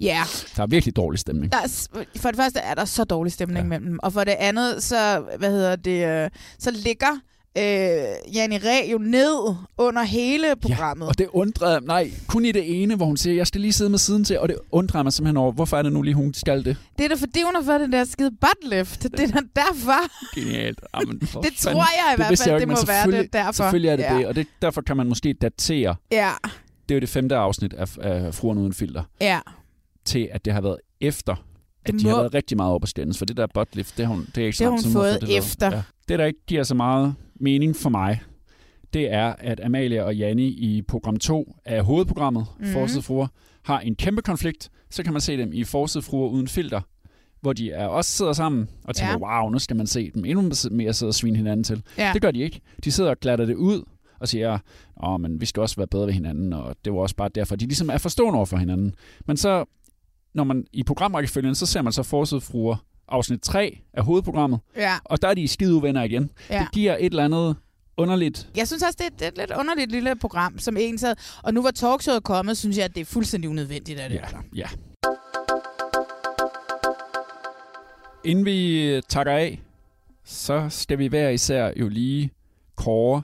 Ja. 0.00 0.22
der 0.56 0.62
er 0.62 0.66
virkelig 0.66 0.96
dårlig 0.96 1.18
stemning. 1.20 1.52
Der 1.52 1.58
er, 1.58 1.86
for 2.16 2.28
det 2.28 2.36
første 2.36 2.60
er 2.60 2.74
der 2.74 2.84
så 2.84 3.04
dårlig 3.04 3.32
stemning 3.32 3.64
ja. 3.64 3.68
mellem 3.68 3.86
dem, 3.86 3.98
og 4.02 4.12
for 4.12 4.24
det 4.24 4.32
andet, 4.38 4.82
så, 4.82 5.24
hvad 5.38 5.50
hedder 5.50 5.76
det, 5.76 6.06
øh, 6.24 6.30
så 6.58 6.70
ligger 6.70 7.18
øh, 7.58 8.34
Janne 8.34 8.58
Ræ 8.58 8.90
jo 8.92 8.98
ned 8.98 9.54
under 9.78 10.02
hele 10.02 10.46
programmet. 10.62 11.08
Og 11.08 11.18
det 11.18 11.26
undrer 11.32 11.80
nej, 11.80 12.10
kun 12.28 12.44
i 12.44 12.52
det 12.52 12.82
ene, 12.82 12.96
hvor 12.96 13.06
hun 13.06 13.16
siger, 13.16 13.36
jeg 13.36 13.46
skal 13.46 13.60
lige 13.60 13.72
sidde 13.72 13.90
med 13.90 13.98
siden 13.98 14.24
til, 14.24 14.38
og 14.38 14.48
det 14.48 14.56
undrer 14.72 15.02
mig 15.02 15.12
simpelthen 15.12 15.36
over, 15.36 15.52
hvorfor 15.52 15.76
er 15.76 15.82
det 15.82 15.92
nu 15.92 16.02
lige, 16.02 16.14
hun 16.14 16.34
skal 16.34 16.64
det? 16.64 16.76
Det 16.98 17.04
er 17.04 17.08
da 17.08 17.14
fordi, 17.14 17.42
hun 17.44 17.54
har 17.54 17.62
fået 17.62 17.80
den 17.80 17.92
der 17.92 18.04
skide 18.04 18.30
buttlift. 18.30 19.02
Det 19.02 19.20
er 19.20 19.26
da 19.26 19.40
derfor. 19.56 20.34
Genialt. 20.40 20.80
Jamen, 21.00 21.20
for 21.26 21.40
Det 21.40 21.52
fanden. 21.56 21.74
tror 21.80 21.86
jeg 22.06 22.14
i 22.14 22.16
hvert 22.16 22.30
vidste 22.30 22.44
fald, 22.44 22.52
jeg 22.54 22.60
det 22.60 22.68
må 22.68 22.76
være 22.86 23.22
det 23.22 23.32
derfor. 23.32 23.52
Selvfølgelig 23.52 23.88
er 23.90 23.96
det 23.96 24.02
Ja. 24.02 24.16
det, 24.18 24.26
og 24.26 24.34
det, 24.34 24.46
derfor 24.62 24.80
kan 24.80 24.96
man 24.96 25.08
måske 25.08 25.32
datere, 25.32 25.94
Ja, 26.12 26.30
det 26.88 26.94
er 26.94 26.96
jo 26.96 27.00
det 27.00 27.08
femte 27.08 27.36
afsnit 27.36 27.72
af, 27.74 27.96
af 28.00 28.34
Fruerne 28.34 28.60
Uden 28.60 28.72
Filter, 28.72 29.02
ja. 29.20 29.40
til 30.04 30.28
at 30.32 30.44
det 30.44 30.52
har 30.52 30.60
været 30.60 30.76
efter, 31.00 31.32
at 31.84 31.92
Det 31.92 32.00
de 32.00 32.04
må- 32.04 32.10
har 32.10 32.16
været 32.20 32.34
rigtig 32.34 32.56
meget 32.56 32.72
op 32.72 32.82
at 32.82 32.88
stændes, 32.88 33.18
for 33.18 33.24
det 33.24 33.36
der 33.36 33.46
buttlift, 33.54 33.96
det 33.96 34.06
har 34.06 34.14
hun, 34.14 34.26
det 34.34 34.42
er 34.42 34.46
ikke 34.46 34.56
Det 34.58 34.64
har 34.64 34.70
hun 34.70 34.82
fået 34.82 34.92
fået 34.92 35.20
det 35.20 35.38
efter. 35.38 35.70
Ja. 35.76 35.82
Det, 36.08 36.18
der 36.18 36.24
ikke 36.24 36.40
giver 36.46 36.62
så 36.62 36.74
meget 36.74 37.14
mening 37.40 37.76
for 37.76 37.90
mig, 37.90 38.20
det 38.92 39.12
er, 39.12 39.34
at 39.38 39.60
Amalie 39.64 40.04
og 40.04 40.16
Janni 40.16 40.46
i 40.48 40.82
program 40.82 41.16
2 41.16 41.56
af 41.64 41.84
hovedprogrammet, 41.84 42.46
mm-hmm. 42.58 42.72
Forside 42.72 43.02
Fruer, 43.02 43.26
har 43.62 43.80
en 43.80 43.94
kæmpe 43.94 44.22
konflikt. 44.22 44.70
Så 44.90 45.02
kan 45.02 45.12
man 45.12 45.20
se 45.20 45.36
dem 45.36 45.50
i 45.52 45.64
Forside 45.64 46.02
Fruer 46.02 46.28
uden 46.28 46.48
filter, 46.48 46.80
hvor 47.40 47.52
de 47.52 47.70
er 47.70 47.86
også 47.86 48.10
sidder 48.10 48.32
sammen 48.32 48.68
og 48.84 48.96
tænker, 48.96 49.12
Ja. 49.28 49.40
wow, 49.42 49.50
nu 49.50 49.58
skal 49.58 49.76
man 49.76 49.86
se 49.86 50.10
dem 50.10 50.24
endnu 50.24 50.50
mere 50.70 50.92
sidde 50.92 51.10
og 51.10 51.14
svine 51.14 51.36
hinanden 51.36 51.64
til. 51.64 51.82
Ja. 51.98 52.10
Det 52.14 52.22
gør 52.22 52.30
de 52.30 52.38
ikke. 52.38 52.60
De 52.84 52.92
sidder 52.92 53.10
og 53.10 53.20
glatter 53.20 53.44
det 53.46 53.54
ud 53.54 53.82
og 54.20 54.28
siger, 54.28 54.58
åh, 55.02 55.20
men 55.20 55.40
vi 55.40 55.46
skal 55.46 55.60
også 55.60 55.76
være 55.76 55.86
bedre 55.86 56.06
ved 56.06 56.12
hinanden, 56.14 56.52
og 56.52 56.76
det 56.84 56.92
var 56.92 56.98
også 56.98 57.16
bare 57.16 57.28
derfor, 57.34 57.56
de 57.56 57.66
ligesom 57.66 57.90
er 57.90 57.98
forstående 57.98 58.36
over 58.36 58.46
for 58.46 58.56
hinanden. 58.56 58.94
Men 59.26 59.36
så, 59.36 59.64
når 60.34 60.44
man 60.44 60.64
i 60.72 60.82
programrækkefølgen, 60.82 61.54
så 61.54 61.66
ser 61.66 61.82
man 61.82 61.92
så 61.92 62.02
Forside 62.02 62.40
Fruer 62.40 62.76
afsnit 63.08 63.40
3 63.40 63.78
af 63.94 64.04
hovedprogrammet, 64.04 64.60
Ja. 64.76 64.94
og 65.04 65.22
der 65.22 65.28
er 65.28 65.34
de 65.34 65.48
skide 65.48 65.74
uvenner 65.74 66.02
igen. 66.02 66.30
Ja. 66.50 66.58
Det 66.58 66.68
giver 66.72 66.96
et 67.00 67.04
eller 67.06 67.24
andet 67.24 67.56
underligt. 67.96 68.48
Jeg 68.56 68.66
synes 68.66 68.82
også, 68.82 68.96
det 68.98 69.06
er, 69.06 69.10
det 69.10 69.22
er 69.22 69.28
et 69.28 69.48
lidt 69.48 69.58
underligt 69.60 69.90
lille 69.90 70.16
program, 70.16 70.58
som 70.58 70.76
en 70.76 70.98
sad. 70.98 71.14
Og 71.42 71.54
nu 71.54 71.62
var 71.62 71.70
talkshowet 71.70 72.22
kommet, 72.24 72.56
synes 72.58 72.76
jeg, 72.76 72.84
at 72.84 72.94
det 72.94 73.00
er 73.00 73.04
fuldstændig 73.04 73.50
unødvendigt. 73.50 74.00
At 74.00 74.10
det 74.10 74.16
Ja, 74.16 74.38
ja. 74.54 74.66
Inden 78.24 78.44
vi 78.44 79.00
takker 79.08 79.32
af, 79.32 79.60
så 80.24 80.66
skal 80.70 80.98
vi 80.98 81.06
hver 81.06 81.28
især 81.28 81.72
jo 81.76 81.88
lige 81.88 82.30
kåre 82.76 83.22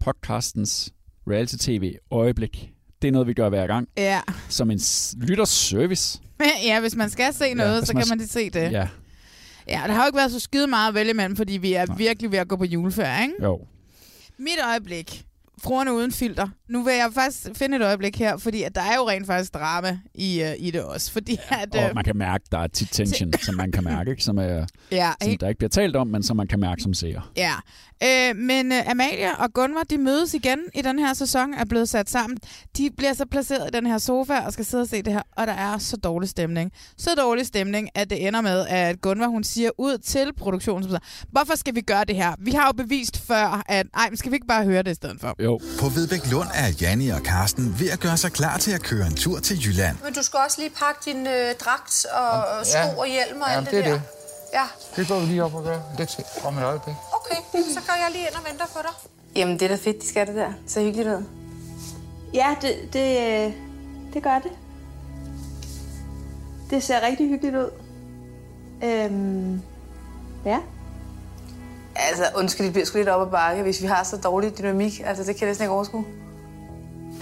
podcastens 0.00 0.92
reality-tv 1.30 1.94
øjeblik. 2.10 2.72
Det 3.02 3.08
er 3.08 3.12
noget, 3.12 3.26
vi 3.28 3.34
gør 3.34 3.48
hver 3.48 3.66
gang. 3.66 3.88
Ja. 3.96 4.20
Som 4.48 4.70
en 4.70 4.78
s- 4.80 5.14
lytterservice. 5.20 6.20
ja, 6.66 6.80
hvis 6.80 6.96
man 6.96 7.10
skal 7.10 7.34
se 7.34 7.54
noget, 7.54 7.78
hvis 7.80 7.86
så 7.88 7.94
man 7.94 8.02
kan 8.02 8.08
man 8.08 8.18
det 8.18 8.30
se 8.30 8.50
det. 8.50 8.72
Ja, 8.72 8.88
Ja, 9.68 9.82
det 9.86 9.94
har 9.94 10.02
jo 10.02 10.06
ikke 10.06 10.16
været 10.16 10.32
så 10.32 10.40
skide 10.40 10.66
meget 10.66 10.88
at 10.88 10.94
vælge 10.94 11.10
imellem, 11.10 11.36
fordi 11.36 11.52
vi 11.56 11.72
er 11.72 11.94
virkelig 11.96 12.32
ved 12.32 12.38
at 12.38 12.48
gå 12.48 12.56
på 12.56 12.64
juleferie, 12.64 13.22
ikke? 13.22 13.34
jo. 13.42 13.60
Mit 14.38 14.58
øjeblik. 14.68 15.24
Fruerne 15.62 15.92
uden 15.92 16.12
filter. 16.12 16.48
Nu 16.68 16.82
vil 16.82 16.94
jeg 16.94 17.10
faktisk 17.14 17.48
finde 17.56 17.76
et 17.76 17.82
øjeblik 17.82 18.18
her, 18.18 18.36
fordi 18.36 18.62
at 18.62 18.74
der 18.74 18.80
er 18.80 18.94
jo 18.96 19.08
rent 19.08 19.26
faktisk 19.26 19.54
drama 19.54 19.98
i, 20.14 20.42
uh, 20.42 20.66
i 20.66 20.70
det 20.70 20.82
også. 20.82 21.12
Fordi 21.12 21.38
at, 21.48 21.74
Og 21.76 21.88
uh, 21.88 21.94
man 21.94 22.04
kan 22.04 22.16
mærke, 22.16 22.44
der 22.52 22.58
er 22.58 22.66
tit 22.66 22.88
tension, 22.92 23.32
som 23.46 23.54
man 23.54 23.72
kan 23.72 23.84
mærke, 23.84 24.10
ikke? 24.10 24.24
Som, 24.24 24.38
er, 24.38 24.66
ja, 24.90 25.12
som 25.20 25.28
helt, 25.28 25.40
der 25.40 25.48
ikke 25.48 25.58
bliver 25.58 25.68
talt 25.68 25.96
om, 25.96 26.06
men 26.06 26.22
som 26.22 26.36
man 26.36 26.46
kan 26.46 26.60
mærke 26.60 26.82
som 26.82 26.94
seer. 26.94 27.30
ja. 27.36 27.54
Øh, 28.04 28.36
men 28.36 28.72
uh, 28.72 28.90
Amalia 28.90 29.34
og 29.34 29.52
Gunvar, 29.52 29.82
de 29.82 29.98
mødes 29.98 30.34
igen 30.34 30.58
i 30.74 30.82
den 30.82 30.98
her 30.98 31.14
sæson, 31.14 31.54
er 31.54 31.64
blevet 31.64 31.88
sat 31.88 32.10
sammen. 32.10 32.38
De 32.76 32.90
bliver 32.96 33.12
så 33.12 33.26
placeret 33.26 33.68
i 33.68 33.76
den 33.76 33.86
her 33.86 33.98
sofa 33.98 34.38
og 34.38 34.52
skal 34.52 34.64
sidde 34.64 34.80
og 34.82 34.88
se 34.88 35.02
det 35.02 35.12
her, 35.12 35.22
og 35.36 35.46
der 35.46 35.52
er 35.52 35.78
så 35.78 35.96
dårlig 35.96 36.28
stemning. 36.28 36.72
Så 36.98 37.10
dårlig 37.18 37.46
stemning, 37.46 37.88
at 37.94 38.10
det 38.10 38.26
ender 38.26 38.40
med, 38.40 38.66
at 38.68 39.00
Gunvar, 39.00 39.26
hun 39.26 39.44
siger 39.44 39.70
ud 39.78 39.98
til 39.98 40.32
produktionen, 40.36 40.98
hvorfor 41.30 41.56
skal 41.56 41.74
vi 41.74 41.80
gøre 41.80 42.04
det 42.04 42.16
her? 42.16 42.34
Vi 42.38 42.50
har 42.50 42.66
jo 42.66 42.72
bevist 42.72 43.26
før, 43.26 43.62
at 43.68 43.86
ej, 43.94 44.08
men 44.10 44.16
skal 44.16 44.30
vi 44.30 44.36
ikke 44.36 44.46
bare 44.46 44.64
høre 44.64 44.82
det 44.82 44.90
i 44.90 44.94
stedet 44.94 45.20
for? 45.20 45.34
Jo. 45.42 45.51
På 45.80 45.88
Vedbæk 45.88 46.30
Lund 46.30 46.48
er 46.54 46.68
Janni 46.80 47.08
og 47.08 47.22
Karsten 47.22 47.76
ved 47.80 47.90
at 47.90 48.00
gøre 48.00 48.16
sig 48.16 48.32
klar 48.32 48.58
til 48.58 48.70
at 48.72 48.82
køre 48.82 49.06
en 49.06 49.14
tur 49.14 49.38
til 49.40 49.66
Jylland. 49.66 49.96
Men 50.04 50.14
du 50.14 50.22
skal 50.22 50.38
også 50.46 50.60
lige 50.60 50.70
pakke 50.70 51.00
din 51.04 51.26
øh, 51.26 51.54
dragt 51.64 52.06
og 52.14 52.66
Ja. 52.74 52.88
sko 52.90 52.98
og 53.00 53.06
hjelm 53.06 53.40
og 53.40 53.48
Ja, 53.48 53.56
alt 53.56 53.64
det, 53.70 53.72
det 53.72 53.80
er 53.80 53.84
der. 53.84 53.92
det. 53.92 54.02
Ja, 54.54 54.64
Det 54.96 55.08
går 55.08 55.20
vi 55.20 55.26
lige 55.26 55.44
op 55.44 55.54
og 55.54 55.64
gør. 55.64 55.78
Lidt 55.98 56.08
til. 56.10 56.24
Om 56.44 56.58
et 56.58 56.64
øjeblik. 56.64 56.94
okay. 57.12 57.36
Så 57.74 57.80
går 57.86 57.94
jeg 58.02 58.08
lige 58.12 58.26
ind 58.26 58.34
og 58.34 58.42
venter 58.50 58.66
på 58.66 58.78
dig. 58.82 58.90
Jamen, 59.36 59.54
det 59.54 59.62
er 59.62 59.68
da 59.68 59.76
fedt, 59.76 60.02
de 60.02 60.08
skal 60.08 60.26
det 60.26 60.34
der. 60.34 60.52
Så 60.66 60.80
hyggeligt 60.80 61.08
ud. 61.08 61.24
Ja, 62.34 62.54
det, 62.62 62.74
det, 62.92 63.18
øh, 63.46 63.52
det 64.14 64.22
gør 64.22 64.38
det. 64.38 64.50
Det 66.70 66.82
ser 66.82 67.06
rigtig 67.06 67.28
hyggeligt 67.28 67.56
ud. 67.56 67.70
Øhm, 68.84 69.62
ja. 70.44 70.58
Altså, 72.08 72.24
undskyld, 72.36 72.66
det 72.66 72.72
bliver 72.72 72.86
sgu 72.86 72.98
lidt 72.98 73.08
op 73.08 73.26
ad 73.26 73.30
bakke, 73.30 73.62
hvis 73.62 73.82
vi 73.82 73.86
har 73.86 74.04
så 74.04 74.16
dårlig 74.16 74.58
dynamik. 74.58 75.02
Altså, 75.06 75.24
det 75.24 75.36
kan 75.36 75.40
jeg 75.40 75.48
næsten 75.50 75.64
ikke 75.64 75.74
overskue. 75.74 76.04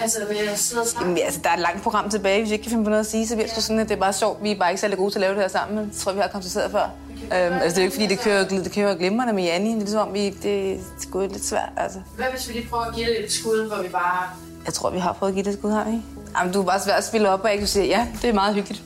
Altså, 0.03 0.19
vil 0.29 0.37
jeg 0.37 0.59
sidde 0.59 0.83
og 0.83 0.87
Jamen, 1.01 1.19
altså, 1.25 1.41
der 1.45 1.51
er 1.51 1.55
et 1.55 1.61
langt 1.61 1.83
program 1.83 2.11
tilbage. 2.11 2.41
Hvis 2.41 2.51
vi 2.51 2.53
ikke 2.55 2.63
kan 2.63 2.71
finde 2.71 2.85
på 2.85 2.91
noget 2.91 3.05
at 3.05 3.11
sige, 3.11 3.27
så 3.29 3.35
bliver 3.35 3.47
det 3.47 3.53
sgu 3.53 3.61
sådan, 3.61 3.81
at 3.81 3.89
det 3.89 3.95
er 3.95 4.01
bare 4.01 4.13
sjovt. 4.13 4.43
Vi 4.43 4.51
er 4.51 4.59
bare 4.59 4.71
ikke 4.71 4.81
særlig 4.81 4.99
gode 4.99 5.11
til 5.11 5.19
at 5.19 5.21
lave 5.21 5.35
det 5.35 5.43
her 5.43 5.49
sammen. 5.49 5.77
men 5.77 5.89
Det 5.89 5.97
tror 5.97 6.13
vi 6.13 6.21
har 6.21 6.29
konstateret 6.29 6.71
før. 6.71 6.83
Øhm, 6.83 7.33
altså, 7.33 7.69
det 7.69 7.77
er 7.79 7.83
jo 7.83 7.85
ikke, 7.85 7.95
fordi 7.95 8.07
det 8.07 8.21
kører, 8.21 8.49
det 8.49 8.73
kører 8.73 8.95
glimrende 8.95 9.33
med 9.33 9.45
Janni. 9.45 9.69
Det 9.69 9.77
er 9.77 9.81
ligesom, 9.81 10.15
vi, 10.15 10.31
det 10.31 10.73
er 10.73 10.77
sgu 11.01 11.21
lidt 11.21 11.45
svært, 11.45 11.69
altså. 11.77 11.99
Hvad 12.17 12.27
hvis 12.27 12.49
vi 12.49 12.53
lige 12.53 12.69
prøver 12.69 12.85
at 12.85 12.95
give 12.95 13.07
det 13.07 13.25
et 13.25 13.33
skud, 13.33 13.69
hvor 13.69 13.83
vi 13.83 13.89
bare... 13.89 14.27
Jeg 14.67 14.75
tror, 14.75 14.91
vi 14.91 14.99
har 14.99 15.13
prøvet 15.13 15.31
at 15.31 15.35
give 15.35 15.45
det 15.45 15.53
et 15.53 15.59
skud, 15.59 15.71
har 15.71 15.85
vi? 15.85 15.91
ikke? 15.91 16.05
Jamen, 16.39 16.53
du 16.53 16.61
er 16.61 16.65
bare 16.65 16.81
svært 16.81 16.99
at 16.99 17.05
spille 17.05 17.29
op, 17.31 17.41
og 17.45 17.53
ikke 17.53 17.63
du 17.63 17.69
siger, 17.69 17.87
ja, 17.87 18.07
det 18.23 18.31
er 18.31 18.35
meget 18.35 18.55
hyggeligt. 18.55 18.83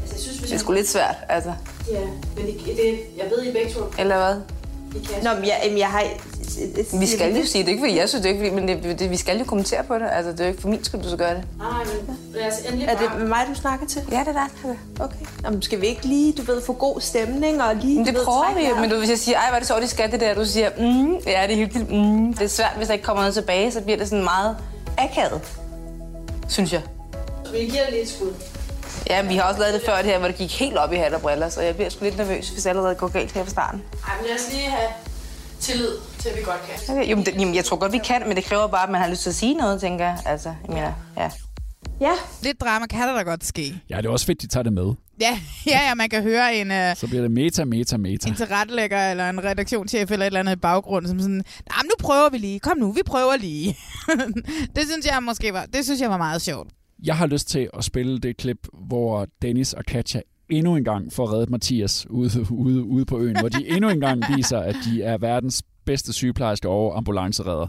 Altså, 0.00 0.14
jeg 0.14 0.20
synes, 0.20 0.38
Det 0.38 0.52
er 0.52 0.58
sgu 0.58 0.72
lidt 0.72 0.88
svært, 0.88 1.16
altså. 1.28 1.52
Ja, 1.90 2.00
men 2.36 2.46
det, 2.46 2.60
det, 2.66 3.00
jeg 3.16 3.30
ved, 3.36 3.42
I 3.44 3.52
begge 3.52 3.72
to 3.72 3.80
Eller 3.98 4.16
hvad? 4.16 4.40
Kan. 4.92 5.24
Nå, 5.24 5.34
men 5.34 5.44
jeg, 5.44 5.74
jeg 5.78 5.88
har... 5.88 6.04
Vi 7.00 7.06
skal 7.06 7.36
jo 7.36 7.46
sige 7.46 7.64
det, 7.64 7.68
ikke 7.70 7.80
fordi 7.80 7.96
jeg 7.96 8.08
synes 8.08 8.22
det, 8.22 8.30
er 8.30 8.34
ikke 8.34 8.50
fordi, 8.50 8.66
men 8.66 8.68
det, 8.68 8.98
det, 8.98 9.10
vi 9.10 9.16
skal 9.16 9.38
jo 9.38 9.44
kommentere 9.44 9.84
på 9.84 9.94
det. 9.94 10.06
Altså, 10.12 10.32
det 10.32 10.40
er 10.40 10.44
jo 10.44 10.50
ikke 10.50 10.60
for 10.62 10.68
min 10.68 10.84
skyld, 10.84 11.00
du 11.00 11.08
skal 11.08 11.18
gøre 11.18 11.34
det. 11.34 11.44
Nej, 11.58 11.68
men 11.84 12.16
lad 12.34 12.46
os 12.46 12.58
endelig 12.58 12.88
Er 12.88 12.96
bare... 12.96 13.04
det 13.04 13.18
med 13.20 13.28
mig, 13.28 13.46
du 13.48 13.54
snakker 13.54 13.86
til? 13.86 14.02
Ja, 14.10 14.18
det 14.18 14.28
er 14.28 14.32
der. 14.32 14.74
Okay. 15.04 15.16
Jamen, 15.44 15.62
skal 15.62 15.80
vi 15.80 15.86
ikke 15.86 16.06
lige, 16.06 16.32
du 16.32 16.42
ved, 16.42 16.62
få 16.62 16.72
god 16.72 17.00
stemning 17.00 17.62
og 17.62 17.76
lige... 17.76 17.96
Men 17.96 18.06
det 18.06 18.14
ved, 18.14 18.24
prøver 18.24 18.54
vi 18.54 18.68
jo, 18.68 18.76
men 18.80 18.90
du, 18.90 18.98
hvis 18.98 19.10
jeg 19.10 19.18
siger, 19.18 19.38
ej, 19.38 19.46
hvor 19.48 19.54
er 19.54 19.58
det 19.58 19.68
så, 19.68 19.80
de 19.80 19.88
skal 19.88 20.12
det 20.12 20.20
der, 20.20 20.34
du 20.34 20.44
siger, 20.44 20.70
mm, 20.78 21.14
ja, 21.26 21.42
det 21.46 21.52
er 21.52 21.56
hyggeligt, 21.56 21.90
mm. 21.90 22.34
Det 22.34 22.44
er 22.44 22.48
svært, 22.48 22.72
hvis 22.76 22.86
der 22.86 22.94
ikke 22.94 23.04
kommer 23.04 23.22
noget 23.22 23.34
tilbage, 23.34 23.72
så 23.72 23.80
bliver 23.80 23.98
det 23.98 24.08
sådan 24.08 24.24
meget 24.24 24.56
akavet, 24.98 25.40
synes 26.48 26.72
jeg. 26.72 26.82
Vi 27.52 27.58
giver 27.58 27.84
det 27.84 27.90
lige 27.92 28.02
et 28.02 28.08
skud. 28.08 28.32
Ja, 29.10 29.22
vi 29.22 29.36
har 29.36 29.42
også 29.42 29.60
lavet 29.60 29.74
det 29.74 29.82
før 29.86 29.96
det 29.96 30.04
her, 30.04 30.18
hvor 30.18 30.28
det 30.28 30.36
gik 30.36 30.58
helt 30.58 30.76
op 30.76 30.92
i 30.92 30.96
hat 30.96 31.12
og 31.14 31.20
briller, 31.20 31.48
så 31.48 31.60
jeg 31.62 31.74
bliver 31.74 31.90
sgu 31.90 32.04
lidt 32.04 32.16
nervøs, 32.16 32.48
hvis 32.48 32.62
det 32.62 32.70
allerede 32.70 32.94
går 32.94 33.08
galt 33.08 33.32
her 33.32 33.44
fra 33.44 33.50
starten. 33.50 33.82
Ej, 34.08 34.16
men 34.16 34.26
lad 34.26 34.34
os 34.34 34.52
lige 34.52 34.70
have 34.70 34.90
tillid 35.60 35.88
til, 36.18 36.28
at 36.28 36.36
vi 36.36 36.42
godt 36.42 36.60
kan. 36.66 36.94
Okay, 36.96 37.10
jo, 37.10 37.16
men 37.16 37.26
det, 37.26 37.34
jamen, 37.40 37.54
jeg 37.54 37.64
tror 37.64 37.76
godt, 37.76 37.92
vi 37.92 37.98
kan, 37.98 38.22
men 38.26 38.36
det 38.36 38.44
kræver 38.44 38.66
bare, 38.66 38.82
at 38.82 38.90
man 38.90 39.00
har 39.00 39.08
lyst 39.10 39.22
til 39.22 39.30
at 39.30 39.36
sige 39.36 39.54
noget, 39.54 39.80
tænker 39.80 40.04
jeg. 40.04 40.18
Altså, 40.26 40.48
jeg 40.48 40.74
mener, 40.74 40.92
ja. 41.16 41.30
Ja, 42.00 42.12
Lidt 42.42 42.60
drama 42.60 42.86
kan 42.86 43.08
der 43.08 43.14
da 43.14 43.22
godt 43.22 43.44
ske. 43.46 43.80
Ja, 43.90 43.96
det 43.96 44.06
er 44.06 44.10
også 44.10 44.26
fedt, 44.26 44.42
de 44.42 44.46
tager 44.46 44.62
det 44.62 44.72
med. 44.72 44.92
Ja, 45.20 45.38
ja, 45.66 45.88
ja 45.88 45.94
man 45.94 46.08
kan 46.10 46.22
høre 46.22 46.56
en, 46.56 46.70
uh, 46.70 46.96
Så 46.96 47.06
bliver 47.06 47.22
det 47.22 47.30
meta, 47.30 47.64
meta, 47.64 47.96
meta. 47.96 48.28
en 48.28 48.34
tilrettelægger 48.34 49.10
eller 49.10 49.30
en 49.30 49.44
redaktionschef 49.44 50.10
eller 50.10 50.24
et 50.24 50.26
eller 50.26 50.40
andet 50.40 50.52
i 50.52 50.56
baggrunden, 50.56 51.08
som 51.08 51.20
sådan, 51.20 51.34
nah, 51.34 51.84
nu 51.84 51.90
prøver 51.98 52.30
vi 52.30 52.38
lige. 52.38 52.60
Kom 52.60 52.76
nu, 52.78 52.92
vi 52.92 53.00
prøver 53.06 53.36
lige. 53.36 53.76
det 54.76 54.84
synes 54.90 55.06
jeg 55.06 55.22
måske 55.22 55.52
var, 55.52 55.66
det 55.74 55.84
synes 55.84 56.00
jeg 56.00 56.10
var 56.10 56.16
meget 56.16 56.42
sjovt. 56.42 56.68
Jeg 57.02 57.16
har 57.16 57.26
lyst 57.26 57.48
til 57.48 57.70
at 57.74 57.84
spille 57.84 58.18
det 58.18 58.36
klip, 58.36 58.68
hvor 58.72 59.26
Dennis 59.42 59.72
og 59.72 59.84
Katja 59.84 60.20
endnu 60.48 60.76
en 60.76 60.84
gang 60.84 61.12
får 61.12 61.32
reddet 61.32 61.50
Mathias 61.50 62.06
ude, 62.10 62.46
ude, 62.50 62.84
ude 62.84 63.04
på 63.04 63.18
øen, 63.18 63.38
hvor 63.38 63.48
de 63.48 63.68
endnu 63.68 63.88
en 63.90 64.00
gang 64.00 64.22
viser, 64.36 64.58
at 64.58 64.76
de 64.84 65.02
er 65.02 65.18
verdens 65.18 65.62
bedste 65.84 66.12
sygeplejerske 66.12 66.68
og 66.68 66.96
ambulanceredder. 66.96 67.66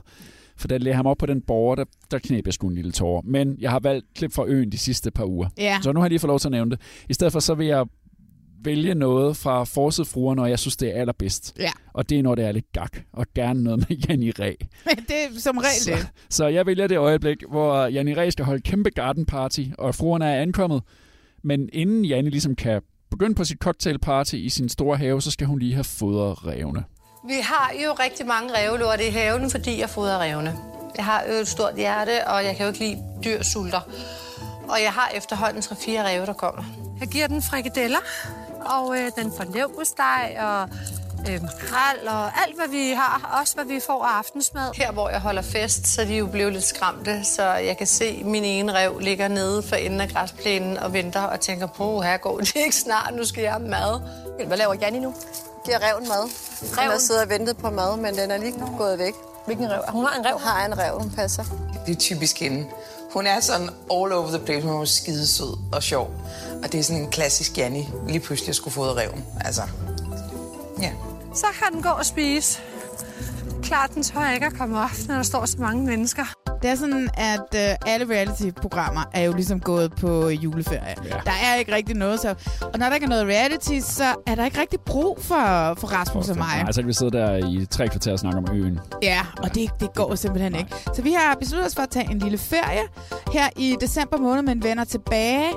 For 0.58 0.68
da 0.68 0.74
jeg 0.74 0.82
lagde 0.82 0.96
ham 0.96 1.06
op 1.06 1.18
på 1.18 1.26
den 1.26 1.42
borger, 1.42 1.76
der, 1.76 1.86
der 2.12 2.20
knep 2.20 2.46
jeg 2.46 2.54
sgu 2.54 2.68
en 2.68 2.76
lille 2.76 2.92
tårer. 2.92 3.22
Men 3.26 3.56
jeg 3.60 3.72
har 3.72 3.80
valgt 3.80 4.06
klip 4.16 4.34
fra 4.34 4.46
øen 4.48 4.72
de 4.72 4.78
sidste 4.78 5.12
par 5.12 5.26
uger. 5.26 5.48
Ja. 5.58 5.78
Så 5.82 5.92
nu 5.92 6.00
har 6.00 6.06
jeg 6.06 6.10
lige 6.10 6.20
fået 6.20 6.30
lov 6.30 6.40
til 6.40 6.48
at 6.48 6.52
nævne 6.52 6.72
det. 6.72 6.80
I 7.10 7.14
stedet 7.14 7.34
for, 7.34 7.40
så 7.40 7.56
vil 7.56 7.68
jeg 7.68 7.86
vælge 8.66 8.96
noget 8.96 9.38
fra 9.38 9.64
Forsødfruer, 9.64 10.36
når 10.36 10.46
jeg 10.46 10.60
synes, 10.60 10.78
det 10.78 10.96
er 10.96 11.02
allerbedst. 11.02 11.56
Ja. 11.60 11.72
Og 11.94 12.10
det 12.10 12.20
er, 12.20 12.24
når 12.24 12.36
det 12.36 12.46
er 12.46 12.52
lidt 12.52 12.72
gak. 12.72 12.98
Og 13.14 13.26
gerne 13.36 13.64
noget 13.64 13.90
med 13.90 13.98
Janni 14.10 14.32
Ræ. 14.32 14.54
Men 14.86 14.96
det 14.96 15.16
er 15.16 15.40
som 15.40 15.58
regel 15.58 15.98
det. 15.98 16.08
Så 16.30 16.48
jeg 16.48 16.66
vælger 16.66 16.88
det 16.88 16.98
øjeblik, 16.98 17.38
hvor 17.50 17.86
Janni 17.86 18.14
Ræ 18.14 18.30
skal 18.30 18.46
holde 18.46 18.62
kæmpe 18.62 18.90
garden 18.90 19.26
party, 19.26 19.62
og 19.78 19.96
fruerne 19.96 20.26
er 20.26 20.42
ankommet. 20.42 20.82
Men 21.44 21.70
inden 21.74 22.06
Janni 22.06 22.30
ligesom 22.30 22.56
kan 22.56 22.82
begynde 23.12 23.36
på 23.36 23.44
sit 23.44 23.58
cocktailparty 23.58 24.36
i 24.36 24.50
sin 24.50 24.70
store 24.70 24.98
have, 24.98 25.22
så 25.22 25.32
skal 25.32 25.48
hun 25.48 25.60
lige 25.60 25.74
have 25.74 25.84
fodret 25.84 26.48
revne. 26.48 26.84
Vi 27.28 27.34
har 27.42 27.72
jo 27.86 27.92
rigtig 27.94 28.26
mange 28.26 28.50
revlorte 28.58 29.08
i 29.08 29.10
haven, 29.10 29.50
fordi 29.52 29.80
jeg 29.80 29.90
fodrer 29.90 30.20
revne. 30.20 30.56
Jeg 30.98 31.06
har 31.06 31.24
jo 31.30 31.34
et 31.34 31.48
stort 31.48 31.74
hjerte, 31.76 32.28
og 32.28 32.44
jeg 32.46 32.56
kan 32.56 32.66
jo 32.66 32.68
ikke 32.72 32.80
lide 32.80 32.98
dyr 33.26 33.44
sulter. 33.44 33.82
Og 34.70 34.78
jeg 34.84 34.92
har 34.92 35.12
efterhånden 35.16 35.62
3-4 35.62 36.08
ræve, 36.08 36.26
der 36.26 36.34
kommer. 36.34 36.64
Jeg 37.00 37.08
giver 37.08 37.28
den 37.28 37.42
frikadeller, 37.42 37.98
og 38.66 38.98
øh, 38.98 39.12
den 39.16 39.34
får 39.38 39.44
leverpostej 39.44 40.38
og 40.40 40.70
øh, 41.30 41.42
makrel 41.42 42.08
og 42.08 42.26
alt, 42.26 42.56
hvad 42.56 42.68
vi 42.68 42.92
har. 42.92 43.38
Også 43.42 43.56
hvad 43.56 43.66
vi 43.66 43.80
får 43.88 44.04
af 44.06 44.18
aftensmad. 44.18 44.72
Her, 44.76 44.92
hvor 44.92 45.10
jeg 45.10 45.20
holder 45.20 45.42
fest, 45.42 45.88
så 45.88 46.02
er 46.02 46.06
de 46.06 46.16
jo 46.16 46.28
blevet 46.28 46.54
lidt 46.54 46.64
skræmte, 46.64 47.26
så 47.26 47.44
jeg 47.44 47.78
kan 47.78 47.88
se, 47.88 48.06
at 48.06 48.26
min 48.26 48.44
ene 48.44 48.74
rev 48.74 49.00
ligger 49.00 49.28
nede 49.28 49.64
for 49.64 49.76
enden 49.76 50.02
af 50.02 50.10
græsplænen 50.10 50.78
og 50.78 50.94
venter 50.94 51.22
og 51.22 51.40
tænker 51.40 51.68
på, 51.68 52.02
her 52.02 52.18
går 52.18 52.38
det 52.40 52.56
ikke 52.56 52.76
snart, 52.76 53.14
nu 53.16 53.26
skal 53.26 53.44
jeg 53.44 53.52
have 53.52 53.68
mad. 53.68 54.02
Hvad 54.48 54.58
laver 54.58 54.74
Janni 54.74 55.00
nu? 55.00 55.14
Giver 55.66 55.78
reven 55.90 56.08
mad. 56.08 56.30
Hun 56.78 56.92
har 56.92 56.98
siddet 56.98 57.24
og 57.24 57.30
ventet 57.30 57.58
på 57.58 57.70
mad, 57.70 57.98
men 57.98 58.16
den 58.16 58.32
er 58.32 58.38
lige 58.38 58.54
gået 58.78 59.00
væk. 59.00 59.14
Hvilken 59.46 59.72
rev? 59.72 59.82
Hun 59.90 60.06
har 60.06 60.20
en 60.20 60.26
rev. 60.26 60.34
Hun 60.34 60.42
har 60.42 60.66
en 60.66 60.78
rev, 60.78 61.00
hun 61.00 61.12
passer. 61.12 61.44
Det 61.86 61.96
er 61.96 62.00
typisk 62.00 62.40
hende. 62.40 62.66
Hun 63.14 63.28
er 63.28 63.40
sådan 63.40 63.70
all 63.92 64.12
over 64.14 64.28
the 64.28 64.40
place. 64.40 64.68
Hun 64.68 64.82
er 64.82 64.86
skide 64.86 65.28
sød 65.28 65.58
og 65.74 65.84
sjov. 65.84 66.12
Og 66.64 66.72
det 66.72 66.80
er 66.80 66.84
sådan 66.84 67.02
en 67.02 67.12
klassisk 67.12 67.58
Janni. 67.58 67.90
Lige 68.08 68.20
pludselig 68.20 68.50
at 68.50 68.56
skulle 68.56 68.74
fodre 68.74 69.02
reven. 69.02 69.26
Altså, 69.42 69.62
ja. 70.82 70.92
Så 71.34 71.46
kan 71.60 71.74
den 71.74 71.82
gå 71.82 71.90
og 71.90 72.06
spise. 72.06 72.60
Klart, 73.64 73.94
den 73.96 74.04
tør 74.04 74.30
ikke 74.34 74.46
at 74.46 74.54
komme 74.54 74.80
op, 74.80 74.90
når 75.08 75.16
der 75.16 75.24
står 75.24 75.46
så 75.46 75.58
mange 75.60 75.86
mennesker. 75.86 76.24
Det 76.62 76.72
er 76.72 76.76
sådan, 76.76 77.10
at 77.18 77.40
øh, 77.56 77.76
alle 77.94 78.06
reality-programmer 78.16 79.02
er 79.14 79.22
jo 79.22 79.34
ligesom 79.34 79.60
gået 79.60 79.94
på 79.96 80.30
juleferie. 80.30 80.96
Ja. 81.06 81.16
Der 81.26 81.32
er 81.46 81.56
ikke 81.56 81.76
rigtig 81.76 81.96
noget, 81.96 82.20
så... 82.20 82.30
Og 82.62 82.80
når 82.80 82.86
der 82.86 82.94
ikke 82.96 83.06
er 83.06 83.10
noget 83.10 83.26
reality, 83.28 83.80
så 83.80 84.04
er 84.28 84.36
der 84.36 84.46
ikke 84.46 84.62
rigtig 84.62 84.80
brug 84.80 85.18
for, 85.22 85.74
for 85.78 85.88
Rasmus 85.88 86.30
og 86.30 86.38
mig. 86.38 86.64
Nej, 86.64 86.72
så 86.72 86.82
kan 86.82 86.88
vi 86.88 86.94
sidde 86.94 87.12
der 87.12 87.36
i 87.36 87.66
tre 87.66 87.88
kvarter 87.88 88.12
og 88.12 88.20
snakke 88.20 88.38
om 88.38 88.46
øen. 88.54 88.80
Ja, 89.04 89.22
og 89.38 89.56
det, 89.56 89.70
det 89.80 89.94
går 89.94 90.16
simpelthen 90.16 90.56
ikke. 90.56 90.76
Så 90.94 91.02
vi 91.02 91.12
har 91.14 91.36
besluttet 91.40 91.68
os 91.68 91.76
for 91.76 91.82
at 91.84 91.90
tage 91.90 92.12
en 92.12 92.20
lille 92.20 92.38
ferie 92.38 92.82
her 93.34 93.50
i 93.56 93.76
december 93.82 94.18
måned, 94.18 94.42
men 94.42 94.64
vender 94.64 94.84
tilbage 94.84 95.48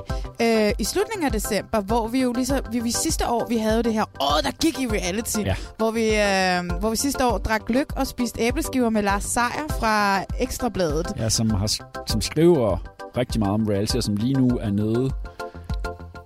øh, 0.42 0.72
i 0.78 0.84
slutningen 0.84 1.26
af 1.26 1.32
december, 1.32 1.80
hvor 1.80 2.08
vi 2.08 2.22
jo 2.22 2.32
ligesom, 2.32 2.58
vi, 2.72 2.80
vi 2.80 2.90
sidste 2.90 3.28
år, 3.28 3.46
vi 3.48 3.56
havde 3.56 3.76
jo 3.76 3.82
det 3.82 3.92
her 3.92 4.04
år, 4.20 4.40
der 4.44 4.50
gik 4.50 4.80
i 4.80 4.86
reality, 4.86 5.38
Ja. 5.38 5.54
hvor, 5.76 5.90
vi, 5.90 6.04
øh, 6.16 6.78
hvor 6.80 6.90
vi 6.90 6.96
sidste 6.96 7.26
år 7.26 7.38
drak 7.38 7.64
gløk 7.66 7.86
og 7.96 8.06
spiste 8.06 8.40
æbleskiver 8.40 8.90
med 8.90 9.02
Lars 9.02 9.24
Seier 9.24 9.68
fra 9.80 10.24
Ekstrabladet. 10.40 11.06
Ja, 11.16 11.28
som, 11.28 11.50
har, 11.50 11.66
som 12.06 12.20
skriver 12.20 12.78
rigtig 13.16 13.38
meget 13.40 13.54
om 13.54 13.66
reality, 13.66 13.96
og 13.96 14.02
som 14.02 14.16
lige 14.16 14.34
nu 14.34 14.48
er 14.60 14.70
nede 14.70 15.10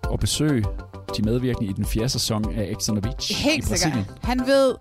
og 0.03 0.21
besøge 0.21 0.65
de 1.17 1.23
medvirkende 1.23 1.71
i 1.71 1.73
den 1.73 1.85
fjerde 1.85 2.09
sæson 2.09 2.55
af 2.59 2.69
Ex 2.71 2.89
on 2.89 2.95
the 2.97 3.03
Beach 3.03 3.31
i 3.31 3.35
Helt 3.35 3.69
Brasilien. 3.69 3.99
sikkert. 4.05 4.19
Han 4.25 4.41
ved, 4.47 4.75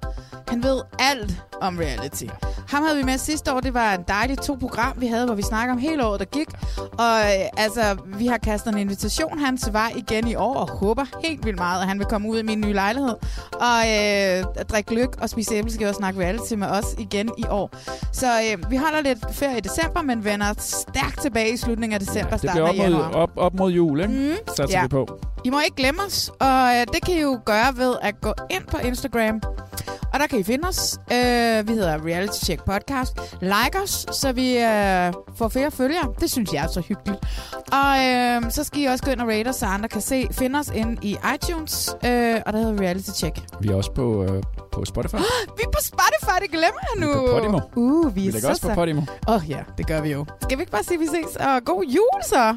han 0.49 0.63
ved 0.63 0.81
alt 0.99 1.31
om 1.61 1.77
reality. 1.77 2.23
Ham 2.67 2.83
havde 2.83 2.97
vi 2.97 3.03
med 3.03 3.17
sidste 3.17 3.53
år. 3.53 3.59
Det 3.59 3.73
var 3.73 3.93
en 3.93 4.03
dejlig 4.07 4.37
to 4.37 4.57
program, 4.59 4.93
vi 5.01 5.07
havde, 5.07 5.25
hvor 5.25 5.35
vi 5.35 5.41
snakker 5.41 5.73
om 5.73 5.79
hele 5.79 6.05
året, 6.05 6.19
der 6.19 6.25
gik. 6.25 6.47
Og 6.77 7.19
øh, 7.19 7.49
altså, 7.57 7.97
vi 8.05 8.27
har 8.27 8.37
kastet 8.37 8.73
en 8.73 8.77
invitation 8.79 9.39
hans 9.39 9.69
vej 9.73 9.91
igen 9.95 10.27
i 10.27 10.35
år, 10.35 10.55
og 10.55 10.69
håber 10.69 11.05
helt 11.25 11.45
vildt 11.45 11.59
meget, 11.59 11.81
at 11.81 11.87
han 11.87 11.99
vil 11.99 12.07
komme 12.07 12.29
ud 12.29 12.39
i 12.39 12.43
min 12.43 12.61
nye 12.61 12.73
lejlighed. 12.73 13.15
Og 13.53 13.79
øh, 13.89 14.63
drikke 14.69 14.93
lyk 14.95 15.15
og 15.21 15.29
spise 15.29 15.55
æbleskiver 15.55 15.89
og 15.89 15.95
snakke 15.95 16.19
reality 16.19 16.53
med 16.53 16.67
os 16.67 16.85
igen 16.97 17.29
i 17.37 17.43
år. 17.49 17.71
Så 18.11 18.27
øh, 18.27 18.71
vi 18.71 18.75
holder 18.77 19.01
lidt 19.01 19.19
ferie 19.31 19.57
i 19.57 19.61
december, 19.61 20.01
men 20.01 20.25
vender 20.25 20.53
stærkt 20.57 21.21
tilbage 21.21 21.53
i 21.53 21.57
slutningen 21.57 21.93
af 21.93 21.99
december, 21.99 22.31
Det 22.37 22.39
starten 22.39 22.71
bliver 22.73 22.97
op 22.99 23.11
mod, 23.13 23.21
op, 23.21 23.31
op 23.37 23.53
mod 23.53 23.71
jul, 23.71 23.99
ikke? 24.01 24.13
Mm, 24.13 24.53
Satser 24.55 24.77
ja. 24.77 24.81
vi 24.81 24.87
på. 24.87 25.19
I 25.45 25.49
må 25.49 25.59
ikke 25.59 25.75
glemme 25.75 26.01
os, 26.07 26.31
og 26.39 26.75
øh, 26.75 26.85
det 26.93 27.05
kan 27.05 27.13
I 27.13 27.21
jo 27.21 27.39
gøre 27.45 27.77
ved 27.77 27.95
at 28.01 28.21
gå 28.21 28.33
ind 28.49 28.63
på 28.71 28.77
Instagram. 28.77 29.41
Og 30.13 30.19
der 30.19 30.27
kan 30.27 30.39
I 30.39 30.43
finde 30.43 30.67
os. 30.67 30.99
Øh, 31.11 31.67
vi 31.67 31.73
hedder 31.73 32.05
Reality 32.05 32.45
Check 32.45 32.63
Podcast. 32.65 33.19
Like 33.41 33.79
os, 33.83 34.05
så 34.11 34.31
vi 34.31 34.57
øh, 34.57 35.13
får 35.35 35.47
flere 35.47 35.71
følgere. 35.71 36.13
Det 36.19 36.31
synes 36.31 36.53
jeg 36.53 36.63
er 36.63 36.67
så 36.67 36.81
hyggeligt. 36.81 37.19
Og 37.71 38.05
øh, 38.05 38.51
så 38.51 38.63
skal 38.63 38.81
I 38.81 38.85
også 38.85 39.03
gå 39.03 39.11
ind 39.11 39.21
og 39.21 39.27
rate 39.27 39.47
os, 39.47 39.55
så 39.55 39.65
andre 39.65 39.89
kan 39.89 40.01
se, 40.01 40.27
finde 40.31 40.59
os 40.59 40.71
inde 40.75 40.97
i 41.01 41.17
iTunes. 41.35 41.95
Øh, 42.05 42.35
og 42.45 42.53
der 42.53 42.59
hedder 42.59 42.81
Reality 42.81 43.09
Check. 43.09 43.39
Vi 43.61 43.67
er 43.67 43.75
også 43.75 43.91
på, 43.91 44.23
øh, 44.23 44.43
på 44.71 44.85
Spotify. 44.85 45.15
Vi 45.57 45.63
er 45.63 45.71
på 45.71 45.81
Spotify, 45.81 46.41
det 46.41 46.51
glemmer 46.51 46.81
jeg 46.95 47.07
nu. 47.07 47.07
Vi 47.07 47.27
er 47.27 47.31
på 47.31 47.39
Podimo. 47.39 47.59
Uh, 47.75 48.15
vi, 48.15 48.21
Vi 48.21 48.27
er 48.27 48.41
så 48.41 48.49
også 48.49 48.67
på 48.67 48.73
Podimo. 48.73 49.01
Åh 49.27 49.35
oh, 49.35 49.49
ja, 49.49 49.59
det 49.77 49.87
gør 49.87 50.01
vi 50.01 50.11
jo. 50.11 50.25
Skal 50.41 50.57
vi 50.57 50.61
ikke 50.61 50.71
bare 50.71 50.83
sige, 50.83 50.95
at 50.95 51.01
vi 51.01 51.05
ses? 51.05 51.35
Og 51.35 51.63
god 51.65 51.83
jul 51.83 52.23
så! 52.23 52.55